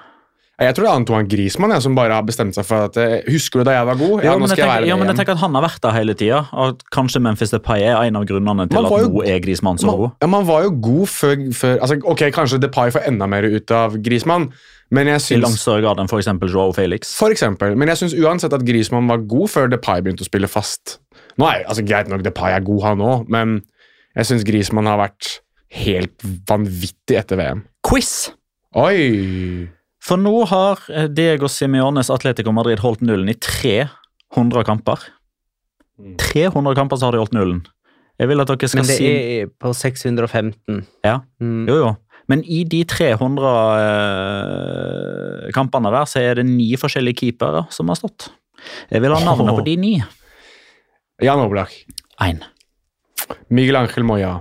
Jeg 0.59 0.75
tror 0.75 0.85
det 0.85 0.91
er 0.91 0.99
Antoine 0.99 1.29
Griezmann 1.31 1.71
jeg, 1.71 1.83
som 1.85 1.95
bare 1.95 2.17
har 2.17 2.25
bestemt 2.27 2.57
seg 2.57 2.65
for 2.67 2.89
at 2.89 2.97
eh, 2.99 3.21
Husker 3.31 3.61
du 3.61 3.69
da 3.69 3.77
jeg 3.77 3.87
var 3.87 3.99
god? 4.01 4.25
Ja, 4.27 4.33
nå 4.35 4.43
men 4.43 4.51
jeg 4.51 4.57
tenker, 4.57 4.65
jeg 4.65 4.71
være 4.73 4.89
ja, 4.91 4.97
men 4.99 5.11
jeg 5.13 5.19
tenker 5.21 5.37
at 5.37 5.43
Han 5.45 5.55
har 5.55 5.65
vært 5.69 5.85
der 5.85 5.95
hele 5.95 6.17
tida, 6.19 6.41
og 6.51 6.83
kanskje 6.95 7.23
Memphis 7.23 7.55
Depay 7.55 7.85
er 7.87 8.01
en 8.09 8.19
av 8.19 8.27
grunnene 8.27 8.67
til 8.67 8.81
at 8.81 8.91
nå 9.07 9.23
er 9.23 9.39
Griezmann 9.45 9.79
så 9.79 9.95
god. 9.95 10.17
ja, 10.19 10.31
man 10.35 10.49
var 10.49 10.67
jo 10.67 10.73
god 10.89 11.13
før, 11.13 11.47
før 11.61 11.77
altså, 11.79 12.01
Ok, 12.11 12.27
Kanskje 12.35 12.59
Depay 12.65 12.91
får 12.97 13.07
enda 13.07 13.31
mer 13.31 13.47
ut 13.47 13.75
av 13.79 13.95
Griezmann, 14.03 14.49
men 14.91 15.13
jeg 15.13 15.23
I 15.37 15.41
langt 15.45 15.55
syns 15.55 15.63
større 15.63 15.85
grad 15.87 16.03
enn 16.03 16.11
f.eks. 16.11 16.33
Joao 16.51 16.75
Felix. 16.75 17.15
For 17.15 17.31
eksempel, 17.31 17.79
men 17.79 17.93
jeg 17.95 18.03
syns 18.03 18.19
uansett 18.19 18.59
at 18.59 18.67
Griezmann 18.67 19.07
var 19.11 19.23
god 19.31 19.55
før 19.55 19.71
Depay 19.71 20.03
begynte 20.03 20.27
å 20.27 20.31
spille 20.31 20.51
fast. 20.51 20.99
Nå 21.39 21.47
er 21.47 21.69
altså 21.71 21.87
Greit 21.87 22.11
nok 22.11 22.27
Depay 22.27 22.57
er 22.57 22.67
god, 22.67 22.83
han 22.89 23.05
òg, 23.05 23.31
men 23.31 23.61
jeg 24.19 24.33
syns 24.33 24.47
Griezmann 24.49 24.91
har 24.91 24.99
vært 25.07 25.37
helt 25.85 26.29
vanvittig 26.51 27.21
etter 27.21 27.39
VM. 27.39 27.67
Quiz! 27.87 28.33
Oi! 28.75 29.69
For 30.05 30.21
nå 30.21 30.35
har 30.51 30.83
eh, 30.93 31.09
Diego 31.11 31.51
Simiones 31.51 32.11
Atletico 32.15 32.53
Madrid 32.55 32.83
holdt 32.85 33.03
nullen 33.05 33.31
i 33.33 33.37
300 33.39 34.65
kamper. 34.69 35.09
300 35.99 36.77
kamper 36.79 37.01
så 37.01 37.09
har 37.09 37.17
de 37.17 37.23
holdt 37.23 37.35
nullen. 37.35 37.65
Jeg 38.19 38.31
vil 38.31 38.43
at 38.43 38.51
dere 38.51 38.71
skal 38.71 38.83
Men 38.83 38.91
det 38.91 38.99
si 38.99 39.09
er 39.09 39.51
på 39.63 39.73
615. 39.75 40.85
Ja. 41.07 41.21
Mm. 41.43 41.65
Jo, 41.71 41.79
jo. 41.83 41.91
Men 42.29 42.43
i 42.45 42.61
de 42.69 42.83
300 42.85 43.53
eh, 43.79 45.49
kampene 45.57 45.93
der, 45.95 46.09
så 46.11 46.21
er 46.21 46.41
det 46.41 46.47
ni 46.49 46.69
forskjellige 46.79 47.23
keepere 47.23 47.65
som 47.73 47.89
har 47.91 47.99
stått. 47.99 48.29
Jeg 48.93 49.03
vil 49.05 49.15
ha 49.15 49.21
navnet 49.25 49.55
på 49.57 49.65
de 49.67 49.77
ni. 49.81 49.95
Jan 51.27 51.43
Oblak. 51.43 51.73
Én. 52.23 52.43
Miguel 53.51 53.79
Ángel 53.81 54.07
Moya. 54.07 54.33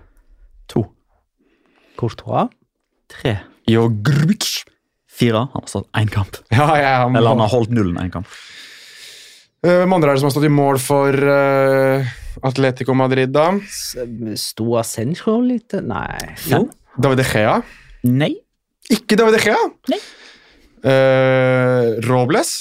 To. 0.74 0.84
Courtois? 1.98 2.52
Tre. 3.10 3.38
Jo 3.70 3.88
Grbic. 3.90 4.66
Fire. 5.18 5.48
Han 5.54 5.64
har 5.64 5.72
stått 5.72 5.90
én 5.98 6.12
kamp. 6.14 6.38
Ja, 6.54 6.68
ja, 6.78 6.94
han, 7.04 7.16
Eller 7.18 7.34
han 7.34 7.42
har 7.42 7.52
holdt 7.52 7.74
nullen 7.74 7.98
én 8.02 8.12
kamp. 8.14 8.30
Eh, 9.66 9.80
Hvem 9.82 9.96
andre 9.98 10.12
er 10.12 10.18
det 10.18 10.22
som 10.22 10.30
har 10.30 10.36
stått 10.36 10.50
i 10.50 10.54
mål 10.54 10.78
for 10.82 11.18
uh, 11.18 12.12
Atletico 12.46 12.94
Madrid, 12.98 13.34
da? 13.34 13.50
Sto 14.38 14.76
Ascencio 14.78 15.40
litt 15.42 15.74
Nei. 15.82 16.36
Jo. 16.52 16.68
David 17.02 17.24
Echea? 17.26 17.56
Nei. 18.06 18.36
Ikke 18.94 19.18
David 19.20 19.40
Echea? 19.40 19.58
Nei. 19.92 20.00
Uh, 20.86 21.98
Robles? 22.06 22.54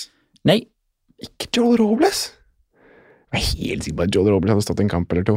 Nei. 0.48 0.62
Ikke 1.22 1.50
Joel 1.52 1.76
Robles? 1.80 2.30
Jeg 3.34 3.42
er 3.42 3.46
helt 3.52 3.84
sikker 3.84 3.98
på 4.00 4.06
at 4.06 4.16
Joel 4.16 4.32
Robles 4.32 4.54
hadde 4.54 4.64
stått 4.64 4.80
en 4.84 4.90
kamp 4.90 5.12
eller 5.12 5.28
to. 5.28 5.36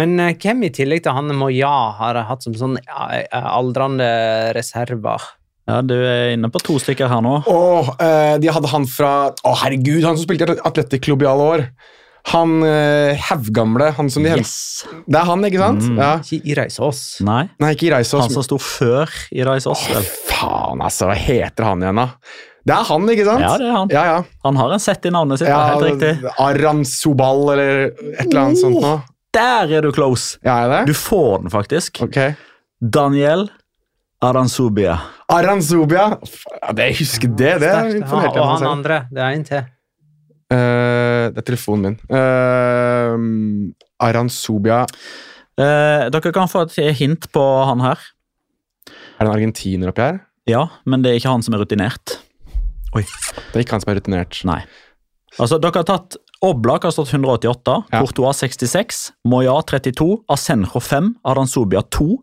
Men 0.00 0.18
eh, 0.18 0.34
hvem 0.40 0.64
i 0.66 0.72
tillegg 0.74 1.04
til 1.04 1.14
han 1.14 1.30
Moya 1.38 1.70
har 2.00 2.18
hatt 2.26 2.42
som 2.46 2.54
sånn 2.58 2.76
ja, 2.80 3.04
eh, 3.20 3.48
aldrende 3.54 4.08
reserver? 4.56 5.22
Ja, 5.68 5.80
Du 5.80 5.94
er 5.96 6.34
inne 6.34 6.50
på 6.52 6.60
to 6.60 6.76
stykker 6.82 7.08
her 7.08 7.22
nå. 7.24 7.38
Åh, 7.48 7.90
eh, 8.04 8.36
de 8.42 8.50
hadde 8.52 8.68
han 8.68 8.84
fra 8.90 9.12
Å, 9.32 9.52
herregud, 9.62 10.02
han 10.04 10.18
som 10.18 10.26
spilte 10.26 10.56
i 10.56 10.64
Atletikklubb 10.68 11.24
i 11.24 11.28
alle 11.30 11.46
år. 11.54 11.66
Han 12.32 12.62
eh, 12.64 13.20
haugamle, 13.28 13.90
han 13.98 14.08
som 14.12 14.24
de 14.24 14.30
hentet 14.32 14.46
Yes! 14.48 14.84
Det 15.04 15.18
er 15.20 15.26
han, 15.28 15.44
ikke 15.44 15.60
sant? 15.60 15.84
Mm. 15.84 15.98
Ja. 16.00 16.12
Ikke 16.24 16.38
i 16.48 16.56
Reisås. 16.56 17.02
Nei. 17.24 17.42
Nei, 17.60 17.74
ikke 17.76 17.90
Reisås. 17.92 18.22
Han 18.24 18.32
som 18.32 18.46
sto 18.46 18.56
før 18.60 19.12
i 19.32 19.44
Reisås. 19.44 19.76
Åh, 19.76 19.90
Oswald. 19.92 20.12
faen, 20.30 20.84
altså. 20.84 21.10
Hva 21.10 21.16
heter 21.20 21.68
han 21.68 21.84
igjen, 21.84 22.00
da? 22.00 22.06
Det 22.64 22.72
er 22.78 22.86
han, 22.88 23.08
ikke 23.12 23.26
sant? 23.28 23.44
Ja, 23.44 23.50
det 23.60 23.66
er 23.68 23.74
han. 23.76 23.90
Ja, 23.92 24.04
ja. 24.08 24.20
Han 24.46 24.56
har 24.56 24.72
en 24.72 24.80
sett 24.80 25.04
i 25.04 25.12
navnet 25.12 25.42
sitt. 25.42 25.50
det 25.50 25.56
er 25.56 25.74
helt 25.74 25.88
riktig. 25.90 26.32
Aran 26.40 26.80
Sobal 26.88 27.42
eller 27.52 27.82
et 27.90 28.22
eller 28.24 28.40
annet 28.46 28.60
sånt 28.62 28.80
noe. 28.80 28.94
Der 29.36 29.72
er 29.76 29.84
du 29.84 29.90
close! 29.92 30.38
Ja, 30.46 30.62
er 30.64 30.72
det? 30.72 30.80
Du 30.88 30.96
får 30.96 31.42
den 31.42 31.52
faktisk. 31.52 32.00
Ok. 32.06 32.16
Daniel 32.80 33.48
Aranzubia. 34.24 34.96
Aranzubia, 35.28 36.08
Ja, 36.62 36.72
jeg 36.78 36.98
husker 36.98 37.28
det. 37.28 37.54
Det 37.62 37.70
er 37.70 37.96
imponert 38.00 38.36
og 38.36 38.50
han 38.54 38.66
andre. 38.70 38.98
Det 39.12 39.22
er 39.22 39.38
en 39.38 39.44
til. 39.48 39.70
Uh, 40.52 41.30
det 41.32 41.40
er 41.40 41.46
telefonen 41.48 41.94
min. 41.94 41.96
Uh, 42.10 43.72
Aran 44.04 44.28
Zubia 44.28 44.84
Eh, 45.54 46.08
dere 46.10 46.32
kan 46.34 46.50
få 46.50 46.64
et 46.66 46.96
hint 46.98 47.28
på 47.30 47.42
han 47.68 47.82
her. 47.84 48.00
Er 48.90 49.22
det 49.22 49.28
en 49.28 49.34
argentiner 49.36 49.92
oppi 49.92 50.02
her? 50.02 50.16
Ja, 50.50 50.64
men 50.84 51.04
det 51.04 51.12
er 51.12 51.20
ikke 51.20 51.30
han 51.30 51.44
som 51.46 51.54
er 51.54 51.62
rutinert. 51.62 52.16
Oi. 52.94 53.04
Det 53.04 53.54
er 53.54 53.62
ikke 53.62 53.76
han 53.76 53.84
som 53.84 53.92
er 53.92 54.00
rutinert. 54.00 54.40
Nei. 54.48 54.60
Altså, 55.38 55.60
dere 55.62 55.82
har 55.82 55.86
tatt 55.86 56.18
Oblak 56.44 56.82
har 56.84 56.92
stått 56.92 57.08
188, 57.14 57.76
Ja. 57.88 58.02
Courtois 58.02 58.36
66, 58.42 59.12
Moya 59.24 59.54
32, 59.64 60.24
Asenjo 60.28 60.82
5, 60.82 61.14
Aranzubia 61.24 61.80
2. 61.88 62.18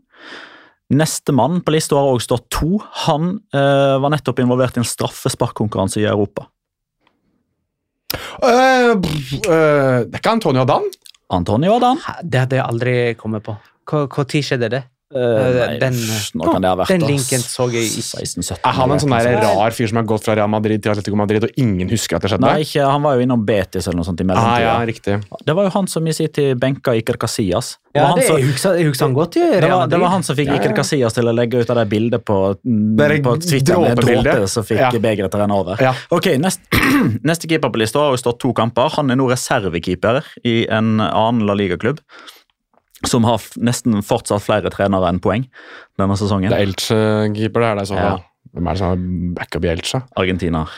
Nestemann 0.92 1.62
på 1.64 1.74
lista 1.76 1.96
har 1.96 2.10
også 2.12 2.32
stått 2.32 2.48
to. 2.52 2.80
Han 3.08 3.38
eh, 3.56 3.96
var 4.04 4.12
nettopp 4.12 4.42
involvert 4.44 4.78
i 4.78 4.84
en 4.84 4.88
straffesparkkonkurranse 4.88 6.02
i 6.02 6.10
Europa. 6.10 6.48
Uh, 8.42 8.92
eh, 8.92 8.92
det 9.00 10.12
er 10.12 10.20
ikke 10.20 10.36
Antonio 10.36 10.66
Dan? 10.68 10.90
Antonio 11.32 11.78
Adan. 11.78 12.00
Det 12.24 12.44
hadde 12.44 12.58
jeg 12.60 12.66
aldri 12.66 12.96
kommet 13.20 13.46
på. 13.46 13.56
Når 13.92 14.42
skjedde 14.44 14.70
det? 14.72 14.82
Eh, 15.12 15.56
nei, 15.58 15.76
den, 15.82 15.98
nå 16.40 16.46
kan 16.48 16.64
det 16.64 16.70
ha 16.72 16.78
vært 16.80 16.94
den 16.94 17.04
linken 17.04 17.42
så 17.44 17.66
jeg 17.74 17.90
ikke. 17.90 18.04
16-17. 18.24 18.62
Er 18.64 18.76
han 18.78 18.94
en 18.96 19.02
sånn 19.04 19.12
der 19.18 19.42
rar 19.44 19.76
fyr 19.76 19.90
som 19.92 20.00
har 20.00 20.08
gått 20.08 20.24
fra 20.24 20.38
Real 20.40 20.52
Madrid 20.52 20.84
til 20.84 20.94
Atletico 20.94 21.20
Madrid, 21.20 21.44
og 21.44 21.60
ingen 21.60 21.92
husker 21.92 22.16
at 22.16 22.24
det 22.24 22.32
skjedde? 22.32 22.48
Nei, 22.48 22.64
ikke, 22.64 22.86
han 22.88 23.04
var 23.04 23.18
jo 23.20 23.26
innom 23.26 23.44
Betis 23.48 23.90
eller 23.90 24.00
noe 24.00 24.08
sånt 24.08 24.24
i 24.24 24.28
ah, 24.32 24.56
ja. 24.64 24.76
Det 24.88 25.58
var 25.58 25.68
jo 25.68 25.74
han 25.76 25.92
som 25.92 26.08
i 26.08 26.16
sin 26.16 26.32
tid 26.32 26.56
benka 26.62 26.96
Iker 26.96 27.20
Casillas. 27.20 27.74
Ja, 27.92 28.06
han 28.08 28.22
det, 28.22 28.28
som- 28.30 28.38
jeg, 28.40 28.48
husker, 28.54 28.78
jeg 28.80 28.88
husker 28.88 29.06
han 29.10 29.16
godt 29.18 29.36
i 29.36 29.42
Det 29.44 29.64
Real 29.66 29.82
var, 29.82 29.88
det 29.92 30.00
var 30.00 30.14
han 30.14 30.24
som 30.24 30.36
fikk 30.38 30.48
Ja, 30.48 30.56
ja. 30.56 30.62
Iker 30.64 30.76
Casillas 30.80 31.18
til 31.18 31.28
å 31.28 31.34
legge 31.36 31.60
ut 31.60 31.70
av 31.74 31.76
det 31.82 31.90
bildet 31.92 32.24
på, 32.24 32.38
Det 32.64 33.08
er 33.12 33.22
på 33.26 33.34
Twitter 33.44 33.82
med 33.84 34.00
dråpe 34.00 34.48
som 34.48 34.64
fikk 34.64 34.80
Ja. 34.80 34.92
begeret 34.96 35.28
til 35.34 35.40
å 35.40 35.44
renne 35.44 35.58
over. 35.60 35.82
Ja. 35.84 35.92
Ok, 36.10 36.32
nest, 36.40 36.62
Neste 37.28 37.50
keeper 37.52 37.70
på 37.74 37.82
lista 37.84 38.00
har 38.00 38.16
jo 38.16 38.22
stått 38.22 38.40
to 38.40 38.54
kamper. 38.56 38.88
Han 38.96 39.12
er 39.12 39.20
nå 39.20 39.28
reservekeeper 39.28 40.24
i 40.48 40.62
en 40.72 41.02
annen 41.02 41.44
La 41.46 41.54
Liga-klubb. 41.58 42.00
Som 43.08 43.26
har 43.26 43.42
nesten 43.58 44.02
fortsatt 44.06 44.44
flere 44.46 44.70
trenere 44.74 45.10
enn 45.10 45.20
poeng 45.24 45.48
denne 45.98 46.18
sesongen. 46.20 46.52
Det 46.52 46.60
er 46.60 46.68
Elche-keeper, 46.68 47.64
det 47.64 47.70
er 47.72 47.80
det 47.82 47.88
i 47.88 47.92
så 47.94 47.98
Ja. 47.98 48.12
Hvem 48.52 48.68
er 48.68 48.76
det 48.76 48.82
som 48.82 48.90
har 48.92 49.04
backup 49.38 49.66
i 49.66 49.72
Elche? 49.72 50.02
Argentiner. 50.20 50.70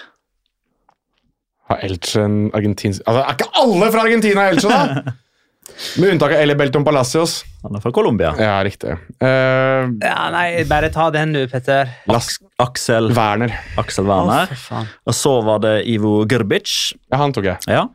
Har 1.69 1.79
Elche 1.83 2.21
en 2.21 2.51
argentinsk 2.53 3.01
Altså, 3.07 3.23
Er 3.23 3.33
ikke 3.33 3.49
alle 3.61 3.91
fra 3.91 4.03
Argentina 4.05 4.47
Elche, 4.51 4.69
da?! 4.69 5.13
Med 5.99 6.11
unntak 6.11 6.35
av 6.35 6.41
Eli 6.43 6.55
Belton 6.59 6.83
Palacios. 6.85 7.41
Han 7.63 7.77
er 7.77 7.83
fra 7.83 7.91
Colombia. 7.95 8.33
Ja, 8.39 8.57
riktig. 8.65 8.97
Uh, 9.23 9.93
Ja, 10.03 10.27
nei, 10.33 10.63
bare 10.67 10.89
ta 10.91 11.07
den 11.15 11.31
du, 11.35 11.41
Petter. 11.47 11.89
Las 12.11 12.35
Aksel, 12.59 13.11
Werner. 13.15 13.53
Aksel 13.79 14.07
Werner. 14.09 14.51
Oh. 14.71 14.91
Og 15.07 15.15
så 15.15 15.33
var 15.47 15.63
det 15.63 15.73
Ivo 15.89 16.25
Grbic. 16.29 16.75
Ja, 17.07 17.21
han 17.23 17.35
tok 17.35 17.47
jeg. 17.47 17.63
Ja. 17.71 17.85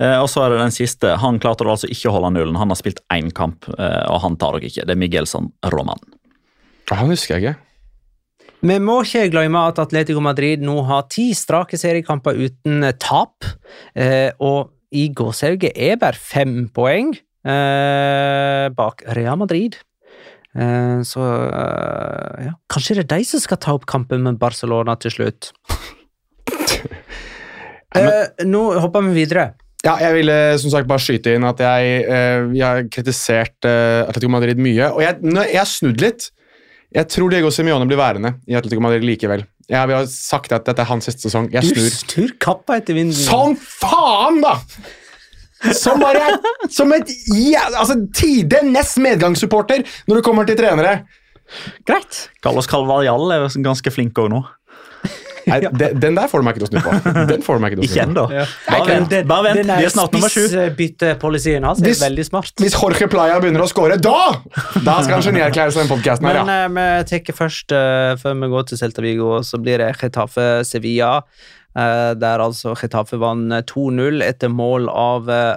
Uh, 0.00 0.18
og 0.22 0.28
så 0.32 0.46
er 0.46 0.54
det 0.54 0.62
den 0.64 0.74
siste. 0.74 1.14
Han 1.20 1.40
klarte 1.42 1.68
altså 1.68 1.90
ikke 1.92 2.08
å 2.08 2.16
holde 2.16 2.32
nullen. 2.38 2.56
Han 2.60 2.72
har 2.72 2.80
spilt 2.80 3.04
én 3.14 3.28
kamp, 3.36 3.68
uh, 3.76 4.04
og 4.08 4.22
han 4.24 4.40
tar 4.40 4.56
dere 4.56 4.72
ikke. 4.72 4.88
Det 4.88 4.96
er 4.96 5.02
Miguel 5.04 5.28
San 5.28 5.52
Roman. 5.74 6.00
Han 6.88 7.12
husker 7.12 7.36
jeg 7.36 7.44
ikke. 7.44 7.58
Vi 8.58 8.78
må 8.82 8.96
ikke 9.04 9.28
glemme 9.30 9.60
at 9.70 9.78
Atletico 9.78 10.22
Madrid 10.24 10.64
nå 10.66 10.80
har 10.88 11.04
ti 11.12 11.28
strake 11.36 11.78
seriekamper 11.78 12.34
uten 12.34 12.88
tap. 12.98 13.46
Eh, 13.94 14.32
og 14.42 14.72
i 14.90 15.04
gåsehauget 15.14 15.76
er 15.76 15.98
bare 16.00 16.18
fem 16.18 16.64
poeng 16.74 17.12
bak 18.76 19.02
Real 19.16 19.38
Madrid. 19.40 19.78
Eh, 20.58 21.00
så 21.06 21.22
eh, 21.46 22.48
ja, 22.48 22.54
kanskje 22.72 22.98
det 22.98 23.04
er 23.06 23.10
de 23.18 23.24
som 23.28 23.40
skal 23.42 23.60
ta 23.62 23.74
opp 23.76 23.86
kampen 23.88 24.24
med 24.24 24.38
Barcelona 24.40 24.96
til 25.00 25.12
slutt. 25.14 25.50
eh, 27.96 28.26
nå 28.48 28.62
hopper 28.82 29.04
vi 29.08 29.16
videre. 29.22 29.50
Ja, 29.86 29.94
jeg 30.02 30.16
ville 30.16 30.34
som 30.58 30.72
sagt 30.72 30.88
bare 30.90 31.00
skyte 31.02 31.36
inn 31.38 31.46
at 31.46 31.60
jeg, 31.62 32.00
eh, 32.10 32.48
jeg 32.56 32.64
har 32.66 32.88
kritisert 32.92 33.68
eh, 33.68 34.02
Atletico 34.08 34.32
Madrid 34.34 34.58
mye. 34.60 34.88
Og 34.90 35.04
jeg, 35.04 35.20
jeg 35.22 35.60
har 35.60 35.70
snudd 35.70 36.02
litt. 36.02 36.30
Jeg 36.96 37.04
tror 37.12 37.30
Diego 37.30 37.50
Simione 37.52 37.86
blir 37.86 38.00
værende 38.00 38.34
i 38.48 38.56
Atletico 38.58 38.82
Madrid 38.82 39.04
likevel. 39.06 39.44
Jeg, 39.68 39.90
vi 39.90 39.94
har 39.94 40.06
sagt 40.08 40.54
at 40.56 40.64
dette 40.66 40.80
er 40.82 40.88
hans 40.88 41.04
siste 41.06 41.28
sesong. 41.28 41.50
Jeg 41.52 41.68
Du 41.68 41.76
snur. 41.76 41.90
snur 42.00 42.30
kappa 42.40 42.78
etter 42.80 42.96
vinden. 42.96 43.14
Som 43.14 43.54
faen, 43.60 44.40
da! 44.42 44.54
Som 45.74 45.98
bare 46.00 46.38
Som 46.70 46.92
et 46.94 47.08
ja, 47.34 47.64
altså, 47.80 47.96
tidenes 48.14 48.96
medgangssupporter 49.02 49.82
når 50.08 50.20
det 50.20 50.24
kommer 50.26 50.46
til 50.48 50.56
trenere. 50.60 51.00
Greit. 51.88 52.28
Carlos 52.44 52.68
Calvarial 52.68 53.30
er 53.34 53.48
ganske 53.64 53.90
flink 53.94 54.18
òg 54.20 54.30
nå. 54.34 54.44
Nei, 55.48 55.62
de- 55.64 55.94
Den 55.96 56.12
der 56.18 56.28
får 56.28 56.42
du 56.42 56.44
meg 56.44 56.58
ikke 56.58 56.66
til 56.66 56.68
å 56.68 56.82
snu 56.82 56.82
på. 56.84 57.12
Den 57.30 57.40
får 57.46 57.56
du 57.56 57.62
meg 57.64 57.72
ikke 57.72 57.80
til 57.80 57.88
å 57.88 57.92
snu 57.94 58.00
på. 58.02 58.04
ennå. 58.04 58.24
Bare 58.68 58.88
vent. 58.90 59.14
Bare 59.30 59.44
vent. 59.46 59.60
Den 59.62 59.70
Vi 59.80 59.86
er 59.88 59.92
snart 59.94 60.12
nummer 60.12 60.28
sju. 60.28 60.42
spissbyttepolicyen 60.44 61.64
hans 61.64 61.80
er 61.80 61.86
Hvis- 61.88 62.02
veldig 62.04 62.26
smart. 62.28 62.52
Hvis 62.60 62.76
Jorge 62.76 63.08
Playa 63.08 63.38
begynner 63.40 63.64
å 63.64 63.68
score, 63.70 63.96
da 63.96 64.42
Da 64.84 64.98
skal 65.02 65.22
han 65.22 65.24
genierklæres 65.30 65.74
den 65.80 65.88
podkasten 65.88 66.28
her, 66.28 66.44
Men 66.44 66.76
ja. 66.76 66.98
eh, 67.00 67.02
vi 67.08 67.20
tar 67.24 67.32
først, 67.40 67.72
uh, 67.72 68.16
før 68.20 68.36
vi 68.42 68.48
går 68.52 68.66
til 68.68 68.78
Celta 68.78 69.00
Vigo, 69.00 69.38
så 69.40 69.56
blir 69.62 69.78
det 69.78 69.96
Getafe 70.02 70.64
Sevilla. 70.68 71.22
Eh, 71.78 72.12
der 72.18 72.44
altså 72.44 72.74
Getafe 72.78 73.20
vant 73.22 73.54
2-0 73.70 74.24
etter 74.26 74.50
mål 74.50 74.90
av 74.90 75.30
eh, 75.30 75.54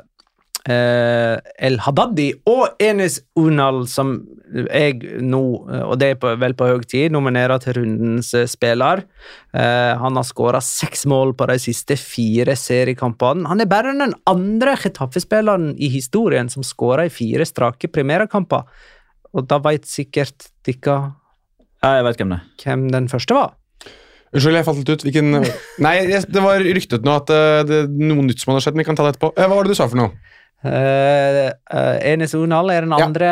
eh, 0.69 1.37
El 1.57 1.79
Hadadi 1.85 2.29
og 2.49 2.81
Enes 2.81 3.19
Unal, 3.39 3.83
som 3.89 4.19
jeg 4.51 5.21
nå, 5.23 5.41
eh, 5.71 5.83
og 5.85 5.97
det 6.01 6.11
er 6.13 6.19
på, 6.21 6.33
vel 6.41 6.55
på 6.57 6.67
høy 6.69 6.83
tid, 6.85 7.13
nominerer 7.15 7.61
til 7.63 7.79
rundens 7.79 8.33
eh, 8.37 8.47
spiller. 8.49 9.03
Eh, 9.55 9.93
han 10.01 10.19
har 10.19 10.27
skåra 10.27 10.61
seks 10.65 11.05
mål 11.09 11.33
på 11.39 11.47
de 11.51 11.57
siste 11.61 11.97
fire 11.99 12.55
seriekampene. 12.59 13.47
Han 13.49 13.63
er 13.63 13.71
bare 13.71 13.95
den 13.97 14.15
andre 14.29 14.75
Getafe-spilleren 14.81 15.73
i 15.79 15.91
historien 15.93 16.51
som 16.51 16.65
skåra 16.67 17.07
i 17.07 17.13
fire 17.13 17.47
strake 17.47 17.91
primærkamper. 17.91 18.67
Og 19.31 19.47
da 19.47 19.61
veit 19.63 19.87
sikkert 19.87 20.51
dere 20.67 20.99
Ja, 21.81 22.03
hvem 22.05 22.35
hvem 22.61 22.89
den 22.93 23.07
første 23.09 23.33
var. 23.33 23.55
Unnskyld, 24.31 24.55
jeg 24.55 24.63
falt 24.67 24.77
litt 24.79 24.89
ut. 24.93 25.01
Hvilken 25.03 25.33
Nei, 25.83 25.95
det 26.07 26.41
var 26.43 26.61
ryktet 26.63 27.03
nå 27.03 27.15
at 27.19 27.29
eh, 27.35 27.63
det 27.67 27.79
er 27.83 27.89
noe 27.91 28.23
nytt 28.23 28.39
som 28.39 28.53
hadde 28.53 28.63
skjedd, 28.63 28.77
men 28.77 28.85
vi 28.85 28.87
kan 28.87 28.95
ta 28.99 29.03
det 29.03 29.15
etterpå. 29.17 29.33
Eh, 29.35 29.43
Hva 29.49 29.57
var 29.57 29.67
det 29.67 29.73
du 29.73 29.79
sa 29.79 29.87
for 29.91 29.99
noe? 29.99 30.11
Uh, 30.61 31.49
Enes 32.05 32.35
Unal 32.37 32.69
er 32.71 32.85
den 32.85 32.93
Ja. 32.93 33.05
andre 33.09 33.31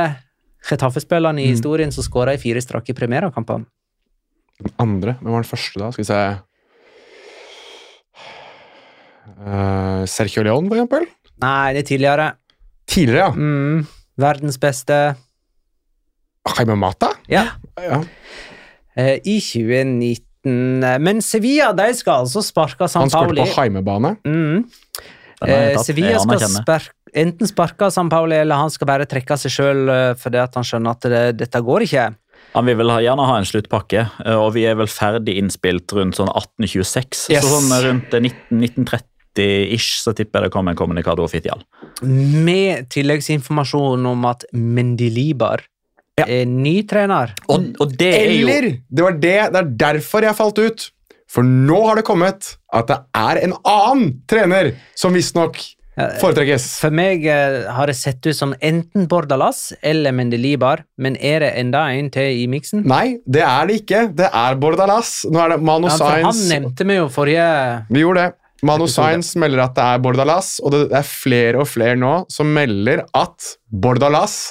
Getafe-spilleren 0.67 1.37
i 1.39 1.45
Mm. 1.45 1.51
historien 1.53 1.91
som 1.93 2.03
skåra 2.03 2.33
i 2.33 2.37
fire 2.41 2.59
strake 2.61 2.91
primærkamper. 2.97 3.63
Den 4.59 4.73
andre? 4.79 5.13
Hvem 5.21 5.31
var 5.31 5.43
den 5.43 5.49
første, 5.51 5.79
da? 5.79 5.91
Skal 5.93 6.03
vi 6.03 6.09
se 6.09 6.19
uh, 9.45 10.05
Sergio 10.05 10.43
León, 10.43 10.67
for 10.67 10.75
eksempel? 10.77 11.07
Nei, 11.39 11.73
det 11.73 11.83
er 11.85 11.87
tidligere. 11.93 12.27
Tidligere, 12.89 13.29
ja. 13.29 13.31
Mm, 13.31 13.85
verdens 14.19 14.57
beste. 14.59 14.97
Jaime 16.57 16.75
Mata? 16.75 17.13
Ja. 17.29 17.45
ja. 17.77 18.01
Uh, 18.97 19.15
I 19.23 19.39
2019. 19.39 20.25
eh, 20.45 20.97
Men 20.99 21.21
Sevilla 21.25 21.71
de 21.73 21.89
skal 21.97 22.25
altså 22.25 22.43
sparke 22.45 22.87
San 22.89 23.01
Han 23.07 23.09
skåret 23.09 23.35
Pauli. 23.35 23.41
på 23.49 23.61
heimebane. 23.61 24.15
Mm. 24.25 24.63
Eh. 25.47 25.77
Sevilla 25.83 26.19
skal 26.19 26.39
sparke 26.51 26.95
enten 27.15 27.47
sparke 27.49 27.87
San 27.91 28.09
Pauli, 28.11 28.35
eller 28.37 28.55
han 28.59 28.69
skal 28.69 28.85
bare 28.85 29.05
trekke 29.09 29.33
seg 29.41 29.49
sjøl 29.51 29.87
fordi 30.21 30.37
at 30.37 30.53
han 30.59 30.63
skjønner 30.67 30.91
at 30.93 31.07
det, 31.09 31.21
dette 31.39 31.61
går 31.65 31.87
ikke. 31.87 32.03
Han 32.53 32.65
vil 32.65 32.77
vel 32.79 32.89
ha- 32.89 33.01
gjerne 33.01 33.25
ha 33.25 33.37
en 33.37 33.45
sluttpakke, 33.45 34.03
eh, 34.25 34.35
og 34.37 34.53
vi 34.55 34.63
er 34.69 34.75
vel 34.79 34.87
ferdig 34.89 35.35
innspilt 35.41 35.91
rundt 35.93 36.17
sånn 36.17 36.29
1826. 36.33 37.27
Yes. 37.33 37.43
Så 37.45 37.59
sånn 37.59 37.73
rundt 37.85 38.13
eh, 38.13 38.23
19, 38.25 38.61
1930-ish 38.65 39.99
så 40.03 40.13
tipper 40.17 40.41
jeg 40.45 40.49
det 40.49 40.53
kommer 40.55 40.73
en 40.73 40.79
kommunikado 40.79 41.25
offisial. 41.25 41.61
Med 42.03 42.87
tilleggsinformasjon 42.93 44.05
om 44.09 44.25
at 44.29 44.45
Mendilibar 44.53 45.61
er 46.27 46.45
ny 46.49 46.75
trener. 46.89 47.33
Og, 47.47 47.71
og 47.79 47.97
det 47.99 48.13
er 48.15 48.31
jo 48.33 48.47
Eller 48.47 48.69
det 48.89 49.05
var 49.05 49.19
det, 49.19 49.35
det 49.53 49.63
er 49.63 49.73
derfor 49.87 50.27
jeg 50.27 50.37
falt 50.37 50.61
ut. 50.61 50.87
For 51.29 51.45
nå 51.45 51.77
har 51.85 51.99
det 51.99 52.07
kommet 52.07 52.55
at 52.73 52.87
det 52.89 52.97
er 53.17 53.43
en 53.45 53.53
annen 53.61 54.15
trener 54.29 54.73
som 54.97 55.13
visstnok 55.13 55.59
foretrekkes. 56.19 56.65
For 56.81 56.95
meg 56.95 57.25
eh, 57.27 57.67
har 57.75 57.89
det 57.91 57.97
sett 57.99 58.23
ut 58.27 58.37
som 58.37 58.53
enten 58.65 59.07
Bordalas 59.11 59.69
eller 59.85 60.15
Mendelibar, 60.15 60.83
men 61.01 61.17
er 61.19 61.43
det 61.43 61.53
enda 61.59 61.85
en 61.95 62.11
til 62.13 62.43
i 62.43 62.45
miksen? 62.51 62.85
Nei, 62.89 63.19
det 63.25 63.43
er 63.45 63.69
det 63.69 63.79
ikke. 63.83 64.03
Det 64.15 64.29
er 64.29 64.59
Bordalas. 64.61 65.23
Nå 65.29 65.41
er 65.43 65.55
det 65.55 65.61
Manu 65.65 65.89
Ja, 65.89 65.97
for 65.99 66.29
han 66.29 66.45
nevnte 66.51 66.87
vi 66.87 66.99
jo 66.99 67.09
forrige 67.13 67.49
Vi 67.89 68.05
gjorde 68.05 68.29
det. 68.29 68.37
Manu 68.59 68.83
Episode. 68.83 68.95
Sainz 69.07 69.33
melder 69.39 69.63
at 69.69 69.75
det 69.77 69.83
er 69.87 70.01
Bordalas, 70.03 70.57
og 70.63 70.73
det 70.75 70.81
er 70.91 71.05
flere 71.07 71.61
og 71.61 71.69
flere 71.71 71.95
nå 71.99 72.13
som 72.31 72.49
melder 72.51 73.05
at 73.15 73.53
Bordalas 73.71 74.49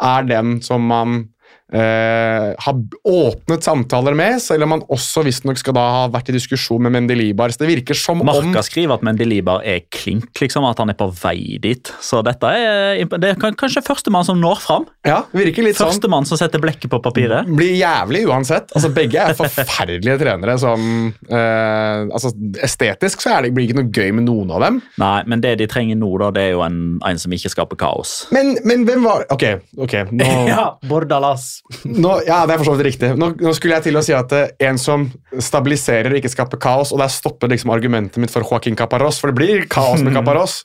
er 0.00 0.22
den 0.22 0.62
som 0.62 0.80
man 0.80 1.28
eh, 1.72 2.54
har 2.58 2.78
åpnet 3.04 3.64
samtaler 3.64 4.16
med, 4.18 4.38
selv 4.42 4.66
om 4.66 4.76
han 4.76 4.84
også 4.88 5.24
visstnok 5.26 5.60
skal 5.60 5.76
da 5.76 5.84
ha 5.94 6.04
vært 6.12 6.30
i 6.32 6.36
diskusjon 6.36 6.82
med 6.86 6.94
Mendelibar. 6.94 7.52
Så 7.52 7.62
det 7.62 7.70
virker 7.72 7.98
som 7.98 8.22
om 8.22 8.28
Marka 8.28 8.62
skriver 8.66 8.98
at 8.98 9.04
Mendelibar 9.06 9.64
er 9.66 9.82
klink, 9.92 10.30
liksom, 10.40 10.66
at 10.68 10.80
han 10.82 10.92
er 10.92 10.98
på 10.98 11.10
vei 11.22 11.58
dit. 11.62 11.92
Så 12.04 12.22
dette 12.26 12.52
er, 12.52 13.02
det 13.18 13.32
er 13.34 13.40
kanskje 13.40 13.84
førstemann 13.86 14.26
som 14.28 14.40
når 14.40 14.62
fram. 14.64 14.88
Ja, 15.08 15.22
virker 15.34 15.66
litt 15.66 15.78
sånn. 15.78 15.92
Førstemann 15.92 16.28
som 16.28 16.40
setter 16.40 16.62
blekket 16.62 16.90
på 16.92 17.00
papiret. 17.04 17.48
Blir 17.58 17.74
jævlig 17.78 18.24
uansett. 18.28 18.72
Altså, 18.76 18.92
begge 18.94 19.22
er 19.22 19.36
forferdelige 19.38 20.18
trenere 20.22 20.58
som 20.60 20.82
eh, 21.28 22.08
altså, 22.08 22.32
Estetisk 22.64 23.22
så 23.24 23.36
er 23.36 23.46
det, 23.46 23.54
blir 23.56 23.66
det 23.66 23.72
ikke 23.72 23.80
noe 23.82 23.92
gøy 23.94 24.14
med 24.18 24.28
noen 24.28 24.52
av 24.54 24.64
dem. 24.64 24.80
Nei, 25.00 25.16
men 25.28 25.42
det 25.44 25.56
de 25.60 25.68
trenger 25.70 25.98
nå, 25.98 26.10
da, 26.22 26.30
det 26.34 26.48
er 26.48 26.54
jo 26.56 26.64
en, 26.66 26.80
en 27.06 27.20
som 27.20 27.34
ikke 27.34 27.52
skaper 27.52 27.80
kaos. 27.80 28.18
Men, 28.34 28.56
men 28.68 28.84
hvem 28.88 29.04
var 29.06 29.26
Ok, 29.34 29.44
ok. 29.78 29.96
Nå, 30.14 30.28
Ja, 30.52 30.70
Bordalas. 30.88 31.57
nå, 32.04 32.14
ja, 32.26 32.42
det 32.48 32.54
er 32.54 32.60
for 32.60 32.70
så 32.70 32.76
vidt 32.76 32.88
riktig. 32.90 33.12
Nå, 33.18 33.32
nå 33.40 33.52
skulle 33.56 33.78
jeg 33.78 33.88
til 33.88 34.00
å 34.00 34.04
si 34.04 34.14
at 34.16 34.32
eh, 34.36 34.54
en 34.68 34.80
som 34.80 35.08
stabiliserer 35.32 36.14
og 36.14 36.20
ikke 36.20 36.32
skaper 36.32 36.60
kaos, 36.62 36.94
og 36.94 37.02
der 37.02 37.12
stopper 37.12 37.52
liksom 37.52 37.72
argumentet 37.74 38.20
mitt 38.22 38.32
for 38.34 38.46
Joaquin 38.46 38.78
Caparros, 38.78 39.20
for 39.20 39.32
det 39.32 39.38
blir 39.40 39.68
kaos 39.70 40.04
med 40.04 40.14
Caparros. 40.18 40.62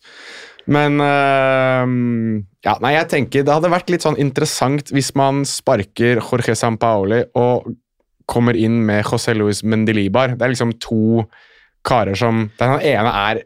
Men 0.71 0.99
eh, 1.03 1.93
ja, 2.63 2.75
nei, 2.83 2.93
jeg 2.95 3.09
tenker 3.11 3.43
det 3.43 3.55
hadde 3.55 3.71
vært 3.73 3.89
litt 3.91 4.05
sånn 4.05 4.19
interessant 4.21 4.93
hvis 4.95 5.11
man 5.19 5.43
sparker 5.47 6.21
Jorge 6.23 6.55
Sampaoli 6.55 7.25
og 7.39 7.73
kommer 8.29 8.55
inn 8.55 8.79
med 8.87 9.03
José 9.03 9.35
Luis 9.35 9.59
Mendelibar. 9.67 10.37
Det 10.37 10.45
er 10.45 10.53
liksom 10.53 10.77
to 10.79 11.25
karer 11.83 12.15
som 12.15 12.45
Den 12.59 12.77
ene 12.79 13.11
er 13.11 13.43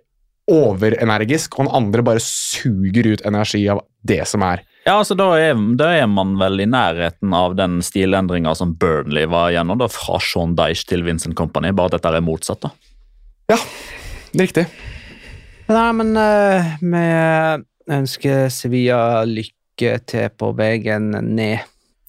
overenergisk, 0.47 1.57
og 1.57 1.65
den 1.65 1.75
andre 1.75 2.03
bare 2.05 2.23
suger 2.23 3.09
ut 3.11 3.23
energi 3.27 3.65
av 3.71 3.81
det 4.07 4.21
som 4.29 4.45
er. 4.47 4.61
Ja, 4.87 4.93
altså 5.01 5.17
Da 5.19 5.25
er, 5.35 5.57
da 5.75 5.89
er 5.99 6.05
man 6.07 6.37
vel 6.39 6.61
i 6.63 6.67
nærheten 6.69 7.33
av 7.35 7.57
den 7.59 7.81
stilendringa 7.83 8.53
som 8.55 8.71
Burnley 8.79 9.25
var 9.27 9.49
gjennom, 9.51 9.81
da, 9.81 9.89
fra 9.91 10.15
Sean 10.23 10.53
Dyche 10.55 10.87
til 10.87 11.03
Vincent 11.03 11.35
Company, 11.35 11.73
bare 11.75 11.91
at 11.91 11.97
dette 11.97 12.13
er 12.15 12.23
motsatt. 12.23 12.61
da. 12.63 12.71
Ja, 13.51 13.57
riktig. 14.39 14.63
Nei, 15.67 15.87
men 15.99 16.13
uh, 16.15 16.69
vi 16.79 17.03
ønsker 17.97 18.47
Sevilla 18.51 19.25
lykke 19.27 19.97
til 20.07 20.29
på 20.39 20.53
veien 20.55 21.11
ned. 21.35 21.65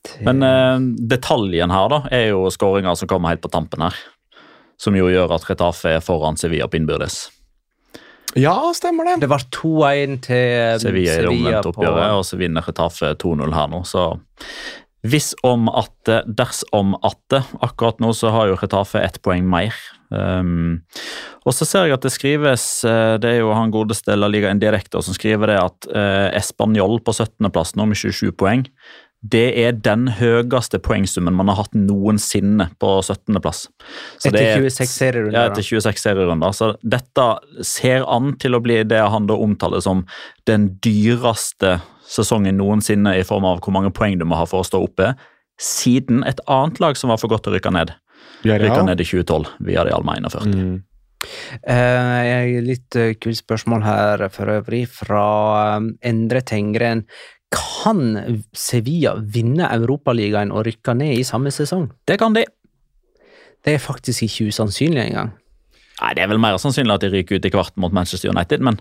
til- 0.07 0.23
Men 0.31 0.43
uh, 0.47 0.79
detaljen 1.11 1.75
her 1.75 1.89
da, 1.91 2.01
er 2.15 2.29
jo 2.31 2.47
skåringa 2.55 2.95
som 2.97 3.11
kommer 3.11 3.35
helt 3.35 3.43
på 3.43 3.51
tampen 3.51 3.83
her. 3.89 3.99
Som 4.79 4.95
jo 4.95 5.09
gjør 5.11 5.35
at 5.35 5.49
Retafe 5.51 5.97
er 5.97 6.01
foran 6.07 6.39
Sevilla 6.39 6.69
på 6.71 6.79
innbyrdes. 6.79 7.25
Ja, 8.37 8.73
stemmer 8.77 9.05
det. 9.09 9.21
det 9.25 9.31
var 9.31 9.45
2-1 9.55 10.19
til 10.27 10.81
Sevilla 10.83 11.15
i 11.15 11.23
det 11.23 11.31
omvendte 11.31 11.63
på- 11.63 11.73
oppgjøret, 11.81 12.19
og 12.19 12.25
så 12.29 12.37
vinner 12.37 12.67
Retafe 12.67 13.15
2-0 13.17 13.55
her 13.55 13.69
nå. 13.73 13.85
Så 13.89 14.05
Hvis 15.07 15.31
om 15.47 15.69
atte, 15.71 16.25
dersom 16.27 16.97
atte. 17.07 17.45
Akkurat 17.63 18.01
nå 18.03 18.11
så 18.13 18.33
har 18.35 18.49
jo 18.51 18.57
Retafe 18.59 18.99
ett 19.01 19.21
poeng 19.23 19.47
mer. 19.49 19.73
Um, 20.11 20.83
og 21.47 21.55
så 21.55 21.65
ser 21.65 21.87
jeg 21.87 21.93
at 21.99 22.03
det 22.07 22.11
skrives 22.15 22.63
eh, 22.89 23.19
Det 23.21 23.29
er 23.29 23.43
jo 23.43 23.51
han 23.53 23.69
godeste 23.71 24.15
La 24.17 24.25
Liga 24.27 24.49
Indirektor 24.49 25.03
som 25.05 25.13
skriver 25.13 25.51
det 25.53 25.59
at 25.61 25.89
uh, 25.93 26.31
Español 26.33 26.97
på 27.05 27.13
17.-plass 27.13 27.75
nå 27.77 27.85
med 27.91 27.97
27 28.01 28.33
poeng. 28.33 28.65
Det 29.21 29.49
er 29.59 29.75
den 29.83 30.07
høyeste 30.15 30.79
poengsummen 30.79 31.35
man 31.35 31.51
har 31.51 31.65
hatt 31.65 31.73
noensinne 31.75 32.69
på 32.79 32.91
17.-plass. 33.03 33.65
Etter 34.23 34.63
26 34.63 34.93
serierunder. 34.93 35.35
Ja, 35.35 35.51
etter 35.51 35.67
26 35.67 36.05
serierunder. 36.05 36.55
Så 36.55 36.71
dette 36.87 37.27
ser 37.67 38.07
an 38.07 38.37
til 38.39 38.55
å 38.55 38.63
bli 38.63 38.79
det 38.87 39.03
han 39.03 39.27
da 39.27 39.35
omtaler 39.35 39.83
som 39.83 40.05
den 40.47 40.71
dyreste 40.85 41.81
sesongen 42.09 42.61
noensinne 42.61 43.17
i 43.19 43.27
form 43.27 43.49
av 43.49 43.59
hvor 43.65 43.75
mange 43.75 43.91
poeng 43.95 44.17
du 44.21 44.25
må 44.29 44.39
ha 44.39 44.47
for 44.49 44.63
å 44.63 44.69
stå 44.69 44.81
oppe, 44.87 45.13
siden 45.59 46.23
et 46.29 46.39
annet 46.47 46.79
lag 46.81 46.97
som 46.97 47.11
var 47.11 47.19
for 47.19 47.33
godt 47.33 47.49
til 47.49 47.57
å 47.57 47.59
rykke 47.59 47.75
ned. 47.75 47.97
Rykka 48.47 48.85
ned 48.87 49.03
i 49.03 49.07
2012 49.09 49.57
via 49.67 49.83
de 49.85 49.95
Alma 49.95 50.15
41. 50.21 50.55
Mm. 50.55 50.77
Uh, 51.67 52.61
litt 52.63 52.95
uh, 52.95 53.11
kult 53.19 53.41
spørsmål 53.41 53.83
her 53.83 54.23
for 54.31 54.53
øvrig, 54.53 54.85
fra 55.01 55.25
um, 55.77 55.91
Endre 56.07 56.45
Tengren. 56.47 57.03
Kan 57.55 58.17
Sevilla 58.57 59.17
vinne 59.19 59.69
Europaligaen 59.73 60.53
og 60.53 60.67
rykke 60.69 60.95
ned 60.99 61.17
i 61.17 61.27
samme 61.27 61.53
sesong? 61.55 61.89
Det 62.09 62.19
kan 62.21 62.37
de. 62.37 62.45
Det 63.65 63.75
er 63.75 63.83
faktisk 63.83 64.27
ikke 64.27 64.51
usannsynlig 64.53 65.07
engang. 65.09 65.33
Nei, 65.99 66.13
Det 66.15 66.23
er 66.23 66.29
vel 66.31 66.39
mer 66.39 66.59
sannsynlig 66.63 66.95
at 66.95 67.03
de 67.03 67.11
ryker 67.11 67.39
ut 67.39 67.47
i 67.49 67.51
kvart 67.51 67.75
mot 67.81 67.95
Manchester 67.95 68.31
United, 68.31 68.63
men 68.63 68.79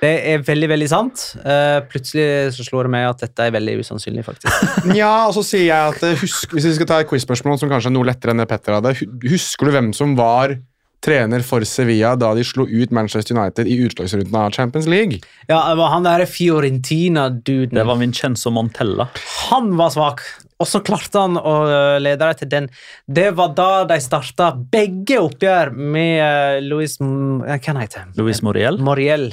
Det 0.00 0.10
er 0.32 0.42
veldig, 0.44 0.68
veldig 0.68 0.88
sant. 0.88 1.22
Uh, 1.44 1.80
plutselig 1.88 2.54
så 2.56 2.64
slår 2.64 2.88
det 2.88 2.92
meg 2.94 3.06
at 3.08 3.20
dette 3.20 3.46
er 3.46 3.52
veldig 3.52 3.78
usannsynlig, 3.80 4.24
faktisk. 4.24 4.68
ja, 5.00 5.26
og 5.28 5.34
så 5.36 5.44
sier 5.44 5.66
jeg 5.68 5.94
at 5.94 6.20
husk, 6.20 6.52
Hvis 6.52 6.68
vi 6.68 6.74
skal 6.76 6.88
ta 6.88 7.00
et 7.00 7.08
quiz-spørsmål 7.08 7.60
som 7.60 7.72
kanskje 7.72 7.92
er 7.92 7.96
noe 7.96 8.08
lettere 8.08 8.34
enn 8.34 8.40
det 8.40 8.48
Petter 8.48 8.76
hadde, 8.76 8.94
husker 9.28 9.68
du 9.68 9.76
hvem 9.76 9.92
som 9.96 10.16
var 10.18 10.56
trener 11.04 11.44
for 11.46 11.64
Sevilla 11.64 12.12
da 12.18 12.32
de 12.36 12.44
slo 12.44 12.66
ut 12.68 12.92
Manchester 12.94 13.36
United 13.36 13.68
i 13.68 13.78
utslagsrunden 13.86 14.36
av 14.36 14.52
Champions 14.52 14.86
League. 14.90 15.20
Ja, 15.48 15.62
det 15.70 15.78
var 15.80 15.94
han 15.94 16.06
der 16.06 16.26
Fiorentina-duden. 16.28 17.74
Det 17.78 17.86
var 17.88 18.00
Vincenzo 18.00 18.52
Montella. 18.54 19.08
Han 19.50 19.74
var 19.80 19.94
svak, 19.94 20.22
og 20.60 20.68
så 20.68 20.82
klarte 20.84 21.24
han 21.24 21.40
å 21.40 21.56
eh, 21.66 21.98
lede 22.02 22.24
dem 22.24 22.40
til 22.42 22.52
den. 22.52 22.70
Det 23.06 23.30
var 23.38 23.54
da 23.56 23.70
de 23.88 24.00
starta 24.04 24.52
begge 24.72 25.20
oppgjør 25.24 25.72
med 25.74 26.16
uh, 26.20 26.58
Louis 26.64 26.98
Hva 27.00 27.56
heter 27.56 28.04
han? 28.04 28.12
Louis 28.20 28.42
Moriel. 28.44 28.80
Moriel. 28.84 29.30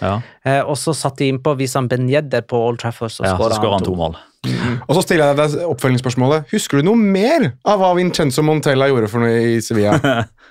Ja. 0.00 0.22
Og 0.64 0.78
så 0.80 0.94
satt 0.96 1.20
de 1.20 1.28
innpå 1.28 1.52
Visan 1.58 1.84
Benjedder 1.86 2.46
på 2.48 2.56
Old 2.56 2.80
Trafford, 2.80 3.12
så 3.12 3.26
ja, 3.26 3.34
skåra 3.36 3.58
han, 3.60 3.74
han 3.76 3.84
to 3.84 3.92
mål. 3.94 4.16
Mm. 4.42 4.80
Og 4.88 4.96
så 4.96 5.02
stiller 5.04 5.30
jeg 5.30 5.38
deg 5.38 5.66
oppfølgingsspørsmålet. 5.68 6.48
Husker 6.50 6.80
du 6.80 6.88
noe 6.88 6.98
mer 6.98 7.52
av 7.68 7.78
hva 7.78 7.92
Vincenzo 7.98 8.42
Montella 8.42 8.88
gjorde 8.90 9.10
for 9.12 9.22
noe 9.22 9.36
i 9.52 9.60
Sevilla? 9.62 9.98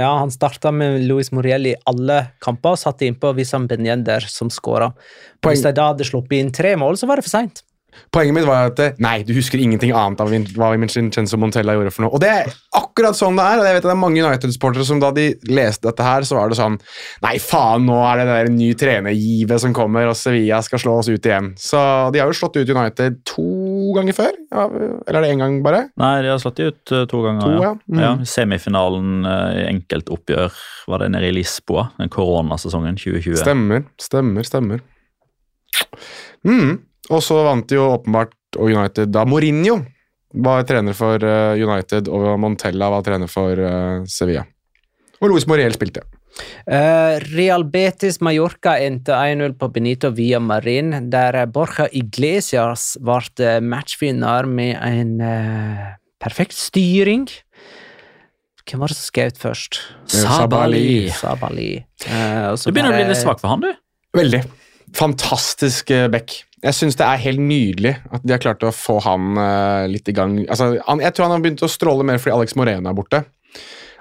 Ja, 0.00 0.14
Han 0.18 0.30
starta 0.32 0.72
med 0.72 1.02
Louis 1.04 1.28
Moriel 1.32 1.66
i 1.66 1.74
alle 1.84 2.22
kamper 2.40 2.72
og 2.72 2.80
satte 2.80 3.04
innpå 3.04 3.34
Wissam 3.36 3.66
Benjender, 3.68 4.24
som 4.24 4.48
skåra. 4.48 4.94
Hvis 5.44 5.64
de 5.66 5.74
da 5.76 5.90
hadde 5.92 6.06
sluppet 6.08 6.40
inn 6.40 6.54
tre 6.56 6.72
mål, 6.80 6.96
så 6.96 7.08
var 7.10 7.20
det 7.20 7.26
for 7.28 7.36
seint. 7.36 7.60
Poenget 8.14 8.34
mitt 8.34 8.46
var 8.46 8.70
at 8.70 8.98
nei, 9.02 9.20
du 9.26 9.32
husker 9.34 9.60
ingenting 9.60 9.92
annet 9.94 10.20
av 10.22 10.30
hva 10.56 10.70
Vincenzo 10.72 11.38
Montella 11.40 11.74
gjorde 11.76 11.92
for 11.94 12.04
noe. 12.06 12.14
Og 12.16 12.22
det 12.22 12.30
er 12.30 12.52
akkurat 12.78 13.18
sånn 13.18 13.38
det 13.38 13.44
er. 13.44 13.60
og 13.60 13.68
jeg 13.68 13.76
vet 13.76 13.82
at 13.84 13.88
det 13.88 13.94
er 13.94 14.00
mange 14.00 14.22
United-sportere 14.24 14.86
som 14.86 15.02
da 15.02 15.10
de 15.14 15.26
leste 15.50 15.86
dette 15.88 16.06
her, 16.06 16.26
så 16.26 16.38
var 16.38 16.50
det 16.50 16.58
sånn 16.58 16.78
Nei, 17.24 17.36
faen, 17.42 17.86
nå 17.86 17.98
er 18.06 18.20
det 18.20 18.26
den 18.26 18.32
der 18.38 18.52
ny 18.54 18.70
trenergivet 18.78 19.62
som 19.62 19.74
kommer, 19.76 20.10
og 20.10 20.18
Sevilla 20.18 20.62
skal 20.66 20.82
slå 20.82 20.96
oss 21.02 21.10
ut 21.10 21.30
igjen. 21.30 21.52
Så 21.60 21.82
de 22.14 22.22
har 22.22 22.30
jo 22.30 22.38
slått 22.40 22.58
ut 22.58 22.72
United 22.72 23.20
to 23.28 23.46
ganger 23.96 24.16
før. 24.16 24.36
Ja, 24.50 24.66
eller 24.70 25.18
er 25.18 25.24
det 25.24 25.30
én 25.34 25.42
gang, 25.42 25.58
bare? 25.64 25.82
Nei, 26.00 26.12
de 26.24 26.32
har 26.32 26.40
slått 26.42 26.60
de 26.60 26.68
ut 26.70 26.92
uh, 26.94 27.04
to 27.10 27.22
ganger. 27.24 27.42
To, 27.44 27.62
ja. 27.64 27.72
Mm. 27.90 28.02
ja 28.02 28.10
semifinalen 28.28 29.26
uh, 29.26 29.48
i 29.56 29.64
enkeltoppgjør 29.70 30.60
var 30.90 31.04
det 31.04 31.10
nede 31.14 31.30
i 31.30 31.36
Lisboa, 31.38 31.88
den 32.00 32.12
koronasesongen 32.12 32.98
2020. 33.00 33.40
Stemmer, 33.42 33.86
stemmer, 34.00 34.46
stemmer. 34.46 34.84
Mm. 36.46 36.78
Og 37.10 37.24
så 37.24 37.40
vant 37.46 37.66
de 37.70 37.78
jo 37.78 37.88
åpenbart 37.94 38.36
United 38.60 39.12
da 39.14 39.24
Mourinho 39.28 39.80
var 40.44 40.62
trener 40.66 40.94
for 40.94 41.22
uh, 41.26 41.58
United, 41.58 42.10
og 42.10 42.32
Montella 42.42 42.90
var 42.92 43.06
trener 43.06 43.30
for 43.30 43.66
Sevilla. 44.10 44.46
Og 45.20 45.32
Luis 45.32 45.46
Moriel 45.50 45.74
spilte. 45.76 46.06
Uh, 46.64 47.18
Real 47.32 47.64
Betis 47.68 48.20
Mallorca 48.22 48.76
endte 48.80 49.16
1-0 49.16 49.56
på 49.58 49.68
Benito 49.74 50.12
via 50.14 50.40
Marin, 50.40 50.94
der 51.12 51.42
Borja 51.50 51.88
Iglesias 51.92 52.94
ble 53.02 53.58
matchvinner 53.64 54.48
med 54.48 54.76
en 54.78 55.14
perfekt 56.22 56.56
styring. 56.56 57.26
Hvem 58.64 58.84
var 58.84 58.92
det 58.92 58.98
som 59.00 59.08
skjøt 59.10 59.40
først? 59.40 59.80
Sabali. 60.06 61.08
Sabali. 61.16 61.70
du 61.98 62.70
begynner 62.70 62.92
å 62.92 63.00
bli 63.00 63.08
litt 63.08 63.22
svak 63.22 63.42
for 63.42 63.50
han, 63.50 63.64
du. 63.66 63.72
Veldig. 64.14 64.44
Fantastisk 64.94 65.90
back. 66.12 66.38
Jeg 66.60 66.76
syns 66.76 66.98
det 67.00 67.06
er 67.06 67.20
helt 67.22 67.40
nydelig 67.40 67.94
at 68.12 68.24
de 68.24 68.34
har 68.34 68.40
klart 68.42 68.64
å 68.68 68.72
få 68.74 68.98
han 69.06 69.32
uh, 69.38 69.88
litt 69.88 70.08
i 70.12 70.14
gang. 70.16 70.36
Altså, 70.44 70.74
han, 70.84 71.00
jeg 71.00 71.16
tror 71.16 71.28
han 71.28 71.38
har 71.38 71.44
begynt 71.44 71.64
å 71.64 71.70
stråle 71.72 72.04
mer 72.06 72.20
fordi 72.20 72.36
Alex 72.36 72.56
Moreno 72.58 72.90
er 72.90 72.98
borte. 72.98 73.22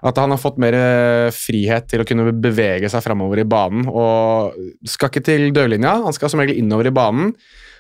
At 0.06 0.20
han 0.22 0.32
har 0.32 0.40
fått 0.40 0.60
mer 0.62 0.76
uh, 0.78 1.30
frihet 1.36 1.90
til 1.92 2.04
å 2.04 2.08
kunne 2.08 2.32
bevege 2.32 2.90
seg 2.92 3.04
framover 3.04 3.42
i 3.42 3.48
banen. 3.50 3.88
og 3.92 4.56
Skal 4.88 5.12
ikke 5.12 5.26
til 5.28 5.50
dørlinja, 5.56 5.98
han 6.06 6.16
skal 6.16 6.32
som 6.32 6.42
regel 6.44 6.62
innover 6.62 6.92
i 6.92 6.96
banen. 6.96 7.34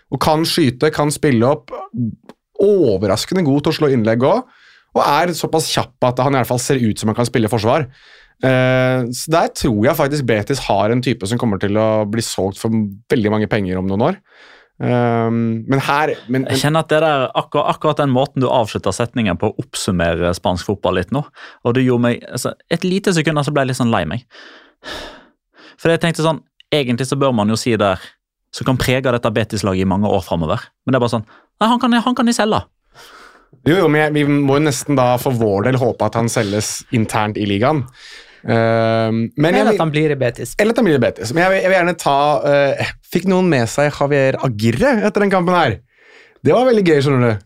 Og 0.09 0.21
kan 0.23 0.43
skyte, 0.47 0.91
kan 0.91 1.13
spille 1.13 1.47
opp. 1.47 1.71
Overraskende 2.59 3.45
god 3.47 3.63
til 3.63 3.71
å 3.71 3.77
slå 3.77 3.91
innlegg 3.93 4.25
òg. 4.27 4.47
Og 4.97 5.03
er 5.05 5.35
såpass 5.37 5.69
kjapp 5.71 6.09
at 6.09 6.23
han 6.25 6.35
i 6.35 6.41
alle 6.41 6.49
fall 6.49 6.61
ser 6.61 6.81
ut 6.81 6.99
som 6.99 7.11
han 7.11 7.17
kan 7.17 7.27
spille 7.29 7.51
forsvar. 7.51 7.87
Uh, 8.39 9.07
så 9.15 9.31
Der 9.35 9.51
tror 9.51 9.81
jeg 9.85 9.99
faktisk 9.99 10.27
Betis 10.27 10.63
har 10.67 10.91
en 10.91 11.03
type 11.03 11.27
som 11.27 11.39
kommer 11.39 11.59
til 11.61 11.75
å 11.79 12.05
bli 12.09 12.23
solgt 12.23 12.59
for 12.61 12.73
veldig 13.11 13.33
mange 13.35 13.51
penger 13.51 13.79
om 13.79 13.87
noen 13.87 14.07
år. 14.11 14.19
Um, 14.79 15.65
men 15.67 15.81
her 15.83 16.13
men, 16.31 16.45
Jeg 16.47 16.61
kjenner 16.61 16.85
at 16.85 16.91
det 16.93 17.01
der, 17.03 17.25
akkurat, 17.35 17.73
akkurat 17.73 17.97
den 17.99 18.13
måten 18.15 18.39
du 18.39 18.47
avslutter 18.47 18.93
setningen 18.95 19.35
på, 19.35 19.49
oppsummerer 19.59 20.31
spansk 20.37 20.69
fotball 20.69 20.95
litt 21.01 21.11
nå. 21.11 21.25
Og 21.67 21.75
det 21.75 21.83
gjorde 21.83 22.05
meg, 22.05 22.23
altså, 22.31 22.53
Et 22.71 22.85
lite 22.87 23.11
sekund 23.15 23.43
så 23.43 23.51
ble 23.51 23.65
jeg 23.65 23.73
litt 23.73 23.79
sånn 23.81 23.91
lei 23.91 24.05
meg. 24.07 24.23
For 25.75 25.91
jeg 25.91 25.99
tenkte 26.03 26.23
sånn, 26.23 26.39
Egentlig 26.71 27.09
så 27.09 27.17
bør 27.19 27.33
man 27.33 27.49
jo 27.49 27.57
si 27.57 27.73
der 27.81 27.99
som 28.53 28.65
kan 28.65 28.77
prege 28.79 29.11
dette 29.11 29.31
Betis-laget 29.33 29.83
i 29.83 29.89
mange 29.89 30.09
år 30.09 30.21
framover. 30.25 30.63
Men 30.85 30.93
det 30.93 30.99
er 30.99 31.03
bare 31.03 31.15
sånn 31.17 31.27
Nei, 31.27 31.67
han 31.67 31.79
kan, 31.81 31.99
han 32.05 32.15
kan 32.15 32.29
de 32.29 32.33
selge. 32.37 32.61
Jo, 33.67 33.81
jo, 33.81 33.87
men 33.91 34.13
Vi 34.15 34.23
må 34.23 34.61
jo 34.61 34.63
nesten 34.63 34.95
da 34.95 35.11
for 35.19 35.35
vår 35.35 35.67
del 35.67 35.79
håpe 35.81 36.07
at 36.07 36.15
han 36.15 36.31
selges 36.31 36.85
internt 36.95 37.35
i 37.35 37.47
ligaen. 37.49 37.83
Uh, 38.39 39.27
eller 39.35 39.73
at 39.73 39.81
han 39.81 39.91
blir 39.91 40.13
i 40.13 40.17
Betis. 40.19 40.55
Eller 40.59 40.75
at 40.75 40.79
han 40.79 40.87
blir 40.87 40.99
i 40.99 41.03
Betis. 41.03 41.33
Men 41.35 41.45
jeg 41.45 41.53
vil, 41.53 41.61
jeg 41.63 41.71
vil 41.71 41.77
gjerne 41.79 41.97
ta 41.99 42.17
uh, 42.45 42.95
Fikk 43.09 43.27
noen 43.31 43.49
med 43.51 43.67
seg 43.71 43.91
Javier 43.91 44.39
Agirre 44.45 44.95
etter 45.03 45.25
den 45.25 45.33
kampen 45.33 45.57
her? 45.57 45.77
Det 46.45 46.55
var 46.55 46.69
veldig 46.69 46.85
gøy, 46.85 46.99
skjønner 47.03 47.25
du. 47.25 47.45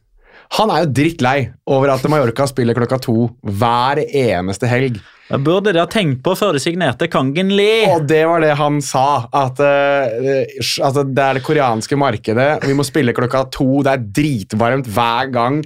Han 0.54 0.70
er 0.70 0.84
jo 0.84 0.92
drittlei 0.94 1.38
over 1.74 1.90
at 1.96 2.04
Mallorca 2.12 2.46
spiller 2.46 2.78
klokka 2.78 3.00
to 3.02 3.16
hver 3.58 4.04
eneste 4.06 4.70
helg. 4.70 5.00
Det 5.32 5.40
burde 5.42 5.72
de 5.74 5.82
ha 5.82 5.88
tenkt 5.90 6.20
på 6.22 6.36
før 6.38 6.54
de 6.54 6.62
signerte 6.62 7.08
Kangen 7.10 7.50
Lee. 7.58 7.88
Og 7.90 8.06
det 8.06 8.22
var 8.30 8.44
det 8.44 8.52
han 8.60 8.78
sa. 8.86 9.24
At, 9.34 9.58
uh, 9.58 10.86
at 10.90 11.00
det 11.10 11.26
er 11.26 11.40
det 11.40 11.46
koreanske 11.48 11.98
markedet, 11.98 12.52
vi 12.68 12.78
må 12.78 12.86
spille 12.86 13.16
klokka 13.18 13.48
to. 13.56 13.82
Det 13.82 13.96
er 13.96 14.06
dritvarmt 14.22 14.92
hver 14.94 15.34
gang. 15.34 15.64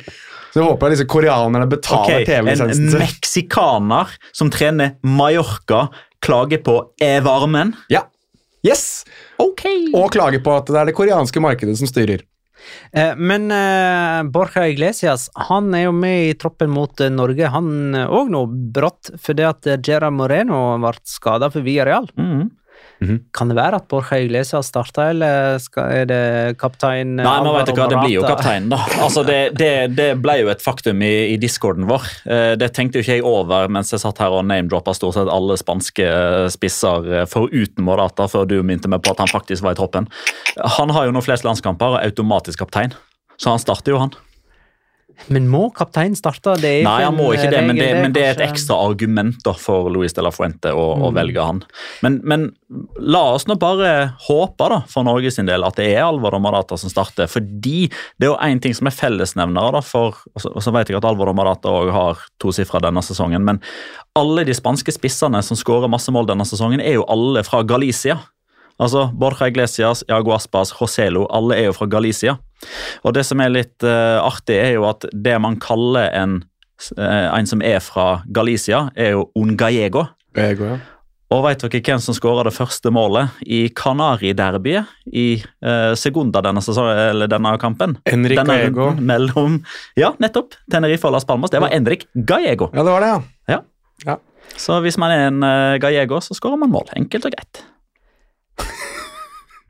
Så 0.51 0.61
jeg 0.61 0.67
håper 0.67 0.89
at 0.89 0.95
disse 0.95 1.07
koreanerne 1.09 1.67
betaler 1.69 2.21
okay, 2.21 2.27
TV-lisensen 2.27 2.87
En 2.89 3.03
meksikaner 3.03 4.13
som 4.35 4.51
trener 4.53 4.95
Mallorca, 5.05 5.87
klager 6.23 6.63
på 6.65 6.79
e-varmen. 7.03 7.75
Ja. 7.93 8.05
Yes! 8.65 9.05
Okay. 9.41 9.87
Og 9.95 10.09
klager 10.15 10.41
på 10.43 10.55
at 10.57 10.71
det 10.71 10.79
er 10.81 10.89
det 10.89 10.97
koreanske 10.97 11.43
markedet 11.43 11.77
som 11.79 11.89
styrer. 11.89 12.25
Eh, 12.91 13.13
men 13.15 13.51
eh, 13.51 14.23
Borja 14.31 14.65
Iglesias 14.67 15.27
han 15.47 15.73
er 15.75 15.87
jo 15.87 15.95
med 15.95 16.29
i 16.29 16.35
troppen 16.39 16.71
mot 16.73 17.01
eh, 17.01 17.11
Norge, 17.13 17.51
han 17.53 17.95
òg 18.07 18.31
nå, 18.33 18.43
brått, 18.75 19.13
fordi 19.23 19.45
at 19.47 19.69
Gerard 19.85 20.17
Moreno 20.17 20.61
ble 20.81 20.95
skada 21.07 21.51
for 21.53 21.65
Villarreal. 21.65 22.09
Mm. 22.17 22.49
Mm 22.99 23.07
-hmm. 23.09 23.19
Kan 23.33 23.49
det 23.49 23.55
være 23.55 23.75
at 23.75 23.87
Borja 23.87 24.17
Iglesias 24.17 24.67
starta, 24.67 25.09
eller 25.09 25.57
skal, 25.59 25.91
er 25.91 26.05
det 26.05 26.57
kaptein 26.57 27.15
Nei, 27.15 27.43
men 27.43 27.53
vet 27.53 27.67
du 27.67 27.73
hva, 27.73 27.87
Det 27.89 27.99
blir 27.99 28.15
jo 28.15 28.21
kapteinen, 28.23 28.69
da. 28.69 28.79
Altså, 28.99 29.23
det, 29.23 29.57
det, 29.57 29.95
det, 29.95 30.21
ble 30.21 30.39
jo 30.41 30.49
et 30.49 30.61
faktum 30.61 31.01
i, 31.01 31.33
i 31.33 31.37
discorden 31.37 31.87
vår. 31.87 32.01
Det 32.57 32.73
tenkte 32.73 32.97
jo 32.97 33.05
ikke 33.05 33.13
jeg 33.13 33.23
over 33.23 33.67
mens 33.69 33.91
jeg 33.91 33.99
satt 33.99 34.17
her 34.17 34.33
og 34.33 34.45
name-droppa 34.45 34.93
stort 34.93 35.13
sett 35.13 35.29
alle 35.29 35.57
spanske 35.57 36.49
spisser 36.49 37.25
foruten 37.25 37.83
Morata, 37.83 38.27
før 38.27 38.45
du 38.45 38.63
minte 38.63 38.87
meg 38.87 39.01
på 39.01 39.11
at 39.11 39.19
han 39.19 39.27
faktisk 39.27 39.63
var 39.63 39.71
i 39.71 39.75
troppen. 39.75 40.07
Han 40.77 40.89
har 40.89 41.05
jo 41.05 41.11
nå 41.11 41.21
flest 41.21 41.43
landskamper 41.43 41.85
og 41.85 42.03
automatisk 42.03 42.59
kaptein, 42.59 42.93
så 43.37 43.49
han 43.49 43.59
starter 43.59 43.91
jo, 43.91 43.99
han. 43.99 44.13
Men 45.33 45.47
må 45.49 45.67
kapteinen 45.75 46.15
starte? 46.15 46.53
Det 46.61 46.83
Nei, 46.85 47.01
han 47.03 47.15
må 47.17 47.31
ikke 47.33 47.49
det, 47.51 47.61
men 47.65 47.75
det, 47.75 47.87
men 48.03 48.13
det 48.15 48.21
er 48.23 48.35
et 48.35 48.43
ekstra 48.45 48.77
argument 48.87 49.39
da, 49.43 49.51
for 49.57 49.89
Luis 49.91 50.13
de 50.13 50.21
la 50.23 50.29
Fuente 50.31 50.69
å, 50.71 50.85
å 51.01 51.09
Mm. 51.09 51.15
velge 51.17 51.43
han. 51.43 51.61
Men, 52.05 52.19
men 52.23 52.45
la 53.01 53.23
oss 53.33 53.47
nå 53.49 53.57
bare 53.59 54.13
håpe 54.27 54.69
da, 54.69 54.81
for 54.87 55.03
Norge 55.07 55.31
sin 55.33 55.49
del 55.49 55.65
at 55.67 55.75
det 55.79 55.89
er 55.95 56.05
Alvor 56.05 56.37
Morata 56.39 56.77
som 56.77 56.89
starter. 56.93 57.27
Fordi 57.27 57.89
det 57.89 58.27
er 58.27 58.31
jo 58.31 58.37
én 58.45 58.61
ting 58.61 58.73
som 58.77 58.87
er 58.87 58.95
fellesnevnere, 58.95 59.73
da, 59.79 59.81
for, 59.81 60.15
og 60.35 60.41
så, 60.45 60.53
og 60.53 60.63
så 60.63 60.71
vet 60.77 60.89
jeg 60.93 60.97
at 61.01 61.09
Alvor 61.09 61.33
Morata 61.33 61.73
også 61.73 61.97
har 61.97 62.23
to 62.39 62.53
sifre 62.55 62.79
denne 62.85 63.01
sesongen, 63.03 63.43
men 63.43 63.59
alle 64.17 64.45
de 64.47 64.53
spanske 64.53 64.93
spissene 64.95 65.41
som 65.43 65.57
skårer 65.59 65.89
masse 65.91 66.11
mål 66.13 66.29
denne 66.29 66.45
sesongen, 66.47 66.79
er 66.81 66.99
jo 67.01 67.05
alle 67.09 67.43
fra 67.43 67.63
Galicia. 67.67 68.19
Altså, 68.77 69.07
Borja 69.17 69.47
Iglesias, 69.49 70.03
Iago 70.07 70.31
Aspas, 70.35 70.71
Joselo, 70.79 71.25
alle 71.33 71.55
er 71.57 71.65
jo 71.71 71.73
fra 71.73 71.87
Galicia. 71.89 72.37
Og 73.05 73.15
det 73.17 73.23
som 73.27 73.41
er 73.43 73.53
litt 73.53 73.85
uh, 73.85 74.19
artig, 74.23 74.57
er 74.57 74.75
jo 74.77 74.87
at 74.89 75.05
det 75.13 75.37
man 75.43 75.59
kaller 75.61 76.09
en, 76.17 76.39
uh, 76.97 77.27
en 77.31 77.49
som 77.49 77.63
er 77.65 77.79
fra 77.83 78.21
Galicia, 78.33 78.87
er 78.97 79.15
jo 79.17 79.27
un 79.37 79.55
gallego. 79.59 80.07
Ego, 80.37 80.75
ja. 80.75 80.77
Og 81.27 81.41
vet 81.43 81.59
dere 81.59 81.81
hvem 81.83 81.99
som 81.99 82.15
skåra 82.15 82.45
det 82.47 82.53
første 82.55 82.87
målet 82.95 83.41
i 83.43 83.65
Canari-derbyet 83.75 84.93
i 85.11 85.25
uh, 85.43 85.91
Segunda 85.99 86.39
denne, 86.45 86.63
eller 86.63 87.27
denne 87.27 87.51
kampen? 87.59 87.97
Denne 88.07 88.31
Gallego. 88.31 88.93
mellom 88.95 89.59
Ja, 89.99 90.13
nettopp. 90.23 90.55
Tenerife 90.71 91.09
og 91.09 91.17
Las 91.17 91.27
Palmas. 91.27 91.51
Det 91.51 91.59
var 91.59 91.75
Enrik 91.75 92.07
Gallego. 92.15 92.71
Ja, 92.71 92.85
det 92.87 92.95
var 92.95 93.03
det, 93.03 93.11
ja. 93.11 93.63
Så 94.57 94.79
hvis 94.81 94.97
man 94.97 95.11
er 95.11 95.27
en 95.27 95.43
uh, 95.43 95.75
gallego, 95.83 96.21
så 96.23 96.37
skårer 96.37 96.63
man 96.63 96.71
mål. 96.71 96.87
Enkelt 96.95 97.27
og 97.27 97.35
greit. 97.35 97.65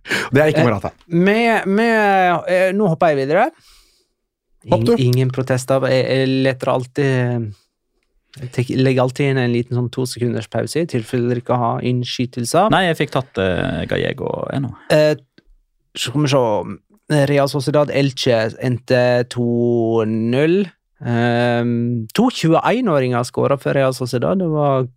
Det 0.34 0.42
er 0.42 0.52
ikke 0.54 0.66
Morata. 0.68 0.94
Med, 1.08 1.68
med, 1.68 2.50
eh, 2.52 2.70
nå 2.76 2.90
hopper 2.92 3.14
jeg 3.14 3.26
videre. 3.26 3.50
Hopp, 4.68 4.84
du. 4.88 4.94
Ingen, 5.00 5.32
protester. 5.36 5.88
Jeg, 5.92 6.06
jeg 6.08 6.36
leter 6.48 6.74
alltid 6.74 7.54
jeg 8.38 8.78
legger 8.78 9.02
alltid 9.02 9.32
inn 9.32 9.40
en 9.42 9.54
liten 9.54 9.78
sånn 9.78 9.88
to 9.94 10.04
sekunders 10.06 10.50
pause 10.52 10.84
i 10.84 10.90
tilfelle 10.90 11.32
dere 11.32 11.42
ikke 11.42 11.58
har 11.58 11.86
innskytelser. 11.88 12.70
Nei, 12.74 12.84
jeg 12.90 13.00
fikk 13.00 13.16
tatt 13.16 13.40
uh, 13.42 13.82
gallego 13.90 14.30
ennå. 14.54 14.74
Eh, 14.94 15.16
så 15.98 16.12
skal 16.12 16.26
vi 16.26 16.34
se. 16.34 16.44
Real 17.08 17.48
Sociedad 17.48 17.88
Elche 17.96 18.36
endte 18.60 19.00
2-0. 19.32 20.58
Um, 21.00 21.70
to 22.12 22.26
21-åringer 22.28 23.24
skåra 23.24 23.56
for 23.62 23.78
Real 23.78 23.96
Sociedad. 23.96 24.42
Det 24.42 24.50
var 24.52 24.90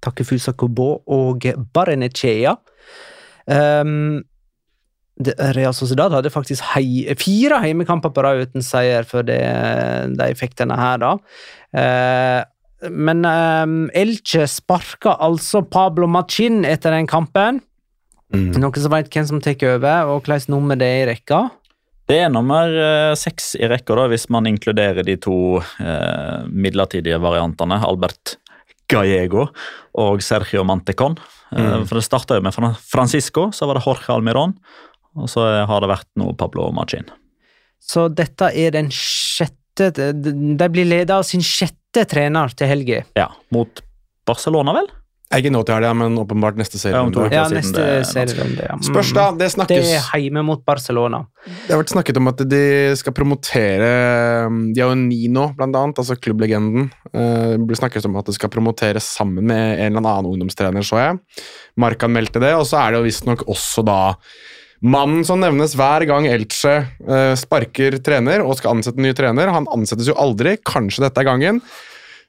Takefusa 0.00 0.54
Kobo 0.56 1.02
og 1.04 1.44
Barenechea. 1.76 2.54
Um, 3.44 4.24
Real 5.26 5.74
Sociedad 5.74 6.14
hadde 6.14 6.30
faktisk 6.30 6.62
hei, 6.74 7.06
fire 7.18 7.58
heimekamper 7.64 8.12
på 8.14 8.22
rad 8.22 8.44
uten 8.46 8.62
seier 8.62 9.06
før 9.08 9.26
de 9.26 10.28
fikk 10.38 10.54
denne 10.60 10.76
her, 10.78 11.00
da. 11.02 11.16
Eh, 11.74 12.90
men 12.94 13.24
um, 13.26 13.78
Elche 13.90 14.46
sparka 14.46 15.16
altså 15.24 15.64
Pablo 15.66 16.06
Machin 16.06 16.62
etter 16.68 16.94
den 16.94 17.08
kampen. 17.10 17.58
Mm. 18.34 18.52
Noen 18.60 18.78
som 18.78 18.92
vet 18.94 19.08
hvem 19.10 19.26
som 19.26 19.40
tar 19.42 19.58
over, 19.72 20.12
og 20.12 20.22
hvilket 20.22 20.52
nummer 20.52 20.78
det 20.78 20.86
er 20.86 21.00
i 21.02 21.08
rekka? 21.10 21.48
Det 22.08 22.20
er 22.22 22.30
nummer 22.32 22.70
eh, 22.72 23.14
seks 23.18 23.56
i 23.58 23.66
rekka, 23.68 23.96
da, 23.98 24.06
hvis 24.12 24.28
man 24.32 24.46
inkluderer 24.48 25.04
de 25.04 25.16
to 25.20 25.58
eh, 25.58 26.46
midlertidige 26.48 27.18
variantene. 27.20 27.80
Albert 27.84 28.38
Gallego 28.88 29.48
og 29.98 30.22
Sergio 30.24 30.64
Mantecon. 30.64 31.18
Eh, 31.18 31.26
Mm. 31.48 31.86
For 31.88 31.96
Det 31.96 32.04
starta 32.04 32.40
med 32.40 32.52
Francisco, 32.92 33.50
så 33.52 33.66
var 33.66 33.78
det 33.78 33.84
Jorge 33.86 34.12
Almiron, 34.12 34.52
og 35.18 35.28
så 35.32 35.44
har 35.68 35.80
det 35.84 35.90
vært 35.90 36.08
noe 36.20 36.34
Pablo 36.38 36.70
Machin. 36.74 37.06
Så 37.82 38.08
dette 38.12 38.50
er 38.58 38.74
den 38.74 38.88
sjette 38.94 39.92
De 39.94 40.66
blir 40.74 40.88
ledet 40.90 41.14
av 41.14 41.22
sin 41.22 41.40
sjette 41.44 42.02
trener 42.10 42.50
til 42.58 42.66
helga. 42.66 43.04
Ja, 43.16 43.28
mot 43.54 43.82
Barcelona, 44.26 44.74
vel? 44.74 44.88
Ikke 45.36 45.50
nå 45.52 45.60
til 45.68 45.76
helga, 45.76 45.90
men 45.92 46.14
åpenbart 46.16 46.56
neste 46.56 46.78
Ja, 46.78 46.80
serierunde. 46.86 47.20
uker. 47.20 47.34
Ja, 47.36 47.42
neste 47.52 47.76
det 47.76 47.96
er 47.98 48.06
serierunde. 48.08 48.64
Ja. 48.64 48.76
Spørs, 48.80 49.10
da. 49.12 49.26
Det 49.36 49.50
Det 49.68 49.76
er 49.92 50.20
hjemme 50.22 50.42
mot 50.42 50.64
Barcelona. 50.64 51.26
Det 51.44 51.68
har 51.74 51.82
vært 51.82 51.92
snakket 51.92 52.16
om 52.16 52.28
at 52.28 52.38
de 52.48 52.96
skal 52.96 53.12
promotere 53.12 53.90
De 54.72 54.80
har 54.80 54.88
jo 54.88 54.94
Nino, 54.96 55.50
blant 55.54 55.76
annet, 55.76 56.00
altså 56.00 56.16
klubblegenden. 56.16 56.90
Eh, 57.12 57.56
Det 57.58 57.66
blir 57.66 57.76
snakket 57.76 58.06
om 58.06 58.16
at 58.16 58.24
det 58.26 58.34
skal 58.34 58.48
promotere 58.48 59.00
sammen 59.04 59.44
med 59.44 59.78
en 59.78 59.96
eller 59.96 60.08
annen 60.08 60.32
ungdomstrener, 60.32 60.80
så 60.82 60.96
jeg. 60.96 61.20
Markan 61.76 62.10
meldte 62.10 62.40
det, 62.40 62.54
og 62.54 62.64
så 62.64 62.80
er 62.80 62.92
det 62.92 62.98
jo 63.02 63.08
visstnok 63.08 63.44
også 63.46 63.84
da 63.84 64.14
mannen 64.84 65.24
som 65.26 65.40
nevnes 65.42 65.74
hver 65.78 66.04
gang 66.08 66.28
Elche 66.30 66.74
uh, 67.08 67.34
sparker 67.38 67.98
trener 68.04 68.44
og 68.44 68.58
skal 68.58 68.76
ansette 68.76 69.00
en 69.00 69.08
ny 69.08 69.14
trener. 69.16 69.52
Han 69.54 69.68
ansettes 69.74 70.10
jo 70.10 70.16
aldri, 70.18 70.56
kanskje 70.62 71.06
dette 71.06 71.22
er 71.22 71.28
gangen. 71.28 71.62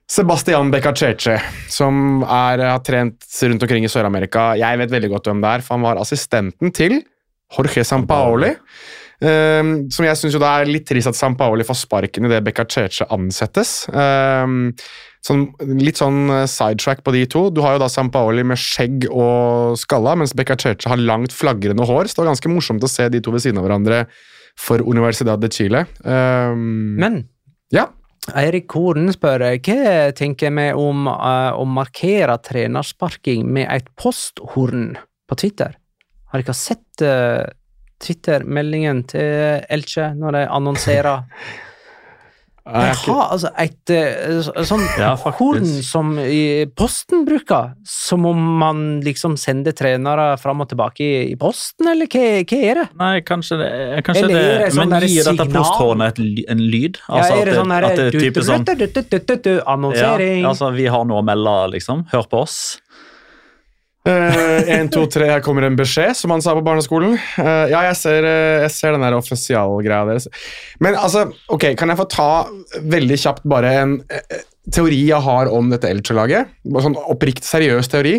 Sebastian 0.09 0.71
Beccacece, 0.73 1.35
som 1.69 2.23
er, 2.23 2.63
har 2.65 2.81
trent 2.81 3.27
rundt 3.45 3.65
omkring 3.65 3.85
i 3.85 3.91
Sør-Amerika. 3.91 4.55
Jeg 4.57 4.79
vet 4.81 4.93
veldig 4.95 5.11
godt 5.11 5.29
hvem 5.29 5.43
det 5.43 5.51
er, 5.51 5.65
for 5.65 5.77
han 5.77 5.85
var 5.85 6.01
assistenten 6.01 6.73
til 6.73 6.95
Jorge 7.53 7.83
Sampaoli. 7.85 8.55
Um, 9.20 9.89
som 9.91 10.05
jeg 10.07 10.15
syns 10.15 10.38
det 10.39 10.47
er 10.47 10.70
litt 10.70 10.86
trist 10.88 11.09
at 11.11 11.17
Sampaoli 11.17 11.65
får 11.67 11.82
sparken 11.82 12.30
idet 12.30 12.39
Beccaceche 12.45 13.07
ansettes. 13.11 13.84
Um, 13.91 14.72
sånn, 15.26 15.49
litt 15.82 15.99
sånn 15.99 16.30
eh, 16.32 16.45
sidetrack 16.47 17.03
på 17.03 17.11
de 17.15 17.26
to. 17.28 17.41
Du 17.51 17.59
har 17.65 17.76
jo 17.76 17.82
da 17.84 17.89
Sampaoli 17.91 18.45
med 18.47 18.59
skjegg 18.61 19.09
og 19.11 19.76
skalla, 19.82 20.15
mens 20.20 20.32
Beccaceche 20.38 20.88
har 20.88 21.03
langt, 21.03 21.36
flagrende 21.36 21.88
hår. 21.88 22.07
Så 22.07 22.15
det 22.15 22.24
var 22.24 22.32
ganske 22.32 22.53
morsomt 22.53 22.86
å 22.88 22.91
se 22.91 23.09
de 23.11 23.20
to 23.24 23.36
ved 23.36 23.43
siden 23.43 23.59
av 23.59 23.67
hverandre 23.67 24.05
for 24.59 24.84
Universidad 24.88 25.43
de 25.43 25.51
Chile. 25.51 25.84
Um, 26.03 26.95
Men 26.99 27.26
ja. 27.76 27.89
Eirik 28.39 28.72
Horen 28.76 29.11
spør 29.11 29.43
hva 29.49 29.99
tenker 30.15 30.53
vi 30.53 30.70
om 30.78 31.07
uh, 31.09 31.51
å 31.59 31.67
markere 31.67 32.36
trenersparking 32.45 33.47
med 33.47 33.67
et 33.74 33.91
posthorn 33.99 34.93
på 35.28 35.39
Twitter? 35.39 35.76
Har 36.30 36.43
dere 36.43 36.53
sett 36.53 37.01
eh, 37.01 37.41
Twitter-meldingen 37.99 39.03
til 39.11 39.65
Elche 39.69 40.13
når 40.17 40.39
de 40.39 40.45
annonserer 40.59 41.25
Jeg 42.69 42.97
har 43.01 43.31
altså 43.33 43.49
et 43.57 43.91
eh, 43.93 44.49
sånn 44.67 44.83
Ja, 44.99 45.13
horn 45.39 45.65
som 45.85 46.11
i 46.21 46.67
Posten 46.77 47.23
bruker, 47.25 47.71
som 47.87 48.27
om 48.29 48.41
man 48.59 48.83
liksom 49.05 49.37
sender 49.41 49.73
trenere 49.77 50.31
fram 50.41 50.61
og 50.61 50.69
tilbake 50.69 51.05
i, 51.05 51.13
i 51.31 51.37
posten, 51.39 51.89
eller 51.89 52.09
hva, 52.11 52.25
hva 52.43 52.59
er 52.59 52.81
det? 52.81 52.85
Nei, 52.99 53.13
kanskje 53.25 53.59
det, 53.61 53.69
kanskje 54.05 54.25
Eller 54.27 54.37
er 54.37 54.43
det 54.43 54.59
det 54.67 54.75
sånn 54.75 54.93
Men 54.93 55.07
gir 55.07 55.29
dette 55.31 55.47
posthornet 55.55 56.21
en 56.21 56.63
lyd? 56.75 57.01
Ja, 57.01 57.21
Altså 57.21 57.39
er 57.39 57.49
det 57.49 57.55
sånn 57.57 57.73
at 57.73 57.79
det 57.79 57.89
er 57.89 57.97
herre 58.03 58.25
type 58.27 58.45
sånn 58.45 58.69
ja, 58.69 59.57
Annonsering. 59.73 60.45
altså, 60.49 60.69
Vi 60.75 60.85
har 60.91 61.07
noe 61.09 61.23
å 61.23 61.25
melde, 61.25 61.55
liksom. 61.77 62.05
Hør 62.13 62.29
på 62.29 62.43
oss. 62.45 62.59
Én, 64.07 64.87
to, 64.93 65.03
tre, 65.11 65.27
her 65.27 65.41
kommer 65.43 65.65
en 65.67 65.75
beskjed, 65.77 66.15
som 66.15 66.31
han 66.31 66.41
sa 66.43 66.53
på 66.55 66.63
barneskolen. 66.65 67.17
Uh, 67.35 67.67
ja, 67.69 67.83
jeg 67.89 67.97
ser, 67.99 68.25
eh, 68.25 68.61
jeg 68.63 68.71
ser 68.73 68.95
den 68.95 69.03
der 69.03 69.17
offisialgreia 69.17 70.05
deres. 70.07 70.29
Men 70.79 70.95
altså, 70.97 71.27
ok, 71.51 71.73
kan 71.77 71.91
jeg 71.91 71.99
få 71.99 72.07
ta 72.09 72.29
veldig 72.95 73.19
kjapt 73.19 73.45
bare 73.51 73.73
en 73.81 73.97
uh, 73.99 74.39
teori 74.71 75.03
jeg 75.09 75.21
har 75.27 75.51
om 75.51 75.69
dette 75.73 75.91
Elche-laget? 75.91 76.55
Sånn 76.79 76.97
oppriktig 77.11 77.47
seriøs 77.49 77.91
teori. 77.91 78.17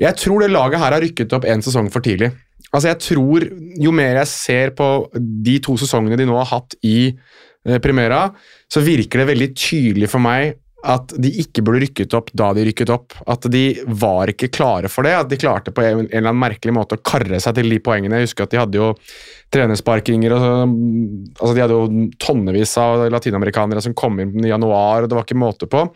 Jeg 0.00 0.18
tror 0.18 0.42
det 0.42 0.54
laget 0.54 0.82
her 0.82 0.94
har 0.96 1.02
rykket 1.02 1.34
opp 1.36 1.46
en 1.48 1.62
sesong 1.64 1.90
for 1.92 2.04
tidlig. 2.04 2.32
Altså, 2.74 2.88
jeg 2.90 3.00
tror 3.04 3.44
Jo 3.78 3.92
mer 3.94 4.18
jeg 4.18 4.30
ser 4.30 4.74
på 4.74 4.88
de 5.14 5.58
to 5.62 5.76
sesongene 5.78 6.18
de 6.18 6.26
nå 6.26 6.34
har 6.40 6.48
hatt 6.50 6.74
i 6.86 7.12
eh, 7.12 7.78
Primera, 7.82 8.28
så 8.70 8.82
virker 8.82 9.22
det 9.22 9.30
veldig 9.30 9.48
tydelig 9.58 10.10
for 10.10 10.22
meg 10.22 10.56
at 10.84 11.14
de 11.16 11.30
ikke 11.40 11.62
burde 11.64 11.80
rykket 11.84 12.14
opp 12.16 12.28
da 12.36 12.50
de 12.56 12.66
rykket 12.68 12.90
opp. 12.92 13.16
At 13.30 13.46
de 13.52 13.64
var 13.88 14.30
ikke 14.32 14.50
klare 14.52 14.90
for 14.92 15.06
det. 15.06 15.14
At 15.16 15.30
de 15.30 15.38
klarte 15.40 15.72
på 15.74 15.84
en, 15.84 16.04
eller 16.10 16.28
annen 16.28 16.42
merkelig 16.42 16.74
måte 16.76 16.98
å 16.98 17.04
karre 17.04 17.40
seg 17.40 17.56
til 17.56 17.72
de 17.72 17.80
poengene. 17.84 18.20
Jeg 18.20 18.28
husker 18.28 18.46
at 18.46 18.52
de 18.52 18.60
hadde 18.60 18.80
jo 18.80 18.90
trenersparkinger 19.54 20.34
og 20.36 20.44
altså 20.44 21.52
De 21.54 21.64
hadde 21.64 21.78
jo 21.78 22.06
tonnevis 22.20 22.76
av 22.80 23.06
latinamerikanere 23.14 23.84
som 23.84 23.96
kom 23.96 24.20
inn 24.22 24.44
i 24.44 24.52
januar, 24.52 25.04
og 25.04 25.10
det 25.10 25.18
var 25.18 25.26
ikke 25.26 25.40
måte 25.40 25.70
på. 25.70 25.86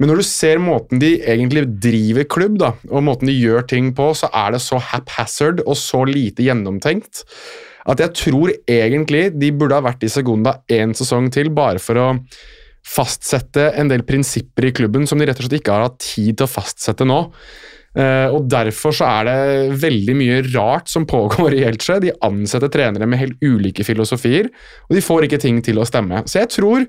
Men 0.00 0.10
når 0.10 0.20
du 0.22 0.26
ser 0.26 0.58
måten 0.62 0.98
de 1.02 1.12
egentlig 1.20 1.68
driver 1.82 2.26
klubb, 2.26 2.58
da, 2.62 2.72
og 2.90 3.04
måten 3.06 3.30
de 3.30 3.36
gjør 3.36 3.66
ting 3.70 3.92
på, 3.94 4.08
så 4.18 4.30
er 4.34 4.56
det 4.56 4.64
så 4.64 4.80
haphazard 4.82 5.62
og 5.66 5.78
så 5.78 6.02
lite 6.08 6.42
gjennomtenkt 6.46 7.22
at 7.84 8.00
jeg 8.00 8.16
tror 8.16 8.52
egentlig 8.70 9.26
de 9.36 9.50
burde 9.52 9.76
ha 9.76 9.84
vært 9.84 10.06
i 10.06 10.12
Segunda 10.12 10.56
én 10.72 10.94
sesong 10.96 11.28
til, 11.32 11.50
bare 11.52 11.82
for 11.82 12.00
å 12.00 12.06
fastsette 12.84 13.70
en 13.80 13.88
del 13.90 14.04
prinsipper 14.06 14.68
i 14.68 14.74
klubben 14.76 15.06
som 15.08 15.18
de 15.20 15.28
rett 15.28 15.38
og 15.40 15.46
slett 15.46 15.60
ikke 15.62 15.72
har 15.76 15.86
hatt 15.88 16.02
tid 16.04 16.36
til 16.36 16.46
å 16.46 16.52
fastsette 16.52 17.06
nå. 17.08 17.20
Eh, 17.94 18.26
og 18.34 18.48
Derfor 18.50 18.94
så 18.96 19.06
er 19.06 19.28
det 19.28 19.76
veldig 19.84 20.14
mye 20.18 20.38
rart 20.50 20.90
som 20.90 21.06
pågår 21.06 21.54
i 21.54 21.62
Elche. 21.68 22.00
De 22.02 22.12
ansetter 22.26 22.72
trenere 22.74 23.06
med 23.06 23.20
helt 23.20 23.44
ulike 23.44 23.86
filosofier, 23.86 24.50
og 24.88 24.96
de 24.98 25.04
får 25.04 25.28
ikke 25.28 25.40
ting 25.44 25.62
til 25.64 25.78
å 25.78 25.86
stemme. 25.88 26.24
Så 26.26 26.42
jeg 26.42 26.50
tror, 26.56 26.86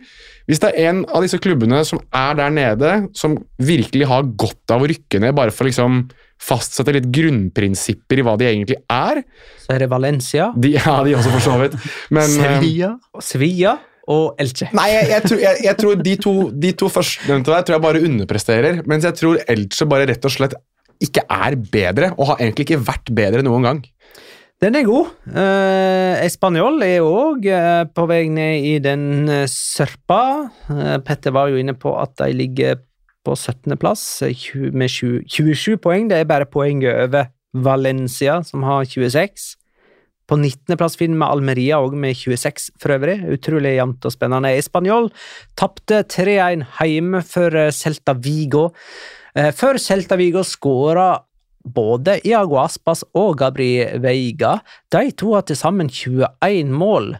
hvis 0.49 0.61
det 0.63 0.73
er 0.73 0.89
en 0.89 1.03
av 1.13 1.25
disse 1.25 1.39
klubbene 1.41 1.83
som 1.85 2.01
er 2.09 2.37
der 2.41 2.53
nede, 2.53 2.93
som 3.17 3.37
virkelig 3.61 4.09
har 4.09 4.25
godt 4.35 4.73
av 4.73 4.81
å 4.85 4.89
rykke 4.89 5.21
ned, 5.21 5.35
bare 5.37 5.53
for 5.53 5.65
å 5.65 5.69
liksom 5.69 6.05
fastsette 6.41 6.91
litt 6.91 7.07
grunnprinsipper 7.15 8.19
i 8.19 8.23
hva 8.25 8.33
de 8.37 8.49
egentlig 8.49 8.75
er 8.91 9.21
Så 9.61 9.71
er 9.71 9.85
det 9.85 9.87
Valencia. 9.93 10.49
de, 10.57 10.73
Ja, 10.75 10.97
de 11.05 11.13
også, 11.15 11.31
for 11.37 11.45
så 11.45 11.59
vidt. 11.61 11.77
Men, 12.11 12.25
eh, 12.27 12.57
Sevilla. 12.57 12.95
Sevilla. 13.23 13.77
Og 14.11 14.39
Elche. 14.41 14.69
Nei, 14.77 14.89
jeg, 14.93 15.09
jeg, 15.13 15.25
tror, 15.25 15.41
jeg, 15.41 15.63
jeg 15.65 15.77
tror 15.81 16.05
de 16.07 16.15
to, 16.21 16.33
de 16.65 16.71
to 16.77 16.91
førstnevnte 16.93 17.53
der 17.53 17.65
tror 17.65 17.77
jeg 17.77 17.85
bare 17.87 18.05
underpresterer. 18.05 18.79
Mens 18.89 19.07
jeg 19.07 19.17
tror 19.19 19.41
Elche 19.49 19.89
bare 19.89 20.09
rett 20.11 20.27
og 20.27 20.33
slett 20.33 20.55
ikke 21.03 21.25
er 21.27 21.57
bedre, 21.59 22.13
og 22.15 22.31
har 22.31 22.41
egentlig 22.41 22.69
ikke 22.69 22.83
vært 22.87 23.11
bedre 23.15 23.43
noen 23.43 23.67
gang. 23.67 23.81
Den 24.63 24.77
er 24.79 24.85
god. 24.87 25.09
Eh, 25.27 26.23
Espanol 26.23 26.79
er 26.85 27.03
òg 27.03 27.43
uh, 27.51 27.83
på 27.91 28.05
vei 28.07 28.21
ned 28.31 28.63
i 28.63 28.75
den 28.79 29.27
uh, 29.27 29.43
sørpa. 29.51 30.47
Eh, 30.71 30.95
Petter 31.03 31.35
var 31.35 31.51
jo 31.51 31.59
inne 31.59 31.75
på 31.75 31.91
at 31.99 32.15
de 32.21 32.29
ligger 32.31 32.79
på 33.25 33.35
17.-plass 33.35 34.23
med 34.71 34.93
20, 34.93 35.25
27 35.27 35.75
poeng. 35.83 36.07
Det 36.07 36.21
er 36.21 36.29
bare 36.29 36.47
poenget 36.47 36.95
over 37.03 37.27
Valencia, 37.51 38.39
som 38.47 38.63
har 38.63 38.87
26. 38.87 39.57
På 40.25 40.37
19.-plass 40.39 40.97
finner 40.97 41.19
vi 41.21 41.27
Almeria 41.35 41.77
òg 41.83 41.93
med 42.01 42.17
26 42.17 42.71
for 42.81 42.95
øvrig. 42.95 43.19
Utrolig 43.35 43.75
jevnt 43.77 44.07
og 44.09 44.13
spennende. 44.15 44.55
Espanol 44.57 45.11
tapte 45.59 46.01
3-1 46.09 46.65
hjemme 46.81 47.21
for 47.25 47.53
Celta 47.75 48.15
Vigo. 48.17 48.69
Før 49.35 49.77
Celta 49.81 50.17
Vigo 50.17 50.41
skåra 50.47 51.11
både 51.65 52.19
Iago 52.25 52.59
Aspas 52.61 53.03
og 53.17 53.37
Gabri 53.41 53.71
Veiga. 54.01 54.59
De 54.93 55.11
to 55.17 55.33
har 55.35 55.45
til 55.49 55.57
sammen 55.59 55.89
21 55.89 56.73
mål. 56.73 57.15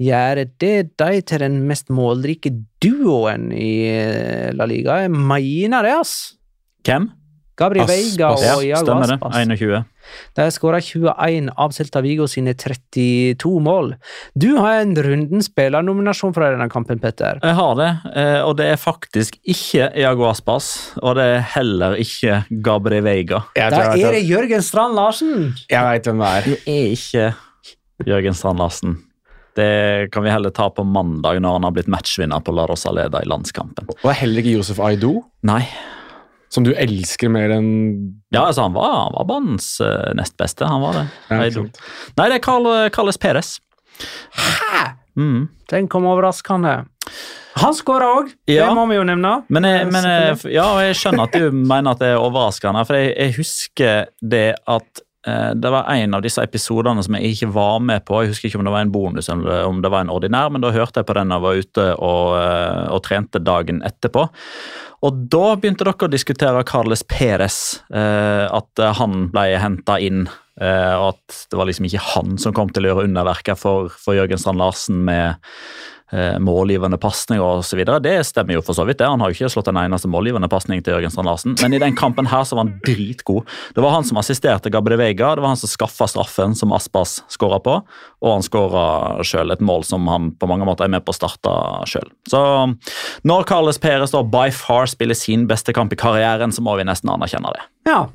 Gjør 0.00 0.44
det 0.60 0.96
de 1.00 1.20
til 1.28 1.42
den 1.42 1.58
mest 1.68 1.90
målrike 1.92 2.52
duoen 2.80 3.50
i 3.52 3.72
La 4.56 4.64
Liga? 4.68 5.02
Jeg 5.04 5.12
mener 5.12 5.84
det, 5.84 5.96
ass. 6.00 6.14
Hvem? 6.88 7.10
Gabri 7.60 7.84
Veiga 7.84 8.30
og 8.32 8.40
Ja, 8.40 8.54
Aspas. 8.56 8.86
stemmer 8.86 9.10
det. 9.10 9.18
Aspas. 9.20 9.36
21. 9.60 9.84
De 10.36 10.44
har 10.44 10.52
skåra 10.54 10.80
21 10.82 11.50
av 11.56 11.74
Celta 11.76 12.02
Vigo 12.04 12.28
sine 12.30 12.54
32 12.54 13.52
mål. 13.64 13.94
Du 14.34 14.48
har 14.58 14.80
en 14.82 14.94
runden 14.96 15.44
spillernominasjon 15.44 16.34
fra 16.36 16.52
denne 16.54 16.68
kampen, 16.72 17.00
Petter. 17.02 17.40
Jeg 17.42 17.58
har 17.58 17.76
det, 17.78 17.90
eh, 18.14 18.40
og 18.44 18.56
det 18.60 18.70
er 18.72 18.80
faktisk 18.80 19.38
ikke 19.42 19.90
Iago 19.98 20.28
Aspas. 20.30 20.70
Og 21.02 21.16
det 21.18 21.28
er 21.36 21.46
heller 21.56 21.98
ikke 22.00 22.42
Gabri 22.64 23.02
Veiga. 23.04 23.44
Da 23.56 23.84
er 23.94 24.18
det 24.18 24.24
Jørgen 24.28 24.64
Strand 24.64 24.98
Larsen! 24.98 25.54
jeg 25.70 25.86
vet 25.86 26.08
hvem 26.08 26.20
det 26.24 26.32
er. 26.32 26.50
Det 26.50 26.58
er 26.66 26.90
ikke 26.96 28.10
Jørgen 28.10 28.36
Strand 28.36 28.60
Larsen. 28.60 28.98
Det 29.56 30.08
kan 30.14 30.22
vi 30.22 30.30
heller 30.30 30.50
ta 30.54 30.68
på 30.70 30.84
mandag, 30.86 31.40
når 31.42 31.58
han 31.58 31.66
har 31.66 31.72
blitt 31.74 31.90
matchvinner 31.90 32.42
på 32.44 32.54
La 32.54 32.66
Rosaleda 32.70 33.22
i 33.22 33.28
landskampen. 33.28 33.90
Og 33.98 34.10
er 34.12 34.20
heller 34.22 34.44
ikke 34.44 34.58
Josef 34.60 34.78
Aido, 34.84 35.16
Nei. 35.46 35.64
Som 36.50 36.66
du 36.66 36.72
elsker 36.74 37.30
mer 37.32 37.52
enn 37.54 37.68
Ja, 38.34 38.46
altså, 38.48 38.66
han 38.66 38.74
var, 38.74 38.94
han 39.06 39.16
var 39.18 39.26
banens 39.28 39.68
uh, 39.82 40.10
nest 40.18 40.36
beste. 40.40 40.66
Han 40.66 40.82
var 40.82 40.98
det. 41.00 41.04
Ja, 41.30 41.38
Nei, 41.46 42.30
det 42.30 42.40
er 42.40 42.44
Carl, 42.44 42.66
Carles 42.94 43.18
Peres. 43.22 43.56
Hæ?! 44.34 44.88
Mm. 45.18 45.48
Den 45.70 45.88
kom 45.90 46.06
overraskende. 46.10 46.84
Han 47.60 47.74
skåra 47.74 48.08
òg, 48.20 48.30
Ja. 48.48 48.68
det 48.68 48.74
må 48.78 48.86
vi 48.88 48.96
jo 48.96 49.04
nevne. 49.04 49.32
Men, 49.50 49.66
jeg, 49.66 49.86
men 49.92 50.06
jeg, 50.06 50.38
ja, 50.54 50.66
jeg 50.86 50.96
skjønner 51.00 51.26
at 51.26 51.34
du 51.34 51.50
mener 51.72 51.92
at 51.96 52.02
det 52.02 52.12
er 52.14 52.22
overraskende, 52.22 52.84
for 52.88 52.98
jeg, 52.98 53.14
jeg 53.18 53.34
husker 53.36 54.10
det 54.22 54.46
at 54.70 55.02
det 55.20 55.68
var 55.68 55.84
en 55.92 56.14
av 56.16 56.22
disse 56.24 56.40
episodene 56.40 57.02
som 57.04 57.16
jeg 57.18 57.34
ikke 57.34 57.50
var 57.52 57.82
med 57.84 58.06
på. 58.08 58.22
Jeg 58.22 58.30
husker 58.32 58.48
ikke 58.48 58.60
om 58.62 58.64
det 58.64 58.72
var 58.72 58.86
en 58.86 58.92
bonus 58.94 59.28
eller 59.28 59.66
om 59.68 59.82
det 59.84 59.90
var 59.92 60.06
en 60.06 60.12
ordinær, 60.14 60.48
men 60.48 60.64
da 60.64 60.70
hørte 60.72 61.02
jeg 61.02 61.08
på 61.10 61.16
den 61.18 61.34
jeg 61.34 61.44
var 61.44 61.60
ute 61.60 61.84
og, 61.96 62.28
eh, 62.38 62.86
og 62.94 63.02
trente 63.04 63.42
dagen 63.44 63.82
etterpå. 63.84 64.24
Og 65.06 65.20
da 65.32 65.54
begynte 65.56 65.86
dere 65.86 66.08
å 66.08 66.12
diskutere 66.12 66.64
Carles 66.68 67.02
Perez, 67.08 67.80
eh, 67.88 68.44
at 68.44 68.82
eh, 68.82 68.96
han 68.98 69.30
ble 69.32 69.46
henta 69.60 69.96
inn. 70.00 70.26
eh, 70.60 70.94
og 70.96 71.14
at 71.14 71.38
det 71.48 71.56
var 71.56 71.68
liksom 71.70 71.86
ikke 71.88 72.06
han 72.14 72.36
som 72.40 72.52
kom 72.56 72.68
til 72.68 72.84
å 72.84 72.90
gjøre 72.92 73.06
underverker 73.08 73.56
for, 73.56 73.88
for 73.88 74.18
Jørgen 74.18 74.40
Strand 74.40 74.60
Larsen 74.60 75.04
med 75.06 75.40
eh, 76.12 76.36
målgivende 76.42 76.98
pasninger 77.00 77.60
osv. 77.60 77.82
Det 78.02 78.16
stemmer 78.26 78.58
jo 78.58 78.64
for 78.64 78.76
så 78.76 78.84
vidt. 78.88 78.98
det. 78.98 79.08
Han 79.08 79.20
har 79.20 79.30
jo 79.30 79.38
ikke 79.38 79.52
slått 79.54 79.70
en 79.72 79.80
eneste 79.80 80.10
målgivende 80.10 80.50
pasning 80.50 80.82
til 80.82 80.96
Jørgen 80.96 81.14
Strand 81.14 81.30
Larsen, 81.30 81.56
men 81.62 81.74
i 81.74 81.82
den 81.82 81.96
kampen 81.96 82.28
her 82.30 82.44
så 82.44 82.58
var 82.58 82.66
han 82.66 82.74
dritgod. 82.86 83.48
Det 83.74 83.84
var 83.84 83.94
han 83.96 84.06
som 84.06 84.20
assisterte 84.20 84.72
Gabriel 84.72 85.00
Vega, 85.00 85.34
det 85.34 85.44
var 85.44 85.54
han 85.54 85.60
som 85.60 85.70
skaffa 85.70 86.08
straffen 86.10 86.54
som 86.58 86.74
Aspas 86.76 87.20
skåra 87.32 87.60
på, 87.62 87.80
og 88.20 88.30
han 88.30 88.46
skåra 88.46 88.84
sjøl 89.26 89.54
et 89.54 89.64
mål 89.64 89.86
som 89.88 90.08
han 90.10 90.32
på 90.36 90.48
mange 90.50 90.68
måter 90.68 90.86
er 90.86 90.94
med 90.94 91.04
på 91.06 91.14
å 91.14 91.20
starte 91.20 91.54
sjøl. 91.90 92.08
Så 92.30 92.40
når 93.26 93.48
Carles 93.48 93.80
Perez 93.80 94.14
by 94.30 94.48
far 94.54 94.90
spiller 94.90 95.18
sin 95.18 95.46
beste 95.50 95.74
kamp 95.76 95.92
i 95.94 96.00
karrieren, 96.00 96.52
så 96.52 96.64
må 96.64 96.76
vi 96.78 96.88
nesten 96.88 97.12
anerkjenne 97.12 97.54
det. 97.56 97.68
Ja. 97.88 98.06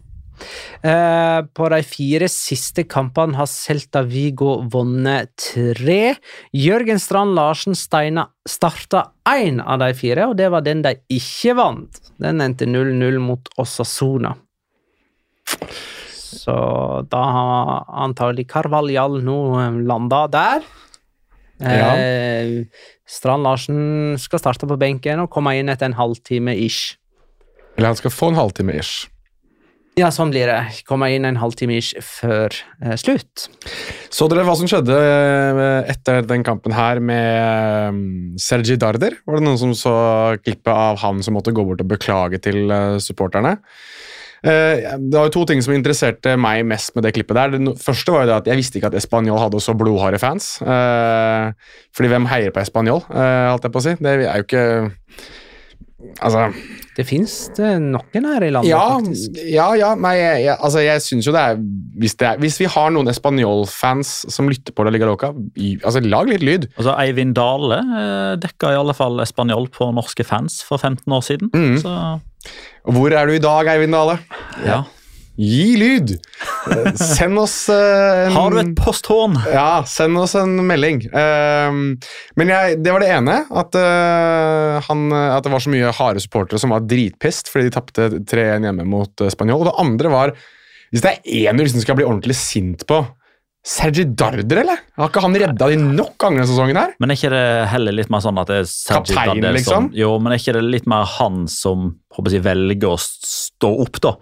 Eh, 0.85 1.39
på 1.55 1.69
de 1.71 1.81
fire 1.87 2.27
siste 2.31 2.85
kampene 2.89 3.37
har 3.39 3.49
Celta 3.49 4.03
Vigo 4.05 4.57
vunnet 4.71 5.31
tre. 5.39 6.15
Jørgen 6.53 7.01
Strand 7.01 7.35
Larsen 7.37 7.77
Steina 7.77 8.27
starta 8.45 9.07
én 9.29 9.61
av 9.63 9.81
de 9.81 9.91
fire, 9.97 10.29
og 10.29 10.37
det 10.37 10.51
var 10.53 10.65
den 10.65 10.83
de 10.85 10.95
ikke 11.09 11.55
vant. 11.57 12.01
Den 12.21 12.43
endte 12.43 12.67
0-0 12.69 13.19
mot 13.23 13.49
Osasona. 13.61 14.35
Så 16.35 16.55
da 17.09 17.21
har 17.35 17.85
antagelig 18.05 18.47
Carvalhall 18.51 19.21
nå 19.25 19.39
eh, 19.61 19.79
landa 19.87 20.25
der. 20.31 20.67
Eh, 21.63 22.67
Strand 23.07 23.47
Larsen 23.47 24.17
skal 24.19 24.41
starte 24.41 24.67
på 24.67 24.77
benken 24.79 25.23
og 25.23 25.31
komme 25.31 25.55
inn 25.55 25.71
etter 25.71 25.87
en 25.87 25.97
halvtime 25.97 26.57
ish. 26.59 26.97
Eller 27.77 27.93
han 27.93 27.99
skal 27.99 28.13
få 28.13 28.31
en 28.31 28.39
halvtime 28.39 28.75
ish. 28.79 29.07
Ja, 29.95 30.09
sånn 30.11 30.31
blir 30.33 30.49
det. 30.49 30.83
Kommer 30.83 31.13
inn 31.15 31.23
en 31.23 31.37
halvtime 31.39 31.77
ish 31.79 31.93
før 32.03 32.51
eh, 32.83 32.97
slutt. 32.99 33.45
Så 34.11 34.27
dere 34.27 34.43
hva 34.43 34.55
som 34.59 34.67
skjedde 34.67 34.95
eh, 34.95 35.91
etter 35.93 36.25
den 36.27 36.43
kampen 36.43 36.75
her 36.75 36.99
med 36.99 37.93
um, 37.95 38.01
Sergi 38.41 38.75
Darder? 38.79 39.15
Var 39.23 39.39
det 39.39 39.45
noen 39.45 39.61
som 39.61 39.71
så 39.77 39.95
klippet 40.43 40.73
av 40.73 40.99
han 40.99 41.23
som 41.23 41.37
måtte 41.39 41.55
gå 41.55 41.63
bort 41.63 41.83
og 41.85 41.93
beklage 41.93 42.41
til 42.43 42.67
eh, 42.67 42.97
supporterne? 42.99 43.55
Eh, 44.43 44.83
det 44.99 45.15
var 45.15 45.29
jo 45.29 45.35
to 45.37 45.45
ting 45.49 45.63
som 45.63 45.73
interesserte 45.73 46.35
meg 46.37 46.65
mest 46.67 46.91
med 46.97 47.07
det 47.07 47.15
klippet. 47.15 47.39
der. 47.39 47.55
Det 47.55 47.77
første 47.79 48.11
var 48.11 48.25
jo 48.25 48.33
det 48.33 48.37
at 48.41 48.51
Jeg 48.51 48.59
visste 48.59 48.77
ikke 48.81 48.91
at 48.91 48.99
Español 48.99 49.39
hadde 49.39 49.63
så 49.63 49.73
blodharde 49.79 50.19
fans. 50.19 50.59
Eh, 50.61 51.55
fordi 51.95 52.11
hvem 52.11 52.27
heier 52.35 52.51
på 52.51 52.59
Español, 52.59 53.01
eh, 53.15 53.47
holdt 53.47 53.63
jeg 53.63 53.71
på 53.71 53.79
å 53.79 53.87
si? 53.87 53.95
Det 53.95 54.11
er 54.11 54.19
jo 54.19 54.43
ikke 54.43 54.65
Altså 56.23 56.45
Det 56.95 57.03
fins 57.07 57.33
noen 57.59 58.27
her 58.29 58.45
i 58.45 58.51
landet, 58.53 58.69
ja, 58.71 58.83
faktisk. 58.95 59.39
ja, 59.51 59.67
ja. 59.79 59.91
Nei, 59.99 60.13
jeg, 60.19 60.43
jeg, 60.45 60.55
altså, 60.55 60.83
jeg 60.85 61.03
syns 61.03 61.27
jo 61.27 61.33
det 61.35 61.43
er 61.43 61.59
Hvis, 61.99 62.15
det 62.21 62.29
er, 62.29 62.39
hvis 62.43 62.59
vi 62.61 62.69
har 62.71 62.93
noen 62.95 63.11
Español-fans 63.11 64.13
som 64.31 64.49
lytter 64.51 64.75
på 64.75 64.85
La 64.87 64.93
Liga 64.95 65.09
Loca, 65.09 65.33
altså, 65.33 66.03
lag 66.05 66.31
litt 66.31 66.45
lyd. 66.45 66.69
Altså, 66.75 66.95
Eivind 67.03 67.35
Dale 67.37 67.81
eh, 67.83 68.33
dekka 68.41 68.73
i 68.73 68.79
alle 68.79 68.95
fall 68.97 69.19
Español 69.23 69.69
på 69.73 69.89
norske 69.95 70.25
fans 70.27 70.61
for 70.65 70.81
15 70.81 71.03
år 71.15 71.25
siden. 71.25 71.51
Mm. 71.55 71.77
Så 71.83 71.95
hvor 72.95 73.15
er 73.17 73.25
du 73.25 73.33
i 73.33 73.41
dag, 73.41 73.71
Eivind 73.73 73.95
Dale? 73.95 74.19
ja. 74.65 74.83
Gi 75.35 75.75
lyd! 75.75 76.13
Eh, 76.71 76.93
Send 76.95 77.39
oss 77.39 77.67
eh, 77.69 78.27
en 78.27 78.35
Har 78.37 78.53
du 78.53 78.59
et 78.61 78.71
posthorn? 78.79 79.35
Ja, 79.51 79.83
send 79.89 80.17
oss 80.17 80.35
en 80.39 80.55
melding. 80.67 81.01
Ehm, 81.11 81.81
men 82.39 82.53
jeg, 82.53 82.77
det 82.85 82.93
var 82.95 83.03
det 83.03 83.11
ene. 83.17 83.41
At, 83.51 83.75
eh, 83.75 84.77
han, 84.87 85.03
at 85.11 85.43
det 85.43 85.51
var 85.51 85.65
så 85.65 85.73
mye 85.73 85.91
harde 85.97 86.23
supportere 86.23 86.61
som 86.61 86.71
var 86.75 86.87
dritpissed 86.87 87.51
fordi 87.51 87.67
de 87.67 87.75
tapte 87.75 88.07
3-1 88.31 88.69
hjemme 88.69 88.87
mot 88.87 89.25
uh, 89.25 89.31
Spanjol. 89.33 89.65
Og 89.65 89.69
det 89.69 89.75
andre 89.83 90.13
var 90.13 90.33
Hvis 90.93 91.03
det 91.03 91.11
er 91.17 91.45
én 91.51 91.59
du 91.59 91.65
liksom 91.65 91.83
skal 91.83 91.99
bli 91.99 92.07
ordentlig 92.07 92.37
sint 92.39 92.87
på 92.87 93.03
Sergi 93.65 94.03
Darder, 94.05 94.59
eller? 94.61 94.81
Har 94.93 95.09
ikke 95.09 95.23
han 95.23 95.35
redda 95.41 95.67
de 95.71 95.77
nok 95.81 96.13
ganger 96.21 96.43
denne 96.43 96.51
sesongen 96.51 96.77
her? 96.77 96.91
Men 97.01 97.09
er 97.09 97.17
ikke 97.17 97.31
det 97.33 97.45
heller 97.71 97.95
litt 97.97 98.11
mer 98.13 98.21
sånn 98.21 98.37
at 98.37 98.51
det 98.51 98.59
er 98.61 98.67
Sergi 98.69 99.15
Kaptein, 99.15 99.39
Darder 99.41 99.55
liksom? 99.57 99.87
som 99.89 99.97
Jo, 99.97 100.11
men 100.21 100.35
er 100.35 100.41
ikke 100.43 100.53
det 100.53 100.61
litt 100.67 100.85
mer 100.91 101.07
han 101.15 101.47
som 101.49 101.87
håper 102.13 102.37
jeg, 102.37 102.45
velger 102.45 102.93
å 102.93 102.99
stå 103.01 103.71
opp, 103.81 103.97
da? 104.05 104.13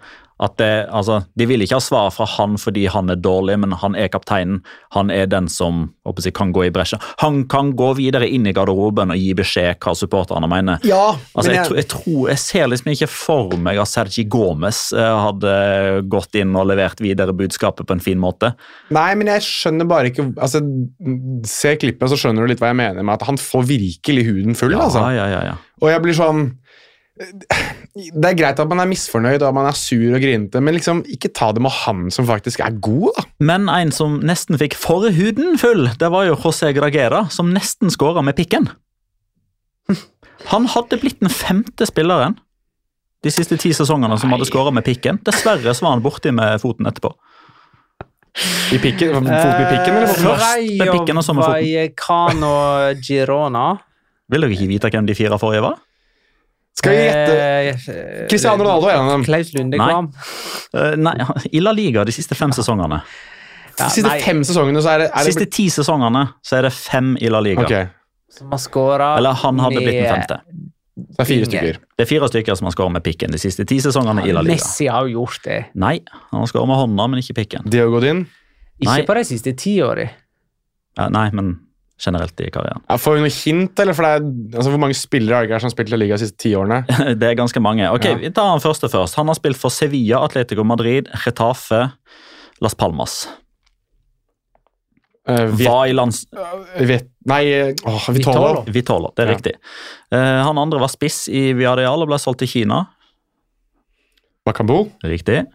At 0.42 0.56
det, 0.58 0.88
altså, 0.90 1.20
De 1.38 1.46
vil 1.46 1.62
ikke 1.62 1.78
ha 1.78 1.82
svar 1.82 2.08
fra 2.10 2.26
han 2.26 2.56
fordi 2.58 2.88
han 2.90 3.12
er 3.12 3.20
dårlig, 3.22 3.54
men 3.62 3.74
han 3.78 3.94
er 3.94 4.10
kapteinen. 4.10 4.62
Han 4.96 5.12
er 5.14 5.28
den 5.30 5.46
som 5.52 5.92
jeg, 6.04 6.32
kan 6.34 6.52
gå 6.54 6.66
i 6.66 6.72
bresjen. 6.74 7.02
Han 7.22 7.44
kan 7.50 7.72
gå 7.78 7.92
videre 7.98 8.26
inn 8.26 8.46
i 8.46 8.54
garderoben 8.56 9.12
og 9.14 9.20
gi 9.20 9.30
beskjed 9.38 9.78
hva 9.82 9.94
supporterne 9.98 10.48
mener. 10.50 10.82
Ja, 10.86 11.14
Altså, 11.34 11.50
men 11.50 11.56
jeg, 11.56 11.64
jeg, 11.64 11.76
jeg, 11.78 11.88
tror, 11.90 12.18
jeg 12.30 12.40
ser 12.42 12.68
liksom 12.70 12.90
ikke 12.92 13.08
for 13.10 13.54
meg 13.60 13.78
at 13.82 13.90
Sergi 13.90 14.24
Gomez 14.30 14.80
eh, 14.94 15.14
hadde 15.24 15.54
gått 16.10 16.36
inn 16.38 16.54
og 16.58 16.68
levert 16.70 17.02
videre 17.02 17.34
budskapet 17.36 17.86
på 17.86 17.96
en 17.96 18.02
fin 18.02 18.20
måte. 18.20 18.52
Nei, 18.94 19.08
men 19.18 19.30
jeg 19.34 19.46
skjønner 19.46 19.88
bare 19.90 20.10
ikke 20.10 20.28
altså, 20.34 20.62
Se 21.48 21.74
klippet, 21.80 22.08
så 22.10 22.18
skjønner 22.18 22.44
du 22.44 22.52
litt 22.52 22.62
hva 22.62 22.70
jeg 22.72 22.80
mener 22.80 23.04
med 23.04 23.16
at 23.16 23.26
han 23.28 23.38
får 23.40 23.66
virkelig 23.68 24.26
huden 24.28 24.58
full. 24.58 24.74
Ja, 24.74 24.86
altså. 24.86 25.04
ja, 25.14 25.26
ja, 25.30 25.42
ja. 25.52 25.56
Og 25.82 25.90
jeg 25.90 26.02
blir 26.04 26.16
sånn 26.16 26.46
Det 27.94 28.26
er 28.26 28.34
greit 28.34 28.58
at 28.58 28.70
man 28.70 28.82
er 28.82 28.88
misfornøyd 28.90 29.38
og 29.38 29.48
at 29.52 29.54
man 29.54 29.68
er 29.70 29.76
sur 29.78 30.16
og 30.16 30.22
grinete, 30.22 30.58
men 30.64 30.74
liksom, 30.74 31.04
ikke 31.14 31.30
ta 31.30 31.52
det 31.54 31.62
med 31.62 31.70
han 31.84 32.08
som 32.14 32.26
faktisk 32.26 32.64
er 32.64 32.74
god, 32.82 33.12
da. 33.14 33.22
Men 33.52 33.68
en 33.70 33.92
som 33.94 34.16
nesten 34.26 34.58
fikk 34.58 34.74
forhuden 34.78 35.60
full, 35.62 35.86
det 36.00 36.08
var 36.10 36.26
jo 36.26 36.34
José 36.34 36.72
Gragera, 36.74 37.28
som 37.30 37.52
nesten 37.54 37.94
skåra 37.94 38.24
med 38.26 38.34
pikken. 38.38 38.66
Han 40.50 40.66
hadde 40.68 40.98
blitt 41.00 41.22
den 41.22 41.30
femte 41.32 41.86
spilleren 41.88 42.34
de 43.24 43.32
siste 43.32 43.56
ti 43.60 43.70
sesongene 43.72 44.18
som 44.20 44.32
hadde 44.34 44.44
skåra 44.48 44.72
med 44.74 44.84
pikken. 44.84 45.20
Dessverre 45.24 45.72
så 45.72 45.86
var 45.86 45.94
han 45.94 46.02
borti 46.04 46.32
med 46.34 46.60
foten 46.60 46.90
etterpå. 46.90 47.14
I 48.74 48.80
pikken, 48.82 49.14
Foten 49.14 49.30
i 49.30 49.66
pikken, 49.70 49.96
eller? 49.96 50.10
Først 50.12 50.60
med 50.80 50.90
pikken 50.90 51.20
og 51.20 51.24
så 51.24 51.36
med 51.36 51.46
foten. 51.46 51.62
Vallecano 51.62 52.52
Girona. 53.00 53.66
Vil 54.32 54.44
dere 54.44 54.56
ikke 54.56 54.68
vite 54.74 54.90
hvem 54.92 55.08
de 55.08 55.16
fire 55.16 55.38
forrige 55.40 55.64
var? 55.64 55.78
Skal 56.74 56.92
vi 56.96 57.04
gjette 57.04 57.34
Eh, 57.64 58.26
Cristiano 58.28 58.62
Ronaldo 58.64 58.88
er 58.90 58.96
en 58.98 59.06
av 59.06 59.12
dem. 59.14 59.24
Klaus 59.24 59.52
Lundekvam. 59.54 60.08
Eh, 60.74 60.96
nei, 61.00 61.14
I 61.52 61.60
La 61.62 61.72
Liga 61.72 62.04
de 62.04 62.12
siste 62.12 62.34
fem 62.34 62.50
sesongene. 62.54 63.00
Ja, 63.78 63.86
De 63.86 63.90
siste 63.90 64.08
nei, 64.08 64.20
fem 64.22 64.42
sesongene 64.46 64.82
så 64.82 64.92
er 64.94 64.98
det, 65.04 65.08
er 65.14 65.26
siste 65.26 65.46
ti 65.50 65.66
sesongene 65.72 66.28
så 66.46 66.58
er 66.58 66.68
det 66.68 66.72
fem 66.76 67.16
i 67.20 67.30
La 67.32 67.40
Liga. 67.42 67.64
Okay. 67.66 67.88
Som 68.30 68.50
har 68.54 68.58
skåra 68.62 69.16
Eller 69.18 69.32
han 69.42 69.58
hadde 69.62 69.80
blitt 69.82 69.98
den 70.02 70.10
femte. 70.12 70.40
det 70.94 71.22
er 71.22 71.28
fire 71.30 71.46
stykker. 71.48 71.78
Det 71.98 72.04
er 72.06 72.10
fire 72.10 72.28
stykker 72.30 72.54
som 72.58 72.66
har 72.68 72.74
skåret 72.76 72.92
med 72.92 73.02
pikken 73.06 73.30
de 73.34 73.38
siste 73.38 73.66
ti 73.66 73.78
sesongene 73.82 74.26
i 74.26 74.32
La 74.34 74.42
Liga. 74.42 74.58
Messi 74.58 74.86
har 74.90 75.06
jo 75.06 75.20
gjort 75.24 75.42
det. 75.46 75.60
Nei, 75.74 75.98
han 76.30 76.40
har 76.40 76.46
skåret 76.50 76.70
med 76.70 76.76
hånda, 76.82 77.08
men 77.10 77.22
ikke 77.22 77.34
pikken. 77.42 77.66
Diogodin? 77.70 78.26
Ikke 78.82 79.06
på 79.06 79.14
de 79.14 79.24
siste 79.24 79.54
ti 79.58 79.76
åra. 79.82 80.08
Ja, 80.98 81.08
nei, 81.10 81.28
men 81.34 81.54
generelt 82.00 82.40
i 82.42 82.48
karrieren. 82.50 82.82
Ja, 82.90 82.96
får 82.98 83.14
vi 83.18 83.22
noe 83.22 83.30
hint, 83.32 83.78
eller? 83.78 83.94
For 83.94 84.06
er, 84.08 84.24
altså, 84.56 84.70
hvor 84.72 84.80
mange 84.82 84.96
spillere 84.98 85.36
er 85.38 85.44
det 85.46 85.50
ikke 85.52 85.60
som 85.62 85.70
har 85.70 85.74
spilt 85.76 85.92
La 85.94 85.98
Liga 86.00 86.16
de 86.18 86.24
siste 86.26 86.40
ti 86.42 86.54
årene? 86.58 86.80
Det 87.20 87.28
er 87.30 87.38
ganske 87.38 87.62
mange. 87.62 87.86
Ok, 87.94 88.08
Ja. 88.10 88.16
Vi 88.18 88.32
tar 88.34 88.50
han 88.50 88.62
første 88.64 88.90
først. 88.90 89.14
Han 89.20 89.30
har 89.30 89.38
spilt 89.38 89.60
for 89.60 89.70
Sevilla, 89.74 90.24
Atletico 90.26 90.64
Madrid, 90.66 91.08
Getafe, 91.24 91.84
Las 92.64 92.74
Palmas. 92.74 93.28
Uh, 95.24 95.46
Viet, 95.56 95.70
Var 95.70 95.86
i 95.88 95.92
lands... 95.96 96.24
Vi 96.84 96.98
nei, 97.30 97.42
eh, 97.48 97.70
åh, 97.88 98.08
Vitolo. 98.12 98.40
Vitolo. 98.60 98.64
Vitolo, 98.74 99.12
det 99.16 99.22
er 99.24 99.30
Ja. 99.30 99.36
riktig. 99.38 99.54
Uh, 100.12 100.42
han 100.44 100.58
andre 100.60 100.82
var 100.82 100.90
spiss 100.92 101.22
i 101.32 101.46
Viadial 101.56 102.02
og 102.04 102.10
ble 102.10 102.18
solgt 102.20 102.42
til 102.42 102.50
Kina. 102.50 102.82
Bakambo. 104.44 104.82
Riktig. 105.06 105.46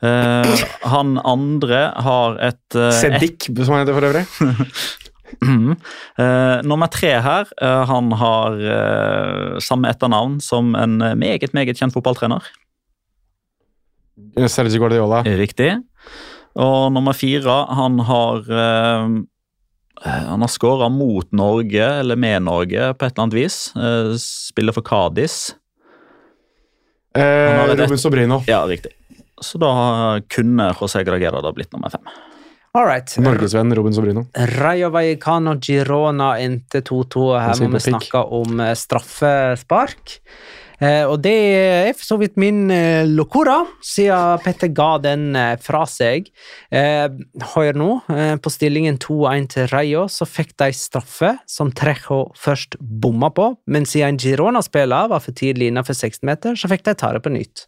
Uh, 0.00 0.46
han 0.88 1.18
andre 1.26 1.82
har 2.00 2.38
et 2.48 2.78
uh, 2.78 2.88
Sedik, 2.94 3.50
som 3.58 3.74
han 3.74 3.82
heter 3.84 3.98
for 3.98 4.08
øvrig. 4.08 4.24
Eh, 6.18 6.58
nummer 6.66 6.88
tre 6.90 7.12
her, 7.22 7.46
uh, 7.62 7.84
han 7.86 8.08
har 8.18 8.56
uh, 8.58 9.58
samme 9.62 9.90
etternavn 9.92 10.38
som 10.42 10.72
en 10.74 10.96
meget, 11.20 11.52
meget 11.54 11.78
kjent 11.78 11.94
fotballtrener. 11.94 12.42
Sergio 14.50 14.80
Guardiola. 14.82 15.22
Riktig. 15.38 15.76
Og 16.58 16.90
nummer 16.94 17.14
fire, 17.14 17.60
han 17.78 18.00
har 18.08 18.48
Han 20.02 20.42
har 20.42 20.50
skåra 20.50 20.88
mot 20.90 21.30
Norge, 21.32 21.86
eller 22.00 22.16
med 22.16 22.42
Norge, 22.42 22.92
på 22.94 23.06
et 23.06 23.12
eller 23.12 23.24
annet 23.24 23.38
vis. 23.38 23.56
Spiller 24.22 24.74
for 24.74 24.86
Kadis. 24.86 25.54
Eh, 27.18 27.76
Robin 27.78 27.98
Sobrino. 27.98 28.42
Ja, 28.46 28.66
riktig. 28.66 28.92
Så 29.40 29.58
da 29.58 30.20
kunne 30.30 30.72
José 30.78 31.04
Gragera 31.06 31.40
da 31.42 31.52
blitt 31.54 31.72
nummer 31.72 31.90
fem. 31.90 32.06
All 32.78 32.86
right. 32.86 33.10
Norgesvenn 33.18 33.74
Robin 33.74 33.92
Sobrino. 33.92 34.26
Rayo 34.32 34.92
Vallecano 34.94 35.56
Girona 35.58 36.36
endte 36.38 36.78
2-2. 36.86 37.24
Her 37.42 37.60
må 37.64 37.72
vi 37.74 37.80
snakke 37.88 38.20
om 38.38 38.60
eh, 38.62 38.74
straffespark. 38.78 40.18
Eh, 40.78 41.02
og 41.10 41.16
det 41.24 41.32
er 41.34 41.88
for 41.96 42.06
så 42.06 42.18
vidt 42.20 42.36
min 42.38 42.68
eh, 42.70 43.02
locora, 43.02 43.56
siden 43.82 44.38
Petter 44.44 44.70
ga 44.70 44.92
den 45.02 45.32
eh, 45.34 45.56
fra 45.58 45.80
seg. 45.90 46.28
Eh, 46.70 47.08
hør 47.56 47.80
nå, 47.82 47.88
eh, 48.14 48.36
på 48.38 48.52
stillingen 48.54 49.00
2-1 49.02 49.48
til 49.56 49.66
Rayo 49.72 50.04
så 50.06 50.28
fikk 50.28 50.54
de 50.62 50.70
straffe, 50.78 51.32
som 51.50 51.74
Trejo 51.74 52.28
først 52.38 52.78
bomma 52.78 53.32
på, 53.34 53.50
men 53.66 53.90
siden 53.90 54.14
en 54.14 54.22
Girona-spiller 54.22 55.10
var 55.10 55.26
for 55.26 55.34
tidlig 55.34 55.72
innenfor 55.72 55.98
16 55.98 56.22
meter, 56.30 56.54
så 56.54 56.70
fikk 56.70 56.86
de 56.86 56.94
ta 56.94 57.10
det 57.16 57.24
på 57.26 57.34
nytt. 57.34 57.66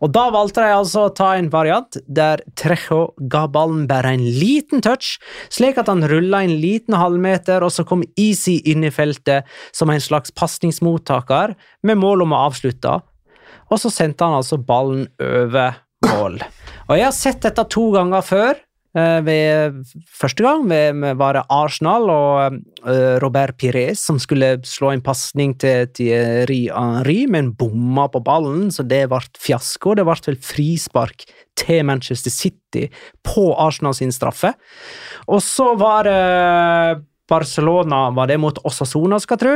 Og 0.00 0.12
da 0.14 0.28
valgte 0.34 0.64
de 0.64 0.74
altså 0.74 1.06
å 1.08 1.12
ta 1.16 1.32
en 1.38 1.50
variant 1.52 1.98
der 2.06 2.42
Trejo 2.58 3.14
ga 3.32 3.46
ballen 3.50 3.86
bare 3.90 4.14
en 4.16 4.24
liten 4.24 4.84
touch, 4.84 5.18
slik 5.52 5.80
at 5.80 5.90
han 5.90 6.06
rulla 6.10 6.42
en 6.44 6.56
liten 6.62 6.96
halvmeter, 6.98 7.64
og 7.64 7.74
så 7.74 7.86
kom 7.88 8.04
Easy 8.20 8.58
inn 8.68 8.86
i 8.86 8.94
feltet 8.94 9.48
som 9.76 9.92
en 9.92 10.02
slags 10.02 10.34
pasningsmottaker, 10.36 11.54
med 11.86 12.00
mål 12.00 12.26
om 12.26 12.34
å 12.34 12.46
avslutte. 12.48 12.98
Og 13.70 13.78
så 13.78 13.92
sendte 13.92 14.26
han 14.26 14.40
altså 14.40 14.58
ballen 14.58 15.06
over 15.22 15.78
mål. 16.06 16.40
Og 16.88 16.96
jeg 16.98 17.06
har 17.06 17.16
sett 17.16 17.44
dette 17.44 17.64
to 17.70 17.90
ganger 17.94 18.24
før. 18.26 18.58
Eh, 18.96 19.20
Ved 19.26 19.80
første 20.20 20.42
gang 20.42 20.64
ved, 20.70 21.16
var 21.18 21.36
det 21.38 21.42
Arsenal 21.50 22.08
og 22.10 22.56
uh, 22.86 23.18
Robert 23.22 23.56
Pires 23.60 24.00
som 24.06 24.18
skulle 24.18 24.56
slå 24.66 24.90
en 24.94 25.02
pasning 25.04 25.54
til 25.60 25.86
Thierry 25.94 26.68
Henry, 26.72 27.26
men 27.30 27.52
bomma 27.54 28.08
på 28.10 28.22
ballen, 28.24 28.70
så 28.74 28.82
det 28.86 29.04
ble 29.12 29.20
fiasko. 29.38 29.94
Det 29.94 30.06
ble 30.08 30.16
vel 30.26 30.40
frispark 30.42 31.26
til 31.60 31.84
Manchester 31.84 32.30
City 32.32 32.88
på 33.26 33.50
Arsenal 33.58 33.94
sin 33.94 34.12
straffe. 34.12 34.54
Og 35.28 35.42
så 35.44 35.74
var 35.78 36.04
det 36.08 37.04
Barcelona 37.30 38.08
Var 38.10 38.26
det 38.26 38.40
mot 38.42 38.58
Osasona, 38.66 39.20
skal 39.22 39.36
jeg 39.38 39.44
tro? 39.44 39.54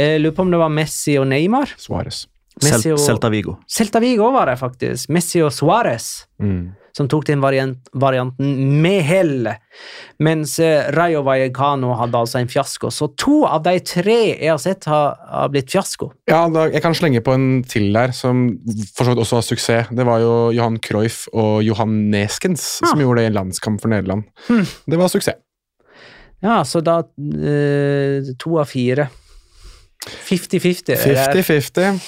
Jeg 0.00 0.20
lurer 0.20 0.34
på 0.34 0.42
om 0.42 0.50
det 0.50 0.58
var 0.58 0.72
Messi 0.74 1.14
og 1.20 1.28
Neymar. 1.30 1.70
Suárez. 1.78 2.24
Og 2.60 2.98
Celta 2.98 3.30
Vigo. 3.30 3.54
Celta 3.70 4.00
Vigo 4.02 4.30
var 4.34 4.50
det 4.50 4.58
faktisk. 4.58 5.08
Messi 5.14 5.40
og 5.44 5.52
Suárez 5.54 6.26
Mm. 6.40 6.72
Som 6.96 7.08
tok 7.10 7.26
den 7.28 7.42
variant, 7.42 7.90
varianten 7.92 8.80
med 8.82 9.02
hell, 9.06 9.50
mens 10.22 10.56
eh, 10.62 10.88
Rayo 10.94 11.22
Vallecano 11.26 11.92
hadde 11.98 12.20
altså 12.20 12.40
en 12.40 12.50
fiasko. 12.50 12.90
Så 12.94 13.10
to 13.20 13.42
av 13.48 13.64
de 13.66 13.76
tre 13.84 14.18
jeg 14.32 14.50
har 14.50 14.60
sett, 14.62 14.88
har, 14.90 15.18
har 15.30 15.52
blitt 15.52 15.70
fiasko. 15.72 16.10
Ja, 16.30 16.44
da, 16.52 16.66
jeg 16.72 16.84
kan 16.84 16.96
slenge 16.96 17.22
på 17.24 17.36
en 17.36 17.48
til 17.68 17.90
der, 17.96 18.14
som 18.16 18.48
for 18.94 19.04
så 19.04 19.14
vidt 19.14 19.24
også 19.24 19.40
har 19.40 19.46
suksess. 19.46 19.92
Det 19.94 20.06
var 20.06 20.24
jo 20.24 20.34
Johan 20.56 20.80
Cruyff 20.82 21.26
og 21.32 21.60
Johan 21.66 22.10
Neskens 22.12 22.66
som 22.80 23.00
gjorde 23.00 23.20
det 23.20 23.28
i 23.28 23.32
en 23.32 23.38
landskamp 23.38 23.80
for 23.82 23.92
Nederland. 23.92 24.26
Hmm. 24.48 24.66
Det 24.90 24.98
var 25.00 25.12
suksess. 25.12 25.38
Ja, 26.40 26.62
så 26.64 26.80
da 26.80 27.02
eh, 27.20 28.30
to 28.40 28.56
av 28.60 28.70
fire. 28.70 29.10
50-50. 30.06 30.94
er- 30.96 31.34
50-50. 31.34 32.00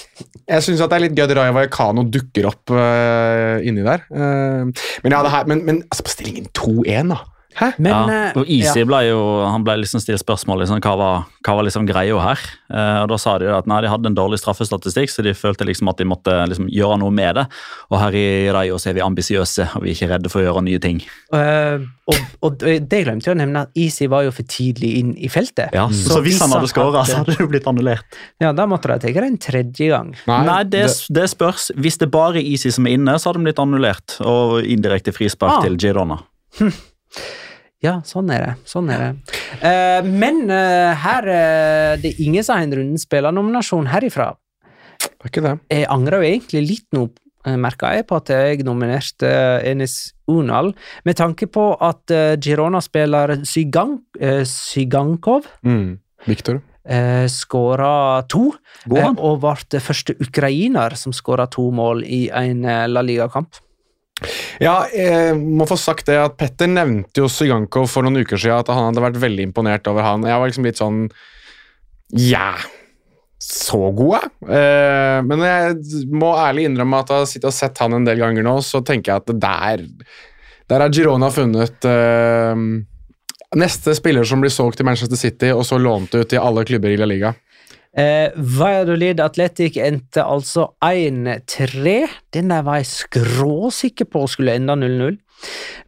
Jeg 0.49 0.63
syns 0.65 0.81
det 0.81 0.95
er 0.97 1.03
litt 1.05 1.13
gøy 1.15 1.27
at 1.27 1.35
Raja 1.37 1.53
Vallecano 1.55 2.03
dukker 2.09 2.47
opp 2.49 2.73
uh, 2.73 3.61
inni 3.63 3.85
der. 3.85 4.03
Uh, 4.09 4.71
men 5.03 5.13
ja, 5.13 5.21
det 5.23 5.31
her, 5.31 5.45
men, 5.47 5.61
men 5.65 5.83
altså, 5.91 6.03
på 6.07 6.15
stillingen 6.15 6.49
2-1, 6.57 7.13
da. 7.13 7.21
Hæ? 7.57 7.69
Men 7.77 7.91
ja, 7.93 8.01
eh, 8.29 8.37
og 8.39 8.49
Easy 8.49 8.81
ja. 8.81 8.87
ble 8.89 8.99
jo 9.07 9.19
han 9.45 9.63
ble 9.65 9.77
liksom 9.83 10.01
stilt 10.03 10.21
spørsmål 10.21 10.63
liksom, 10.63 10.81
hva 10.83 10.93
var, 10.99 11.23
hva 11.45 11.55
var 11.59 11.67
liksom 11.67 11.87
greia 11.89 12.17
her. 12.23 12.43
Eh, 12.73 12.99
og 13.03 13.09
Da 13.13 13.19
sa 13.21 13.37
de 13.41 13.49
jo 13.49 13.55
at 13.57 13.69
nei, 13.69 13.79
de 13.85 13.91
hadde 13.91 14.09
en 14.11 14.17
dårlig 14.17 14.39
straffestatistikk, 14.41 15.11
så 15.13 15.25
de 15.25 15.35
følte 15.37 15.67
liksom 15.67 15.91
at 15.91 16.01
de 16.01 16.07
måtte 16.09 16.35
liksom 16.49 16.67
gjøre 16.73 16.99
noe 17.01 17.13
med 17.13 17.39
det. 17.39 17.45
Og 17.91 17.99
her 18.01 18.17
i 18.17 18.25
Rayo 18.53 18.79
er 18.81 18.97
vi 18.97 19.03
ambisiøse, 19.05 19.69
og 19.77 19.85
vi 19.85 19.93
er 19.93 19.97
ikke 19.97 20.11
redde 20.13 20.31
for 20.33 20.41
å 20.41 20.47
gjøre 20.47 20.65
nye 20.67 20.81
ting. 20.83 20.99
Uh, 21.33 21.85
og, 22.11 22.19
og 22.43 22.57
det 22.63 23.03
glemte 23.05 23.29
jeg 23.29 23.37
å 23.37 23.39
nevne, 23.39 23.65
at 23.67 23.79
Easy 23.79 24.09
var 24.11 24.25
jo 24.25 24.33
for 24.35 24.47
tidlig 24.49 24.91
inn 24.99 25.13
i 25.15 25.29
feltet. 25.31 25.71
Ja, 25.75 25.85
så, 25.93 26.19
hvis 26.25 26.41
han 26.43 26.51
hadde 26.51 26.67
skåra, 26.71 27.05
så 27.07 27.21
hadde 27.21 27.37
det 27.37 27.45
jo 27.45 27.49
blitt 27.51 27.69
annullert. 27.69 28.17
Ja, 28.43 28.51
da 28.55 28.67
måtte 28.69 28.91
de 28.91 28.99
ta 29.05 29.13
det 29.13 29.27
en 29.29 29.39
tredje 29.41 29.87
gang. 29.93 30.11
Nei, 30.27 30.59
det, 30.67 30.85
det 31.15 31.27
spørs. 31.31 31.69
Hvis 31.79 32.01
det 32.01 32.09
bare 32.13 32.41
er 32.41 32.49
Easy 32.53 32.73
som 32.73 32.89
er 32.89 32.97
inne, 32.97 33.15
så 33.19 33.29
hadde 33.31 33.39
de 33.43 33.47
blitt 33.47 33.61
annullert. 33.63 34.17
Og 34.25 34.59
indirekte 34.67 35.13
frispark 35.15 35.53
Ah. 35.53 35.61
til 35.67 35.77
Girona. 35.77 36.17
Ja, 37.83 37.97
sånn 38.07 38.29
er 38.31 38.45
det. 38.45 38.51
Sånn 38.69 38.87
er 38.93 39.01
det. 39.01 39.39
Uh, 39.59 40.05
men 40.07 40.45
uh, 40.47 40.93
her 41.03 41.25
uh, 41.27 41.89
det 41.99 42.13
er 42.13 42.21
ingen 42.23 42.45
som 42.45 42.55
har 42.55 42.63
en 42.63 42.75
runden 42.79 43.01
spillernominasjon 43.01 43.89
herifra. 43.91 44.29
Det 45.03 45.11
er 45.27 45.31
ikke 45.33 45.43
det. 45.43 45.53
Jeg 45.73 45.89
angrer 45.91 46.23
jo 46.23 46.29
egentlig 46.29 46.61
litt 46.63 46.87
nå, 46.95 47.09
merka 47.59 47.89
jeg, 47.97 48.05
på 48.07 48.21
at 48.21 48.31
jeg 48.31 48.63
nominerte 48.63 49.27
Enes 49.27 49.67
Enis 49.67 49.95
Unal, 50.31 50.71
med 51.03 51.17
tanke 51.19 51.49
på 51.51 51.65
at 51.83 52.11
Girona-spiller 52.39 53.33
Sygan, 53.47 53.97
Sygankov 54.47 55.49
Mm. 55.67 55.97
Victor. 56.27 56.61
eh, 56.87 57.25
skåra 57.27 58.23
to, 58.31 58.53
eh, 58.95 59.09
og 59.17 59.41
ble 59.43 59.79
første 59.83 60.15
ukrainer 60.23 60.95
som 60.95 61.11
skåra 61.11 61.49
to 61.51 61.69
mål 61.71 62.03
i 62.07 62.29
en 62.31 62.63
La 62.63 63.03
Liga-kamp. 63.03 63.59
Ja, 64.63 64.83
jeg 64.93 65.35
må 65.39 65.67
få 65.69 65.77
sagt 65.79 66.07
det 66.09 66.19
at 66.21 66.37
Petter 66.39 66.69
nevnte 66.71 67.23
jo 67.23 67.31
Sygankov 67.31 67.89
for 67.91 68.05
noen 68.05 68.23
uker 68.23 68.39
siden 68.39 68.61
at 68.61 68.71
han 68.71 68.89
hadde 68.89 69.03
vært 69.03 69.19
veldig 69.23 69.49
imponert 69.49 69.89
over 69.91 70.05
han. 70.05 70.25
Jeg 70.27 70.39
var 70.39 70.51
liksom 70.51 70.69
litt 70.69 70.81
sånn 70.81 71.03
Ja, 72.13 72.53
så 73.43 73.89
god, 73.91 74.21
jeg. 74.21 74.55
Eh, 74.55 75.19
men 75.27 75.43
jeg 75.43 76.07
må 76.15 76.31
ærlig 76.39 76.69
innrømme 76.69 77.01
at 77.03 77.11
jeg 77.11 77.23
har 77.23 77.29
sittet 77.29 77.49
og 77.49 77.57
sett 77.57 77.81
han 77.83 77.97
en 77.97 78.07
del 78.07 78.21
ganger 78.21 78.45
nå, 78.45 78.55
så 78.63 78.79
tenker 78.85 79.11
jeg 79.11 79.23
at 79.23 79.33
der 79.43 79.87
Der 80.71 80.79
har 80.79 80.93
Girona 80.95 81.27
funnet 81.33 81.85
eh, 81.89 82.61
neste 83.59 83.95
spiller 83.97 84.23
som 84.25 84.41
blir 84.41 84.53
solgt 84.53 84.79
til 84.79 84.87
Manchester 84.87 85.19
City, 85.19 85.51
og 85.51 85.65
så 85.67 85.77
lånt 85.77 86.15
ut 86.15 86.29
til 86.29 86.39
alle 86.39 86.63
klubber 86.65 86.93
i 86.93 86.97
La 86.97 87.09
Liga. 87.09 87.33
Eh, 87.93 88.31
Valladolid 88.35 89.19
Athletic 89.21 89.77
endte 89.77 90.23
altså 90.25 90.71
1-3. 90.81 92.07
Den 92.33 92.49
der 92.49 92.63
var 92.65 92.79
jeg 92.81 92.89
skråsikker 92.89 94.09
på 94.09 94.25
skulle 94.31 94.55
ende 94.57 94.75
0-0. 94.81 95.19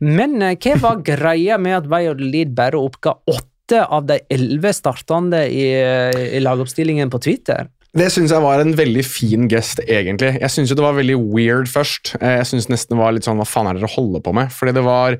Men 0.05 0.37
eh, 0.45 0.57
hva 0.61 0.75
var 0.83 1.01
greia 1.05 1.57
med 1.61 1.79
at 1.79 1.89
Valladolid 1.89 2.53
bare 2.57 2.77
oppga 2.77 3.15
åtte 3.25 3.81
av 3.81 4.05
de 4.05 4.19
elleve 4.29 4.69
startende 4.77 5.47
i, 5.49 5.71
eh, 5.79 6.35
i 6.37 6.43
lagoppstillingen 6.43 7.09
på 7.09 7.23
Twitter? 7.25 7.71
Det 7.95 8.09
syns 8.11 8.33
jeg 8.35 8.43
var 8.43 8.59
en 8.59 8.75
veldig 8.75 9.05
fin 9.07 9.47
gest, 9.49 9.79
egentlig. 9.87 10.33
Jeg 10.41 10.51
syns 10.51 10.73
det 10.75 10.83
var 10.83 10.97
veldig 10.97 11.15
weird 11.31 11.69
først. 11.71 12.17
Eh, 12.19 12.37
Jeg 12.41 12.49
syns 12.51 12.67
nesten 12.69 12.97
det 12.97 13.01
var 13.01 13.15
litt 13.15 13.23
sånn 13.25 13.39
Hva 13.39 13.47
faen 13.47 13.69
er 13.71 13.77
det 13.79 13.85
dere 13.85 13.95
holder 13.95 14.21
på 14.21 14.33
med? 14.35 14.51
Fordi 14.51 14.75
det 14.75 14.83
var 14.83 15.17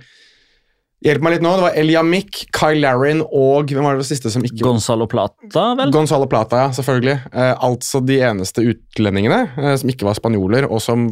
Hjelp 1.06 1.22
meg 1.22 1.36
litt 1.36 1.43
nå. 1.45 1.51
Det 1.53 1.66
var 1.68 1.76
Elia 1.78 2.01
Mick, 2.01 2.39
Kyle 2.56 2.82
Larrin 2.82 3.20
og 3.24 3.70
hvem 3.70 3.86
var 3.86 3.99
det 3.99 4.08
siste 4.08 4.32
som 4.34 4.41
ikke 4.45 4.64
Gonzalo 4.66 5.06
Plata, 5.10 5.68
vel? 5.78 5.91
Gonzalo 5.93 6.26
Plata, 6.30 6.64
ja, 6.64 6.72
selvfølgelig. 6.74 7.20
Eh, 7.30 7.51
altså 7.68 8.01
de 8.01 8.18
eneste 8.26 8.64
utlendingene 8.66 9.43
eh, 9.53 9.76
som 9.78 9.91
ikke 9.93 10.08
var 10.08 10.18
spanjoler, 10.18 10.66
og 10.66 10.82
som 10.82 11.06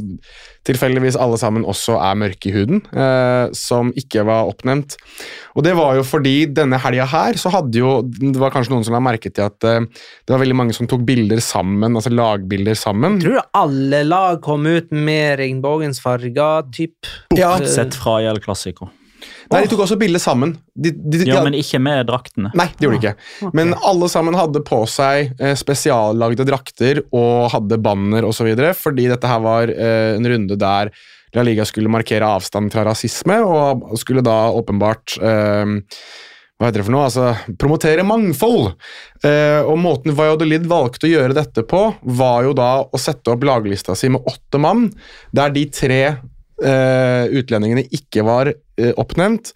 tilfeldigvis 0.66 1.18
alle 1.20 1.38
sammen 1.38 1.68
også 1.70 2.00
er 2.02 2.18
mørke 2.18 2.50
i 2.50 2.56
huden, 2.56 2.82
eh, 2.90 3.54
som 3.58 3.92
ikke 4.00 4.24
var 4.26 4.50
oppnevnt. 4.50 4.96
Og 5.54 5.68
det 5.68 5.76
var 5.78 6.00
jo 6.00 6.08
fordi 6.08 6.34
denne 6.50 6.82
helga 6.82 7.06
her 7.14 7.38
så 7.38 7.52
hadde 7.54 7.78
jo 7.78 7.92
Det 8.02 8.40
var 8.42 8.50
kanskje 8.54 8.74
noen 8.74 8.86
som 8.88 8.96
la 8.96 9.02
merke 9.04 9.30
til 9.30 9.46
at 9.46 9.70
eh, 9.70 9.86
det 9.86 10.34
var 10.34 10.42
veldig 10.42 10.58
mange 10.58 10.74
som 10.74 10.90
tok 10.90 11.06
bilder 11.06 11.44
sammen, 11.44 11.94
altså 11.94 12.10
lagbilder 12.10 12.80
sammen. 12.80 13.22
Tror 13.22 13.38
du 13.38 13.54
alle 13.62 14.02
lag 14.08 14.42
kom 14.42 14.66
ut 14.66 14.90
med 14.90 15.38
regnbuens 15.44 16.02
farger, 16.02 16.66
typ? 16.74 17.14
Ja. 17.38 17.54
Sett 17.62 17.94
fra 17.94 18.18
El 18.26 18.42
Clásico. 18.42 18.90
Nei, 19.54 19.64
de 19.66 19.72
tok 19.72 19.84
også 19.86 19.98
bilde 20.02 20.22
sammen. 20.22 20.56
De, 20.74 20.92
de, 20.92 21.22
de, 21.22 21.30
Ja, 21.30 21.40
men 21.46 21.56
ikke 21.58 21.80
med 21.84 22.08
draktene. 22.10 22.52
Nei, 22.58 22.68
det 22.76 22.88
gjorde 22.88 23.00
de 23.00 23.14
ikke. 23.14 23.52
Men 23.56 23.76
alle 23.80 24.10
sammen 24.12 24.38
hadde 24.38 24.64
på 24.66 24.84
seg 24.90 25.34
eh, 25.40 25.56
spesiallagde 25.60 26.48
drakter 26.50 27.04
og 27.10 27.50
hadde 27.54 27.80
banner 27.84 28.28
osv. 28.28 28.52
fordi 28.80 29.08
dette 29.12 29.30
her 29.30 29.44
var 29.44 29.74
eh, 29.74 30.14
en 30.18 30.30
runde 30.34 30.60
der 30.60 30.94
La 31.34 31.42
Liga 31.42 31.66
skulle 31.66 31.90
markere 31.90 32.28
avstand 32.30 32.70
fra 32.74 32.84
rasisme, 32.86 33.40
og 33.42 33.96
skulle 33.98 34.22
da 34.26 34.52
åpenbart 34.54 35.16
eh, 35.18 35.80
hva 36.64 36.70
heter 36.70 36.80
det 36.80 36.86
for 36.88 36.96
noe? 36.96 37.08
Altså, 37.10 37.56
promotere 37.60 38.06
mangfold. 38.08 38.70
Eh, 39.26 39.66
og 39.68 39.80
måten 39.82 40.14
Valladolid 40.16 40.68
valgte 40.70 41.10
å 41.10 41.12
gjøre 41.12 41.36
dette 41.36 41.66
på, 41.68 41.82
var 42.16 42.46
jo 42.46 42.54
da 42.56 42.70
å 42.86 43.02
sette 43.02 43.34
opp 43.34 43.44
laglista 43.48 43.98
si 44.00 44.12
med 44.14 44.24
åtte 44.30 44.62
mann, 44.62 44.86
der 45.36 45.52
de 45.56 45.66
tre 45.74 46.02
eh, 46.08 47.26
utlendingene 47.36 47.84
ikke 47.98 48.24
var 48.28 48.54
oppnevnt. 48.98 49.54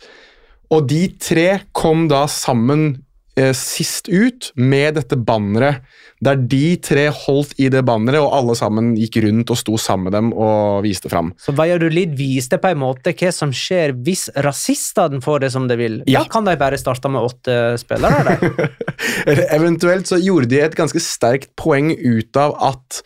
Og 0.73 0.87
de 0.89 1.05
tre 1.21 1.49
kom 1.75 2.07
da 2.11 2.25
sammen 2.31 2.89
eh, 3.37 3.53
sist 3.55 4.09
ut 4.09 4.51
med 4.59 4.97
dette 4.97 5.17
banneret, 5.19 5.85
der 6.23 6.39
de 6.49 6.75
tre 6.81 7.05
holdt 7.13 7.53
i 7.61 7.67
det 7.69 7.83
banneret, 7.85 8.19
og 8.23 8.33
alle 8.33 8.55
sammen 8.57 8.95
gikk 8.97 9.19
rundt 9.27 9.51
og 9.53 9.59
sto 9.59 9.77
sammen 9.79 10.09
med 10.09 10.15
dem 10.17 10.31
og 10.33 10.81
viste 10.85 11.11
fram. 11.11 11.29
Så 11.39 11.53
Valladolid 11.55 12.15
viste 12.17 12.57
på 12.61 12.71
en 12.73 12.81
måte 12.81 13.13
hva 13.17 13.31
som 13.35 13.53
skjer 13.55 13.93
hvis 14.05 14.27
rasistene 14.43 15.21
får 15.23 15.45
det 15.45 15.51
som 15.53 15.67
de 15.69 15.77
vil. 15.79 15.99
Ja. 16.09 16.23
Da 16.23 16.33
kan 16.33 16.47
de 16.47 16.57
bare 16.59 16.79
starte 16.81 17.11
med 17.13 17.27
åtte 17.29 17.77
spillere. 17.81 18.39
Eller 19.29 19.45
Eventuelt 19.53 20.09
så 20.09 20.19
gjorde 20.19 20.49
de 20.51 20.63
et 20.65 20.77
ganske 20.77 21.01
sterkt 21.03 21.53
poeng 21.59 21.93
ut 21.93 22.41
av 22.41 22.57
at 22.73 23.03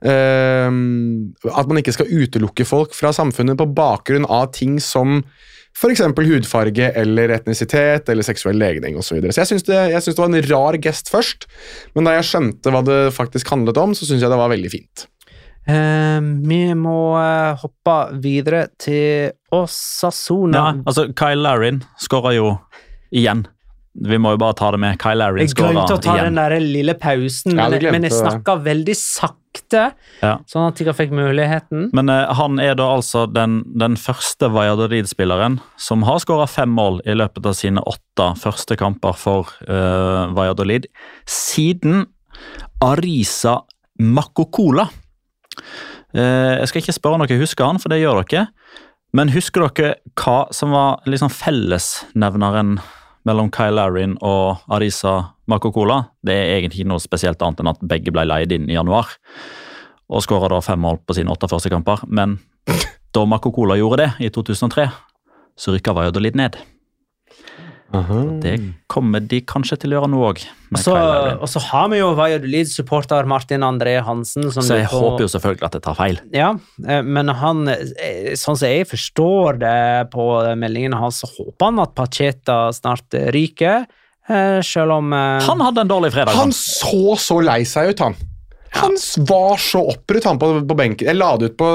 At 0.00 1.68
man 1.68 1.80
ikke 1.80 1.92
skal 1.92 2.08
utelukke 2.08 2.64
folk 2.64 2.94
fra 2.96 3.12
samfunnet 3.12 3.58
på 3.60 3.66
bakgrunn 3.76 4.24
av 4.24 4.46
ting 4.56 4.78
som 4.80 5.20
f.eks. 5.76 6.02
hudfarge 6.02 6.90
eller 6.98 7.32
etnisitet 7.34 8.08
eller 8.10 8.26
seksuell 8.26 8.58
legning 8.60 8.98
osv. 8.98 9.10
Så, 9.10 9.18
videre. 9.18 9.34
så 9.34 9.42
jeg 9.42 9.52
syns 9.52 9.68
det, 9.68 9.78
jeg 9.92 10.04
syns 10.04 10.16
det 10.16 10.24
var 10.24 10.32
en 10.32 10.48
rar 10.50 10.80
gest 10.82 11.12
først, 11.12 11.46
men 11.94 12.08
da 12.08 12.16
jeg 12.18 12.28
skjønte 12.30 12.74
hva 12.74 12.82
det 12.86 12.98
faktisk 13.16 13.52
handlet 13.52 13.80
om, 13.80 13.94
så 13.96 14.08
syns 14.08 14.24
jeg 14.24 14.32
det 14.32 14.40
var 14.40 14.52
veldig 14.52 14.72
fint. 14.72 15.06
Eh, 15.68 16.20
vi 16.50 16.60
må 16.78 16.98
eh, 17.20 17.60
hoppe 17.60 17.96
videre 18.22 18.66
til 18.80 19.32
Osasona. 19.54 20.58
Ja, 20.58 20.84
altså, 20.84 21.08
Kyle 21.16 21.42
Larin 21.44 21.82
skåra 22.00 22.34
jo 22.36 22.54
igjen. 23.12 23.46
Vi 24.00 24.20
må 24.22 24.36
jo 24.36 24.38
bare 24.40 24.54
ta 24.58 24.70
det 24.70 24.78
med. 24.80 24.98
Kyle 25.02 25.18
Larin 25.18 25.42
Jeg 25.42 25.56
glemte 25.58 25.98
å 25.98 26.02
ta 26.02 26.16
den 26.22 26.38
der 26.38 26.54
lille 26.62 26.94
pausen, 26.98 27.58
Ja, 27.58 27.66
men, 27.68 27.82
glemte 27.82 27.98
men 27.98 28.06
jeg 28.06 28.16
snakka 28.16 28.60
veldig 28.64 28.96
sakte, 28.96 29.39
Ja. 30.22 30.36
sånn 30.46 30.68
at 30.68 30.80
jeg 30.80 30.94
fikk 30.94 31.12
muligheten. 31.14 31.88
Men 31.96 32.10
eh, 32.12 32.30
han 32.38 32.60
er 32.62 32.76
da 32.78 32.86
altså 32.94 33.24
den, 33.30 33.60
den 33.78 33.96
første 33.98 34.50
Valladolid-spilleren 34.52 35.58
som 35.80 36.04
har 36.06 36.20
skåra 36.22 36.46
fem 36.50 36.70
mål 36.74 37.00
i 37.08 37.16
løpet 37.18 37.46
av 37.46 37.56
sine 37.58 37.82
åtte 37.82 38.30
første 38.40 38.78
kamper 38.78 39.16
for 39.18 39.50
eh, 39.66 40.30
Valladolid, 40.36 40.86
siden 41.26 42.06
Arisa 42.84 43.60
Makokola. 44.00 44.86
Eh, 46.14 46.60
jeg 46.60 46.70
skal 46.70 46.84
ikke 46.84 46.96
spørre 46.96 47.18
om 47.18 47.26
dere 47.26 47.42
husker 47.42 47.66
han, 47.66 47.82
for 47.82 47.92
det 47.92 48.02
gjør 48.02 48.22
dere. 48.22 48.46
Men 49.16 49.32
husker 49.34 49.66
dere 49.66 49.96
hva 50.20 50.44
som 50.54 50.74
var 50.74 51.02
liksom 51.10 51.32
fellesnevneren 51.34 52.78
mellom 53.28 53.50
Kyle 53.54 53.76
Larin 53.76 54.16
og 54.24 54.62
Arisa 54.72 55.34
Makokola? 55.50 56.02
Det 56.24 56.34
er 56.34 56.56
egentlig 56.58 56.82
ikke 56.82 56.92
noe 56.92 57.02
spesielt 57.02 57.42
annet 57.42 57.62
enn 57.62 57.72
at 57.72 57.82
begge 57.92 58.14
ble 58.14 58.26
leid 58.28 58.54
inn 58.56 58.70
i 58.70 58.78
januar 58.78 59.12
og 60.10 60.24
skåra 60.24 60.48
da 60.50 60.58
fem 60.64 60.80
mål 60.82 60.98
på 61.06 61.14
sine 61.14 61.30
åtte 61.30 61.48
første 61.50 61.70
kamper. 61.70 62.02
Men 62.08 62.38
da 63.14 63.24
Makokola 63.26 63.76
gjorde 63.78 64.04
det, 64.04 64.10
i 64.26 64.30
2003, 64.30 64.88
så 65.58 65.74
rykka 65.74 65.94
litt 66.18 66.38
ned. 66.38 66.58
Det 67.90 68.54
kommer 68.90 69.22
de 69.26 69.40
kanskje 69.42 69.76
til 69.82 69.92
å 69.92 69.98
gjøre 69.98 70.10
nå 70.12 70.20
òg. 70.28 70.42
Og 70.70 71.48
så, 71.50 71.62
har 71.70 71.88
vi 71.90 71.98
jo 71.98 72.12
Valladolid-supporter 72.18 73.26
Martin 73.26 73.64
André 73.66 73.96
Hansen. 74.06 74.46
Som 74.54 74.62
Så 74.62 74.78
jeg 74.78 74.88
på, 74.90 75.00
håper 75.02 75.24
jo 75.24 75.30
selvfølgelig 75.32 75.66
at 75.66 75.78
jeg 75.78 75.84
tar 75.86 75.96
feil. 75.98 76.20
Ja, 76.34 76.50
eh, 76.86 77.02
men 77.02 77.32
han, 77.40 77.64
eh, 77.68 78.32
sånn 78.38 78.58
som 78.58 78.68
jeg 78.68 78.86
forstår 78.90 79.58
det 79.62 80.10
på 80.14 80.26
meldingen 80.60 80.94
hans, 80.98 81.22
så 81.24 81.30
håper 81.34 81.70
han 81.72 81.82
at 81.82 81.94
Pacheta 81.98 82.60
snart 82.76 83.18
ryker. 83.34 83.86
eh, 84.28 84.60
Selv 84.62 84.92
om 85.00 85.10
Han 85.12 85.60
hadde 85.60 85.80
en 85.80 85.88
dårlig 85.90 86.12
fredag. 86.14 86.36
Han 86.38 86.50
Han. 86.50 86.52
så 86.52 87.16
så 87.18 87.40
lei 87.42 87.64
seg 87.64 87.90
ut, 87.90 87.98
han. 88.06 88.14
Han 88.72 88.94
var 89.26 89.56
så 89.58 89.82
oppbrutt, 89.90 90.24
han 90.24 90.38
på, 90.38 90.52
på 90.62 90.76
benken. 90.78 91.08
Jeg 91.08 91.18
la 91.18 91.36
det 91.36 91.50
ut 91.50 91.56
på 91.58 91.70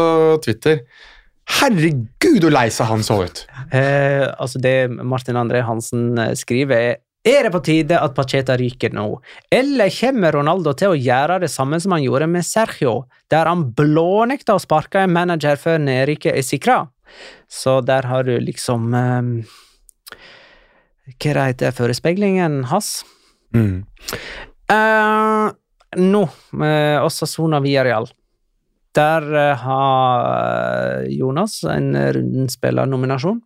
Twitter. 0.45 0.79
Herregud, 1.45 2.41
hvor 2.41 2.53
lei 2.53 2.67
seg 2.73 2.89
han 2.89 3.03
så 3.05 3.19
ut. 3.25 3.45
eh, 3.71 4.25
Altså, 4.39 4.59
det 4.61 4.89
Martin 4.89 5.37
André 5.37 5.61
Hansen 5.65 6.17
eh, 6.17 6.33
skriver, 6.37 6.75
er 6.75 7.01
er 7.25 7.47
det 7.47 7.51
på 7.55 7.59
tide 7.65 7.97
at 7.97 8.13
Pacheta 8.13 8.53
ryker 8.53 8.93
nå, 8.93 9.07
eller 9.49 9.89
kommer 9.89 10.35
Ronaldo 10.35 10.75
til 10.77 10.93
å 10.93 10.97
gjøre 10.97 11.39
det 11.41 11.49
samme 11.49 11.79
som 11.81 11.95
han 11.95 12.03
gjorde 12.05 12.27
med 12.29 12.45
Sergio, 12.45 13.07
der 13.33 13.49
han 13.49 13.63
blånekta 13.73 14.53
å 14.53 14.61
sparke 14.61 15.01
en 15.01 15.13
manager 15.15 15.57
før 15.57 15.81
nedrykket 15.81 16.37
er 16.37 16.45
sikra? 16.45 16.75
Så 17.49 17.79
der 17.85 18.05
har 18.11 18.29
du 18.29 18.35
liksom 18.41 18.93
eh, 18.93 19.31
Hva 21.15 21.33
det 21.33 21.47
heter 21.49 21.73
Forespeilingen 21.73 22.63
hans? 22.69 22.99
Mm. 23.57 23.85
Eh, 24.69 25.47
nå, 26.01 26.23
eh, 26.61 26.97
også 27.01 27.29
Sona 27.29 27.61
Villarreal. 27.63 28.09
Der 28.95 29.27
eh, 29.35 29.65
har 29.65 31.03
Jonas 31.11 31.59
en 31.67 31.91
rundenspiller-nominasjon. 31.95 33.41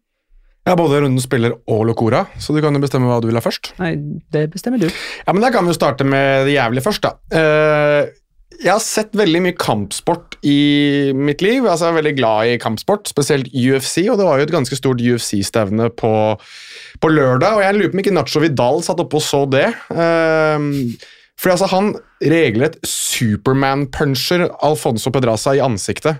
Ja, 0.68 0.76
både 0.78 1.00
Runden 1.02 1.22
spiller 1.24 1.56
og 1.72 1.86
Locora, 1.90 2.26
så 2.38 2.54
du 2.54 2.60
kan 2.62 2.76
jo 2.76 2.82
bestemme 2.84 3.10
hva 3.10 3.18
du 3.24 3.30
vil 3.30 3.40
ha 3.40 3.42
først. 3.42 3.72
Nei, 3.80 3.96
det 4.34 4.50
bestemmer 4.54 4.82
du. 4.82 4.90
Ja, 5.26 5.34
men 5.34 5.42
Da 5.42 5.50
kan 5.54 5.66
vi 5.66 5.74
jo 5.74 5.80
starte 5.80 6.06
med 6.06 6.46
det 6.46 6.58
jævlige 6.58 6.86
først, 6.86 7.08
da. 7.08 7.16
Eh, 7.34 8.12
jeg 8.60 8.74
har 8.74 8.82
sett 8.84 9.16
veldig 9.16 9.40
mye 9.46 9.56
kampsport 9.56 10.36
i 10.44 11.14
mitt 11.16 11.42
liv. 11.42 11.64
altså 11.64 11.88
Jeg 11.88 11.94
er 11.94 12.00
veldig 12.02 12.16
glad 12.18 12.50
i 12.52 12.58
kampsport, 12.60 13.08
spesielt 13.08 13.48
UFC, 13.54 14.04
og 14.12 14.20
det 14.20 14.28
var 14.28 14.38
jo 14.38 14.48
et 14.50 14.52
ganske 14.52 14.76
stort 14.76 15.00
UFC-stevne 15.00 15.88
på, 15.96 16.14
på 17.00 17.12
lørdag. 17.14 17.56
og 17.56 17.64
Jeg 17.64 17.78
lurer 17.78 17.94
på 17.94 17.98
om 17.98 18.04
ikke 18.04 18.18
Nacho 18.18 18.44
Vidal 18.44 18.84
satt 18.84 19.00
oppe 19.00 19.22
og 19.22 19.24
så 19.24 19.46
det. 19.50 19.70
Uh, 19.88 20.60
for 21.40 21.54
altså, 21.54 21.70
han 21.72 21.94
regelrett 22.20 22.80
Superman-puncher 22.84 24.48
Alfonso 24.66 25.12
Pedraza 25.16 25.56
i 25.56 25.62
ansiktet. 25.64 26.20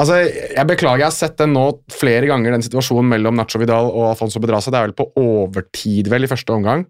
Altså, 0.00 0.22
Jeg 0.26 0.66
beklager, 0.66 1.04
jeg 1.04 1.10
har 1.10 1.14
sett 1.14 1.36
den 1.38 1.54
nå 1.54 1.66
flere 1.92 2.26
ganger, 2.26 2.56
den 2.56 2.64
situasjonen 2.64 3.12
mellom 3.12 3.36
Nacho 3.38 3.60
Vidal 3.62 3.92
og 3.92 4.08
Alfonso 4.10 4.42
Pedraza. 4.42 4.72
Det 4.72 4.80
er 4.80 4.88
vel 4.88 4.96
på 4.98 5.10
overtid, 5.20 6.10
vel, 6.10 6.26
i 6.26 6.30
første 6.30 6.56
omgang. 6.56 6.86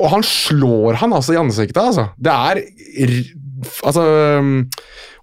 Og 0.00 0.12
han 0.14 0.24
slår 0.26 1.00
han 1.00 1.14
altså 1.16 1.36
i 1.36 1.40
ansiktet, 1.40 1.80
altså. 1.80 2.10
Det 2.16 2.32
er 2.32 2.64
Altså 3.84 4.00
um, 4.40 4.62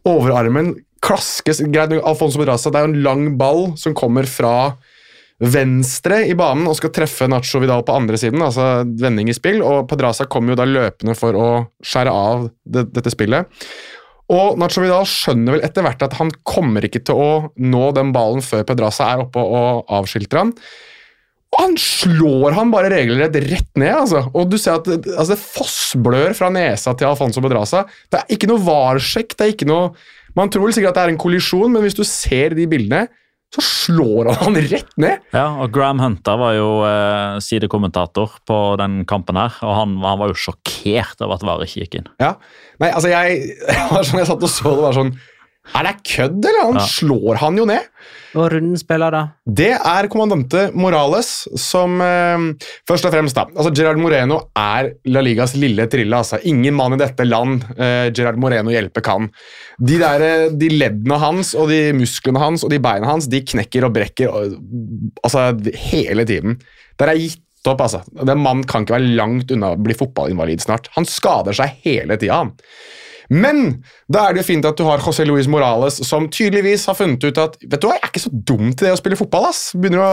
Overarmen 0.06 0.76
klaskes 1.02 1.58
greit, 1.74 1.96
Alfonso 2.06 2.38
Pedraza, 2.38 2.70
det 2.70 2.78
er 2.78 2.86
jo 2.86 2.92
en 2.92 3.02
lang 3.06 3.24
ball 3.40 3.72
som 3.82 3.96
kommer 3.98 4.28
fra 4.30 4.76
venstre 5.38 6.24
i 6.26 6.34
banen 6.38 6.66
og 6.70 6.78
skal 6.80 6.92
treffe 6.96 7.28
Nacho 7.30 7.62
Vidal 7.62 7.84
på 7.86 7.94
andre 7.94 8.18
siden, 8.18 8.42
altså 8.42 8.82
vending 8.98 9.30
i 9.30 9.36
spill, 9.38 9.62
og 9.62 9.86
Pedraza 9.90 10.26
kommer 10.26 10.54
jo 10.56 10.60
da 10.62 10.66
løpende 10.66 11.14
for 11.18 11.38
å 11.38 11.50
skjære 11.86 12.14
av 12.14 12.48
det, 12.66 12.88
dette 12.96 13.14
spillet. 13.14 13.46
Og 14.34 14.58
Nacho 14.60 14.82
Vidal 14.84 15.06
skjønner 15.08 15.56
vel 15.56 15.64
etter 15.68 15.86
hvert 15.86 16.02
at 16.04 16.18
han 16.20 16.34
kommer 16.48 16.84
ikke 16.84 17.04
til 17.06 17.22
å 17.22 17.30
nå 17.62 17.84
den 17.96 18.10
ballen 18.16 18.44
før 18.44 18.66
Pedraza 18.68 19.12
er 19.14 19.24
oppe 19.24 19.40
og 19.40 19.86
avskilter 20.00 20.42
han. 20.42 20.56
Og 21.56 21.62
han 21.62 21.78
slår 21.80 22.58
han 22.58 22.74
bare 22.74 22.90
regelrett 22.92 23.38
rett 23.46 23.70
ned, 23.80 23.94
altså. 23.94 24.26
Og 24.36 24.50
du 24.52 24.58
ser 24.60 24.82
at 24.82 24.84
det- 24.90 25.14
altså, 25.16 25.32
det 25.32 25.40
fossblør 25.40 26.36
fra 26.36 26.50
nesa 26.50 26.94
til 26.98 27.08
Alfonso 27.08 27.40
Pedraza. 27.42 27.86
Det 28.12 28.20
er 28.20 28.36
ikke 28.36 28.50
noe 28.50 28.66
varsjekk, 28.66 29.38
det 29.38 29.42
er 29.46 29.54
ikke 29.54 29.70
noe 29.70 29.94
Man 30.38 30.52
tror 30.52 30.68
vel 30.68 30.74
sikkert 30.74 30.90
at 30.90 30.94
det 30.94 31.04
er 31.04 31.10
en 31.10 31.18
kollisjon, 31.18 31.72
men 31.72 31.82
hvis 31.82 31.96
du 31.96 32.04
ser 32.04 32.50
de 32.54 32.68
bildene, 32.68 33.08
så 33.58 33.66
slår 33.66 34.30
han 34.32 34.38
han 34.48 34.60
rett 34.70 34.92
ned. 35.02 35.24
Ja, 35.34 35.48
og 35.64 35.72
Graham 35.74 36.02
Hunter 36.04 36.38
var 36.40 36.54
jo 36.58 36.70
eh, 36.88 37.38
sidekommentator 37.44 38.38
på 38.48 38.60
den 38.82 39.02
kampen 39.10 39.40
her, 39.40 39.56
og 39.66 39.74
han, 39.80 39.96
han 40.04 40.22
var 40.22 40.32
jo 40.32 40.38
sjokkert 40.48 41.24
over 41.26 41.38
at 41.38 41.48
VAR 41.48 41.66
ikke 41.66 41.86
gikk 41.86 42.00
inn. 42.02 42.12
Ja. 42.22 42.36
Nei, 42.82 42.92
altså 42.92 43.12
jeg, 43.12 43.42
jeg, 43.72 43.90
var 43.92 44.08
sånn 44.08 44.22
jeg 44.22 44.30
satt 44.30 44.46
og 44.46 44.54
så 44.54 44.76
det 44.76 44.86
var 44.86 44.98
sånn 44.98 45.16
Er 45.76 45.84
det 45.84 45.96
kødd, 46.08 46.46
eller? 46.46 46.64
Han 46.72 46.76
Ja. 46.80 46.86
slår 46.88 47.36
han 47.42 47.58
jo 47.58 47.66
ned. 47.66 47.80
Og 48.38 48.52
runden 48.52 48.78
spiller, 48.78 49.10
da? 49.12 49.22
Det 49.48 49.72
er 49.74 50.08
kommandante 50.12 50.68
Morales 50.78 51.48
som 51.58 52.00
eh, 52.02 52.38
Først 52.88 53.06
og 53.08 53.12
fremst, 53.14 53.36
da. 53.36 53.46
altså 53.56 53.72
Gerard 53.76 53.98
Moreno 53.98 54.40
er 54.56 54.92
La 55.06 55.22
Ligas 55.22 55.56
lille 55.56 55.88
trille. 55.90 56.14
altså. 56.16 56.40
Ingen 56.46 56.74
mann 56.76 56.94
i 56.94 56.98
dette 57.02 57.26
land 57.26 57.64
eh, 57.78 58.12
Gerard 58.12 58.38
Moreno 58.38 58.70
hjelpe 58.70 59.02
kan. 59.02 59.30
De, 59.80 59.98
der, 59.98 60.22
eh, 60.22 60.50
de 60.54 60.70
leddene 60.70 61.18
hans 61.20 61.54
og 61.56 61.70
de 61.70 61.94
musklene 61.98 62.40
hans 62.40 62.64
og 62.64 62.70
de 62.70 62.80
beina 62.80 63.08
hans 63.08 63.28
de 63.28 63.42
knekker 63.42 63.86
og 63.86 63.94
brekker 63.94 64.30
og, 64.30 64.56
altså, 65.24 65.50
hele 65.92 66.26
tiden. 66.26 66.60
Der 67.00 67.08
er 67.14 67.18
gitt 67.20 67.42
opp, 67.68 67.82
altså. 67.82 68.04
Den 68.24 68.40
mannen 68.40 68.64
kan 68.64 68.86
ikke 68.86 68.96
være 69.00 69.16
langt 69.18 69.52
unna 69.52 69.74
å 69.76 69.82
bli 69.82 69.94
fotballinvalid 69.98 70.62
snart. 70.64 70.88
Han 70.96 71.06
skader 71.06 71.54
seg 71.58 71.74
hele 71.84 72.16
tida, 72.18 72.38
han. 72.44 72.54
Men 73.30 73.84
da 74.12 74.28
er 74.28 74.34
det 74.38 74.44
jo 74.44 74.48
fint 74.54 74.66
at 74.70 74.78
du 74.80 74.86
har 74.88 75.02
José 75.04 75.26
Luis 75.28 75.50
Morales, 75.52 75.98
som 76.08 76.30
tydeligvis 76.32 76.86
har 76.88 76.96
funnet 76.96 77.24
ut 77.28 77.42
at 77.44 77.58
vet 77.62 77.82
du 77.84 77.88
hva, 77.90 77.98
jeg 77.98 78.04
er 78.06 78.12
ikke 78.14 78.24
så 78.24 78.32
dum 78.34 78.72
til 78.72 78.88
det 78.88 78.94
å 78.96 79.00
spille 79.00 79.20
fotball. 79.20 79.50
ass. 79.50 79.62
Begynner 79.76 80.04
å 80.04 80.12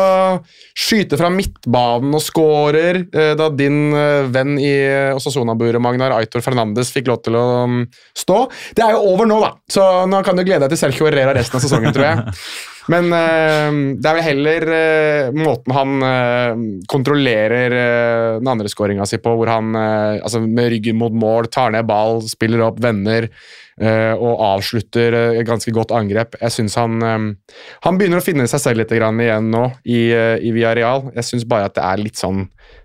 skyte 0.75 1.19
fra 1.21 1.31
midtbanen 1.31 2.15
og 2.17 2.23
scorer. 2.25 3.05
eh, 3.15 3.35
Da 3.39 3.49
din 3.55 3.95
eh, 3.95 4.27
venn 4.35 4.59
i 4.59 4.73
Osasona-buret, 5.15 5.81
Magnar 5.83 6.17
Aitor 6.19 6.43
Fernandes, 6.45 6.91
fikk 6.95 7.09
lov 7.13 7.23
til 7.25 7.39
å 7.39 7.45
mm, 7.71 7.83
stå. 8.19 8.39
Det 8.75 8.85
er 8.85 8.97
jo 8.97 9.05
over 9.15 9.29
nå, 9.31 9.41
da, 9.45 9.53
så 9.71 9.89
nå 10.11 10.23
kan 10.27 10.37
du 10.39 10.45
glede 10.45 10.67
deg 10.67 10.75
til 10.75 10.83
Sergio 10.87 11.07
Herrera 11.11 11.35
resten 11.37 11.61
av 11.61 11.65
sesongen, 11.67 11.95
tror 11.95 12.09
jeg. 12.11 12.39
Men 12.93 13.09
uh, 13.13 13.97
det 13.97 14.09
er 14.09 14.17
vel 14.19 14.27
heller 14.27 14.67
uh, 14.69 15.37
måten 15.39 15.75
han 15.77 16.05
uh, 16.05 16.63
kontrollerer 16.91 17.77
den 18.39 18.51
andre 18.51 18.71
skåringa 18.71 19.07
si 19.09 19.19
på, 19.23 19.35
hvor 19.39 19.51
han 19.51 19.75
altså 19.75 20.43
med 20.45 20.71
ryggen 20.73 20.99
mot 21.01 21.15
mål 21.15 21.49
tar 21.53 21.73
ned 21.75 21.87
ball, 21.89 22.21
spiller 22.29 22.65
opp 22.67 22.81
venner 22.83 23.29
og 23.75 24.43
avslutter 24.47 25.17
et 25.41 25.47
ganske 25.49 25.73
godt 25.75 25.91
angrep. 25.97 26.37
Jeg 26.39 26.55
synes 26.55 26.77
han, 26.79 27.03
han 27.03 27.97
begynner 27.99 28.21
å 28.21 28.25
finne 28.25 28.47
seg 28.47 28.63
selv 28.63 28.79
litt 28.79 28.93
igjen 28.95 29.49
nå 29.51 29.65
i, 29.83 30.05
i 30.15 30.53
Villarreal. 30.55 31.09
Jeg 31.17 31.27
syns 31.27 31.47
bare 31.51 31.67
at 31.67 31.75
det 31.75 31.83
er 31.83 32.05
litt 32.05 32.21
sånn 32.21 32.45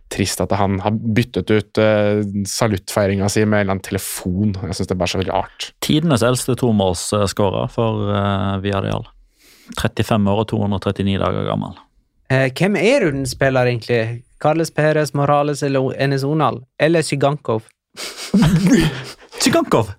trist 0.09 0.41
at 0.41 0.53
han 0.57 0.79
har 0.83 0.95
byttet 0.95 1.53
ut 1.53 1.81
uh, 1.81 2.21
saluttfeiringa 2.49 3.29
si 3.29 3.45
med 3.45 3.61
en 3.61 3.61
eller 3.61 3.75
annen 3.77 3.85
telefon. 3.85 4.55
Jeg 4.65 4.79
syns 4.79 4.89
det 4.89 4.95
er 4.95 5.01
bare 5.03 5.13
så 5.13 5.23
rart. 5.29 5.69
Tidenes 5.85 6.25
eldste 6.25 6.57
tomålsskårer 6.59 7.71
for 7.73 8.09
uh, 8.09 8.57
Villarreal. 8.63 9.05
35 9.77 10.31
år 10.31 10.41
og 10.43 10.49
239 10.51 11.19
dager 11.21 11.47
gammel. 11.49 11.77
Eh, 12.29 12.49
hvem 12.53 12.75
er 12.77 13.05
rundens 13.05 13.33
spiller, 13.35 13.69
egentlig? 13.69 14.23
Carles 14.39 14.71
Perez, 14.71 15.13
Morales 15.13 15.63
eller 15.63 15.93
Enes 15.99 16.23
Onal? 16.23 16.61
Eller 16.79 17.01
Zygankov? 17.03 17.65
Zygankov! 19.43 19.91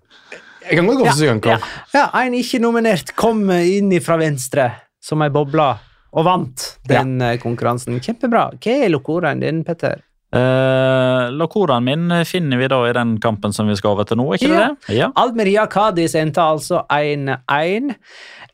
Jeg 0.70 0.78
kan 0.78 0.86
godt 0.86 1.00
gå 1.00 1.06
for 1.08 1.18
Zygankov. 1.18 1.70
Ja, 1.94 2.06
en 2.22 2.36
ikke 2.38 2.60
nominert 2.62 3.14
kom 3.18 3.42
inn 3.50 3.92
fra 4.04 4.18
venstre 4.20 4.70
som 5.02 5.24
ei 5.24 5.30
boble 5.34 5.72
og 6.10 6.26
vant 6.26 6.66
den 6.90 7.18
ja. 7.22 7.34
konkurransen. 7.42 7.98
Kjempebra. 8.02 8.50
Hva 8.60 8.76
er 8.84 8.92
lokoraen 8.92 9.42
din, 9.42 9.64
Petter? 9.66 10.02
Uh, 10.30 11.26
Lokoraen 11.34 11.82
min 11.82 12.12
finner 12.24 12.60
vi 12.60 12.68
da 12.70 12.76
i 12.86 12.92
den 12.94 13.16
kampen 13.22 13.50
som 13.54 13.66
vi 13.66 13.74
skal 13.74 13.96
over 13.96 14.06
til 14.06 14.20
nå, 14.20 14.28
ikke 14.36 14.46
Ja. 14.46 14.68
det? 14.68 14.94
Ja. 14.94 15.08
Almeria 15.18 15.66
Cádiz 15.66 16.14
endte 16.14 16.42
altså 16.42 16.84
1-1. 16.86 17.96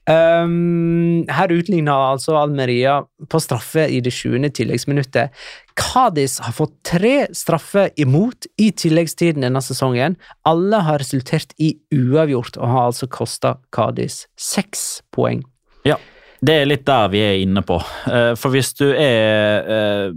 Um, 0.06 1.24
her 1.26 1.50
utligna 1.50 1.96
altså 2.12 2.36
Almeria 2.38 3.00
på 3.26 3.40
straffe 3.42 3.88
i 3.90 3.98
det 4.04 4.12
sjuende 4.14 4.52
tilleggsminuttet. 4.54 5.34
Kadis 5.76 6.38
har 6.44 6.54
fått 6.54 6.76
tre 6.86 7.26
straffer 7.34 7.90
imot 8.00 8.46
i 8.62 8.70
tilleggstiden 8.70 9.42
denne 9.42 9.62
sesongen. 9.64 10.14
Alle 10.46 10.84
har 10.86 11.02
resultert 11.02 11.56
i 11.58 11.74
uavgjort 11.90 12.60
og 12.60 12.70
har 12.70 12.92
altså 12.92 13.10
kosta 13.10 13.56
Kadis 13.74 14.24
seks 14.38 15.02
poeng. 15.14 15.42
ja. 15.84 15.98
Det 16.40 16.52
er 16.52 16.68
litt 16.68 16.84
der 16.86 17.08
vi 17.12 17.20
er 17.24 17.38
inne 17.40 17.62
på. 17.64 17.78
Eh, 18.10 18.32
For 18.38 18.52
hvis 18.52 18.72
du 18.76 18.86
er 18.92 19.68
eh, 19.72 20.10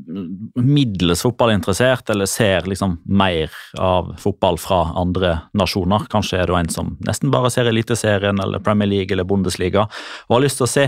middels 0.59 1.24
fotballinteressert, 1.24 2.09
eller 2.11 2.30
ser 2.30 2.67
liksom 2.70 2.97
mer 3.05 3.53
av 3.80 4.13
fotball 4.20 4.59
fra 4.59 4.82
andre 4.99 5.36
nasjoner, 5.57 6.07
kanskje 6.11 6.41
er 6.41 6.49
du 6.49 6.57
en 6.59 6.72
som 6.74 6.95
nesten 7.07 7.32
bare 7.34 7.51
ser 7.53 7.70
Eliteserien 7.72 8.41
eller 8.43 8.63
Premier 8.63 8.89
League 8.89 9.15
eller 9.15 9.28
Bundesliga, 9.28 9.88
og 10.28 10.38
har 10.38 10.45
lyst 10.45 10.59
til 10.59 10.67
å 10.67 10.74
se 10.74 10.88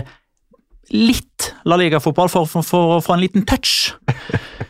litt 0.92 1.52
La 1.64 1.78
Liga-fotball 1.78 2.28
for, 2.28 2.48
å 2.76 3.00
få 3.00 3.14
en 3.14 3.22
liten 3.22 3.46
touch. 3.48 3.94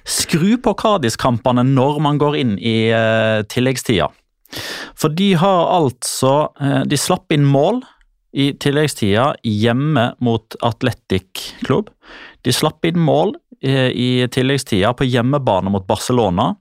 Skru 0.07 0.55
på 0.63 0.75
Kadis-kampene 0.79 1.65
når 1.67 2.03
man 2.05 2.21
går 2.21 2.39
inn 2.39 2.59
i 2.59 2.93
eh, 2.95 3.43
tilleggstida. 3.51 4.11
For 5.01 5.09
de 5.17 5.31
har 5.41 5.71
altså 5.73 6.51
De 6.85 6.99
slapp 7.01 7.33
inn 7.33 7.47
mål 7.49 7.79
i 8.33 8.53
tilleggstida 8.57 9.33
hjemme 9.45 10.13
mot 10.25 10.57
Atletic 10.65 11.53
Klubb. 11.67 11.91
De 12.43 12.53
slapp 12.55 12.85
inn 12.89 13.01
mål 13.01 13.37
eh, 13.61 13.91
i 13.93 14.11
tilleggstida 14.33 14.95
på 14.97 15.09
hjemmebane 15.09 15.73
mot 15.73 15.87
Barcelona. 15.87 16.55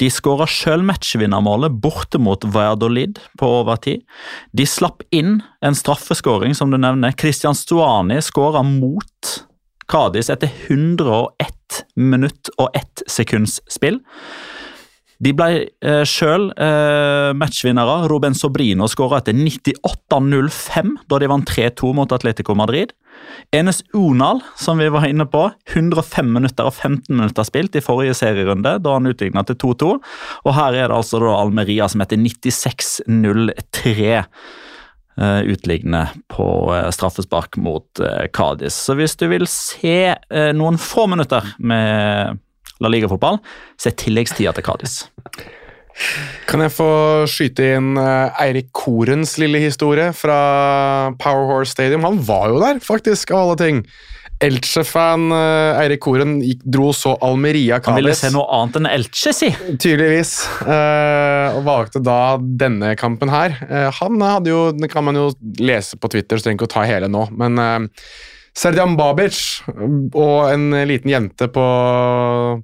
De 0.00 0.08
skåra 0.10 0.46
sjøl 0.50 0.82
matchvinnermålet 0.84 1.76
borte 1.84 2.18
mot 2.20 2.44
Valladolid 2.44 3.20
på 3.40 3.50
overtid. 3.60 4.02
De 4.52 4.66
slapp 4.68 5.04
inn 5.14 5.40
en 5.62 5.76
straffeskåring, 5.78 6.56
som 6.58 6.72
du 6.72 6.78
nevner. 6.80 7.14
Christian 7.18 7.56
Stuani 7.56 8.18
skåra 8.24 8.64
mot 8.66 9.36
Cádiz 9.92 10.30
etter 10.32 10.50
101 10.68 11.84
minutt 11.96 12.50
og 12.58 12.72
1 12.78 13.04
sekunds 13.10 13.60
spill. 13.70 14.00
De 15.22 15.30
ble 15.36 15.50
eh, 15.62 16.02
sjøl 16.08 16.48
eh, 16.56 17.30
matchvinnere. 17.38 18.08
Ruben 18.10 18.34
Sobrino 18.34 18.88
skåra 18.90 19.20
etter 19.20 19.36
98-05 19.38 20.96
da 21.10 21.20
de 21.22 21.30
vant 21.30 21.46
3-2 21.46 21.92
mot 21.94 22.14
Atletico 22.14 22.56
Madrid. 22.58 22.90
Enes 23.54 23.82
Onal, 23.94 24.40
som 24.58 24.80
vi 24.82 24.88
var 24.90 25.06
inne 25.06 25.26
på, 25.30 25.44
105 25.70 26.26
minutter 26.32 26.66
og 26.66 26.74
15 26.74 27.14
minutter 27.14 27.46
spilt 27.46 27.76
i 27.78 27.84
forrige 27.84 28.16
serierunde, 28.18 28.78
da 28.82 28.96
han 28.96 29.06
utligna 29.10 29.44
til 29.46 29.60
2-2. 29.62 29.94
Og 30.42 30.56
her 30.58 30.74
er 30.74 30.90
det 30.90 30.98
altså 30.98 31.22
da 31.22 31.36
Almeria 31.38 31.86
som 31.92 32.02
heter 32.02 32.18
96-03 32.18 34.06
eh, 34.18 35.40
utliggende 35.54 36.06
på 36.32 36.46
eh, 36.74 36.88
straffespark 36.90 37.60
mot 37.62 38.02
eh, 38.02 38.26
Cádiz. 38.34 38.74
Så 38.88 38.98
hvis 38.98 39.14
du 39.20 39.28
vil 39.30 39.46
se 39.50 40.16
noen 40.56 40.80
få 40.80 41.06
minutter 41.12 41.54
med 41.62 42.40
La 42.80 42.88
Liga-fotball, 42.92 43.40
så 43.78 43.90
er 43.90 43.98
tilleggstida 44.00 44.54
til 44.56 44.64
Cádiz. 44.66 45.02
Kan 46.48 46.62
jeg 46.64 46.72
få 46.72 46.86
skyte 47.28 47.66
inn 47.76 47.98
eh, 48.00 48.40
Eirik 48.46 48.70
Korens 48.72 49.34
lille 49.40 49.60
historie 49.60 50.08
fra 50.16 50.38
Power 51.20 51.44
Horse 51.50 51.74
Stadium? 51.76 52.06
Han 52.08 52.22
var 52.24 52.48
jo 52.48 52.62
der, 52.62 52.80
faktisk, 52.82 53.34
av 53.36 53.42
alle 53.44 53.58
ting. 53.60 53.82
Elche-fan 54.42 55.28
eh, 55.36 55.82
Eirik 55.84 56.00
Koren 56.02 56.38
dro 56.64 56.88
så 56.96 57.12
Almeria 57.22 57.76
Han 57.84 58.00
ville 58.00 58.16
se 58.18 58.32
noe 58.34 58.48
annet 58.56 58.80
enn 58.80 58.88
Elche, 58.90 59.34
si! 59.36 59.52
Tydeligvis. 59.76 60.32
eh, 60.64 61.52
og 61.54 61.62
valgte 61.68 62.02
da 62.02 62.18
denne 62.40 62.96
kampen 62.98 63.30
her. 63.30 63.54
Han 64.00 64.18
hadde 64.24 64.50
jo 64.50 64.64
Det 64.74 64.90
kan 64.90 65.04
man 65.06 65.20
jo 65.20 65.28
lese 65.60 66.00
på 66.00 66.10
Twitter, 66.10 66.40
så 66.40 66.48
trenger 66.48 66.62
ikke 66.62 66.70
å 66.72 66.76
ta 66.80 66.88
hele 66.88 67.12
nå. 67.12 67.28
Men 67.36 67.60
Serdian 68.52 68.98
Babic 68.98 69.38
og 69.72 70.50
en 70.52 70.74
liten 70.88 71.08
jente 71.08 71.48
på, 71.48 71.64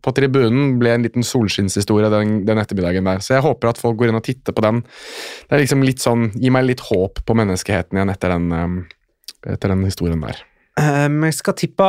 på 0.05 0.13
tribunen 0.17 0.75
ble 0.81 0.93
en 0.93 1.07
liten 1.07 1.25
solskinnshistorie 1.25 2.11
den, 2.13 2.43
den 2.49 2.61
ettermiddagen 2.61 3.09
der. 3.09 3.23
Så 3.25 3.39
jeg 3.39 3.45
håper 3.47 3.71
at 3.71 3.81
folk 3.81 3.97
går 4.01 4.13
inn 4.13 4.21
og 4.21 4.27
titter 4.27 4.53
på 4.53 4.65
den. 4.67 4.83
Det 4.85 5.57
er 5.57 5.65
liksom 5.65 5.85
litt 5.87 6.05
sånn, 6.05 6.29
Gi 6.37 6.53
meg 6.53 6.69
litt 6.69 6.85
håp 6.91 7.23
på 7.25 7.37
menneskeheten 7.41 7.97
igjen 7.97 8.13
etter 8.13 8.35
den, 8.35 8.53
eh, 8.53 9.55
etter 9.55 9.73
den 9.73 9.87
historien 9.89 10.21
der. 10.21 10.45
Um, 10.79 11.23
jeg 11.27 11.39
skal 11.39 11.57
tippe, 11.59 11.89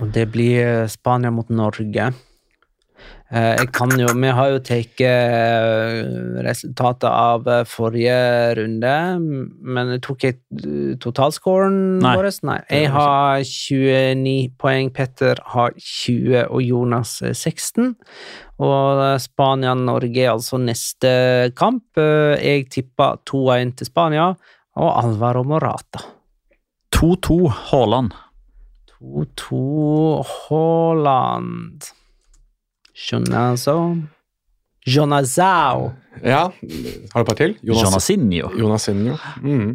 og 0.00 0.08
det 0.16 0.24
blir 0.32 0.88
Spania 0.90 1.30
mot 1.30 1.52
Norge. 1.52 2.08
Eh, 3.34 3.54
jeg 3.56 3.70
kan 3.72 3.90
jo, 3.98 4.10
Vi 4.14 4.30
har 4.36 4.50
jo 4.52 4.58
tatt 4.62 5.00
eh, 5.02 6.02
resultatet 6.44 7.08
av 7.08 7.48
eh, 7.48 7.62
forrige 7.66 8.18
runde, 8.60 8.92
men 9.18 9.94
tok 10.04 10.26
jeg 10.28 10.36
totalscoren 11.02 12.04
vår? 12.04 12.28
Nei. 12.46 12.58
Jeg 12.68 12.92
har 12.94 13.40
29 13.48 14.52
poeng, 14.60 14.92
Petter 14.94 15.40
har 15.54 15.74
20 15.74 16.44
og 16.44 16.62
Jonas 16.62 17.16
eh, 17.24 17.32
16. 17.34 17.96
Og 18.62 19.02
Spania-Norge 19.18 20.20
er 20.22 20.30
altså 20.36 20.60
neste 20.62 21.10
kamp. 21.58 21.98
Jeg 21.98 22.68
tipper 22.70 23.18
2-1 23.26 23.74
til 23.80 23.88
Spania, 23.88 24.28
og 24.78 24.92
Alvaro 25.00 25.42
Morata. 25.48 26.04
2-2 26.94 27.40
Haaland. 27.72 28.14
2-2 29.02 30.22
Haaland 30.46 31.90
Jonazo 32.94 33.78
Jonazao. 34.86 35.92
Ja, 36.22 36.52
har 36.52 37.14
du 37.14 37.20
et 37.20 37.26
par 37.26 37.36
til? 37.38 37.54
Jonasinho. 37.64 38.50
Jonasinho. 38.58 39.16
Mm. 39.40 39.70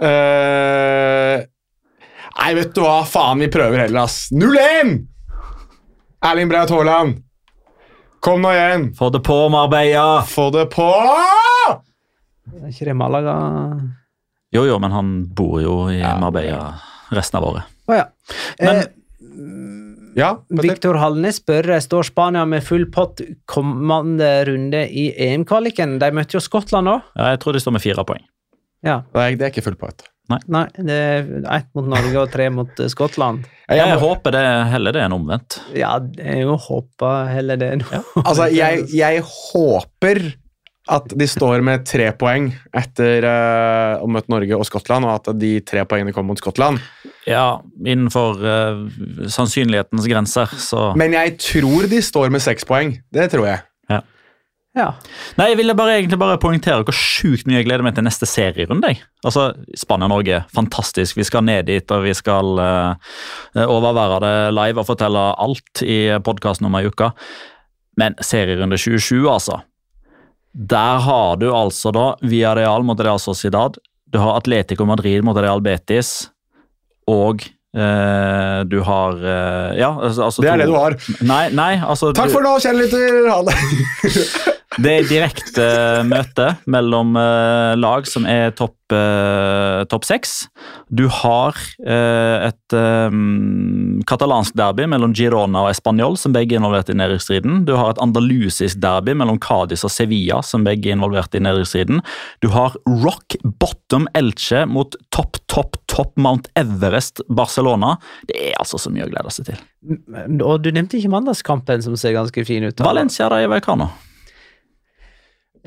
Uh, 0.00 1.36
nei, 2.38 2.54
vet 2.56 2.72
du 2.74 2.80
hva? 2.80 3.02
Faen, 3.06 3.42
vi 3.44 3.50
prøver 3.52 3.84
heller, 3.84 4.06
ass. 4.08 4.30
0-1! 4.32 4.94
Erling 6.24 6.48
Braut 6.50 6.72
Haaland. 6.72 7.20
Kom 8.24 8.40
nå 8.42 8.50
igjen. 8.56 8.88
Få 8.98 9.12
det 9.14 9.20
på, 9.26 9.36
Marbella! 9.52 10.22
Få 10.26 10.48
det 10.56 10.64
på! 10.72 10.88
Er 12.48 12.72
ikke 12.72 12.88
det 12.88 12.94
Malaga 12.96 13.34
Jo, 14.56 14.64
jo, 14.64 14.78
men 14.80 14.90
han 14.96 15.10
bor 15.36 15.60
jo 15.62 15.74
i 15.92 16.00
Marbella 16.00 16.72
resten 17.14 17.38
av 17.38 17.50
året. 17.52 17.68
Å 17.88 18.00
ja. 18.00 18.06
Men- 18.64 18.80
eh, 18.80 18.88
Ja, 20.18 20.32
Viktor 20.50 20.98
Hallnes 20.98 21.38
spør 21.38 21.68
står 21.84 22.08
Spania 22.10 22.42
med 22.48 22.64
full 22.66 22.88
pott 22.90 23.20
kommende 23.46 24.28
runde 24.48 24.80
i 24.90 25.08
EM-kvaliken. 25.28 25.98
De 26.02 26.10
møtte 26.16 26.38
jo 26.38 26.42
Skottland 26.42 26.90
òg. 26.90 27.04
Ja, 27.14 27.32
jeg 27.36 27.40
tror 27.44 27.54
de 27.54 27.62
står 27.62 27.76
med 27.78 27.84
fire 27.84 28.04
poeng. 28.08 28.24
Ja. 28.86 29.00
Nei, 29.14 29.32
det 29.38 29.46
er 29.46 29.52
ikke 29.54 29.66
full 29.68 29.78
pott. 29.78 30.04
Nei, 30.28 30.66
det 30.76 30.92
er 30.94 31.28
ett 31.56 31.70
mot 31.76 31.86
Norge 31.88 32.18
og 32.20 32.28
tre 32.34 32.50
mot 32.52 32.82
eh, 32.82 32.90
Skottland. 32.92 33.46
Jeg, 33.64 33.80
Jeg 33.80 34.00
håper 34.02 34.34
det 34.34 34.42
heller 34.74 34.92
det 34.92 35.00
enn 35.06 35.14
omvendt. 35.16 35.56
Ja, 35.72 35.94
jeg 36.20 36.44
håper 36.66 37.30
heller 37.32 37.56
det 37.60 37.70
Ja. 37.88 38.02
altså, 38.26 38.50
jeg, 38.52 38.84
jeg 38.92 39.22
håper 39.24 40.20
at 40.88 41.12
de 41.20 41.28
står 41.28 41.62
med 41.66 41.84
tre 41.88 42.08
poeng 42.16 42.50
etter 42.76 43.26
eh, 43.28 44.00
å 44.00 44.08
møte 44.10 44.32
Norge 44.32 44.56
og 44.56 44.66
Skottland, 44.68 45.06
og 45.08 45.18
at 45.18 45.32
de 45.38 45.58
tre 45.66 45.84
poengene 45.88 46.14
kommer 46.16 46.32
mot 46.32 46.40
Skottland. 46.40 46.80
Ja, 47.28 47.60
innenfor 47.84 48.40
uh, 48.40 48.84
sannsynlighetens 49.28 50.08
grenser, 50.08 50.52
så 50.56 50.92
Men 50.96 51.12
jeg 51.16 51.36
tror 51.44 51.88
de 51.90 52.00
står 52.04 52.32
med 52.32 52.44
seks 52.44 52.64
poeng. 52.68 52.96
Det 53.12 53.28
tror 53.34 53.50
jeg. 53.50 53.64
Ja. 54.78 54.92
Nei, 55.38 55.48
jeg 55.50 55.58
ville 55.58 55.74
bare 55.74 55.96
egentlig 55.96 56.18
bare 56.20 56.38
poengtere 56.40 56.84
hvor 56.86 56.94
sjukt 56.94 57.48
mye 57.48 57.60
jeg 57.60 57.66
gleder 57.66 57.82
meg 57.86 57.96
til 57.96 58.04
neste 58.06 58.28
serierunde. 58.28 58.92
Altså, 59.26 59.48
Spania-Norge, 59.78 60.42
fantastisk. 60.54 61.18
Vi 61.18 61.26
skal 61.26 61.46
ned 61.48 61.66
dit, 61.70 61.94
og 61.94 62.04
vi 62.04 62.14
skal 62.16 62.60
uh, 62.60 63.64
overvære 63.64 64.20
det 64.22 64.34
live 64.54 64.82
og 64.82 64.90
fortelle 64.90 65.24
alt 65.34 65.82
i 65.82 65.98
podkasten 66.24 66.68
om 66.68 66.78
ei 66.78 66.86
uke. 66.86 67.10
Men 67.98 68.14
serierunde 68.22 68.78
27, 68.78 69.24
altså. 69.26 69.62
Der 70.58 70.98
har 71.04 71.36
du 71.38 71.52
altså 71.54 71.92
da 71.94 72.06
Villarreal 72.26 72.82
mot 72.82 72.98
Real 73.00 73.20
Sociedad. 73.22 73.76
Du 74.10 74.18
har 74.18 74.36
Atletico 74.40 74.84
Madrid 74.88 75.22
mot 75.22 75.36
Real 75.38 75.60
Betis. 75.62 76.30
Og 77.08 77.44
eh, 77.76 78.58
du 78.66 78.80
har 78.82 79.20
eh, 79.22 79.78
Ja, 79.78 79.92
altså, 80.02 80.24
altså 80.26 80.42
Det 80.42 80.50
er 80.50 80.56
to- 80.56 80.64
det 80.64 80.66
du 80.66 80.74
har. 80.74 80.96
Nei, 81.30 81.44
nei, 81.54 81.70
altså 81.78 82.10
Takk 82.16 82.32
du- 82.32 82.34
for 82.38 82.42
nå, 82.42 82.56
kjære 82.58 82.80
lytter! 82.82 83.30
Ha 83.30 83.42
det! 83.46 84.54
det 84.78 84.92
er 84.94 85.06
direkte 85.10 85.64
møte 86.06 86.52
mellom 86.70 87.16
eh, 87.18 87.74
lag 87.78 88.06
som 88.06 88.26
er 88.30 88.52
topp 88.54 88.94
eh, 88.94 89.82
topp 89.90 90.06
seks. 90.06 90.34
Du 90.86 91.06
har 91.10 91.58
eh, 91.82 92.46
et 92.46 92.76
eh, 92.76 93.18
katalansk 94.08 94.54
derby 94.58 94.86
mellom 94.90 95.14
Girona 95.18 95.64
og 95.66 95.72
Español, 95.72 96.14
som 96.20 96.36
begge 96.36 96.54
er 96.54 96.62
involvert 96.62 96.92
i 96.92 96.96
nedrykksstriden. 96.98 97.64
Du 97.66 97.74
har 97.74 97.90
et 97.92 98.02
andalusisk 98.04 98.78
derby 98.82 99.16
mellom 99.18 99.40
Cádiz 99.42 99.82
og 99.82 99.94
Sevilla, 99.94 100.40
som 100.46 100.66
begge 100.66 100.92
er 100.92 100.98
involvert 100.98 101.34
i 101.34 101.42
nedrykksstriden. 101.42 102.02
Du 102.44 102.50
har 102.54 102.78
rock 102.86 103.38
bottom 103.58 104.06
Elche 104.18 104.64
mot 104.70 104.94
topp, 105.14 105.42
topp, 105.50 105.80
topp 105.90 106.14
Mount 106.22 106.50
Everest 106.58 107.24
Barcelona. 107.28 107.96
Det 108.30 108.38
er 108.50 108.58
altså 108.62 108.78
så 108.78 108.94
mye 108.94 109.08
å 109.08 109.12
glede 109.12 109.34
seg 109.34 109.50
til. 109.50 109.64
Og 110.38 110.60
du 110.62 110.70
nevnte 110.70 111.00
ikke 111.00 111.16
mandagskampen, 111.18 111.82
som 111.82 111.98
ser 111.98 112.14
ganske 112.14 112.46
fin 112.46 112.70
ut. 112.70 112.86
Valencia 112.86 113.26
Rayo 113.30 113.50
Vallecano. 113.50 113.90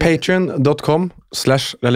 Patreon.com 0.02 1.12
slash 1.34 1.76
La 1.86 1.92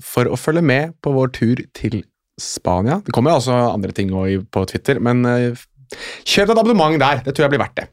for 0.00 0.30
å 0.30 0.38
følge 0.38 0.62
med 0.62 0.94
på 1.02 1.12
vår 1.14 1.32
tur 1.34 1.62
til 1.74 2.04
Spania. 2.40 3.00
Det 3.02 3.12
kommer 3.14 3.34
også 3.34 3.56
andre 3.72 3.92
ting 3.92 4.12
på 4.12 4.64
Twitter, 4.70 5.00
men 5.02 5.24
eh, 5.26 5.58
kjøp 6.24 6.52
et 6.54 6.60
abonnement 6.62 6.98
der. 6.98 7.24
Det 7.26 7.34
tror 7.34 7.48
jeg 7.48 7.54
blir 7.56 7.64
verdt 7.64 7.82
det. 7.82 7.88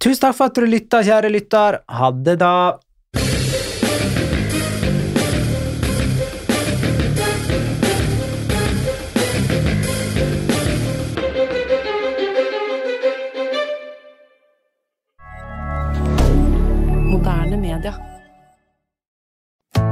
Tusen 0.00 0.20
takk 0.20 0.36
for 0.36 0.50
at 0.50 0.58
du 0.60 0.66
lytta, 0.68 1.02
kjære 1.06 1.32
lytter. 1.32 1.80
Ha 1.88 2.10
det, 2.12 2.36
da. 2.42 2.52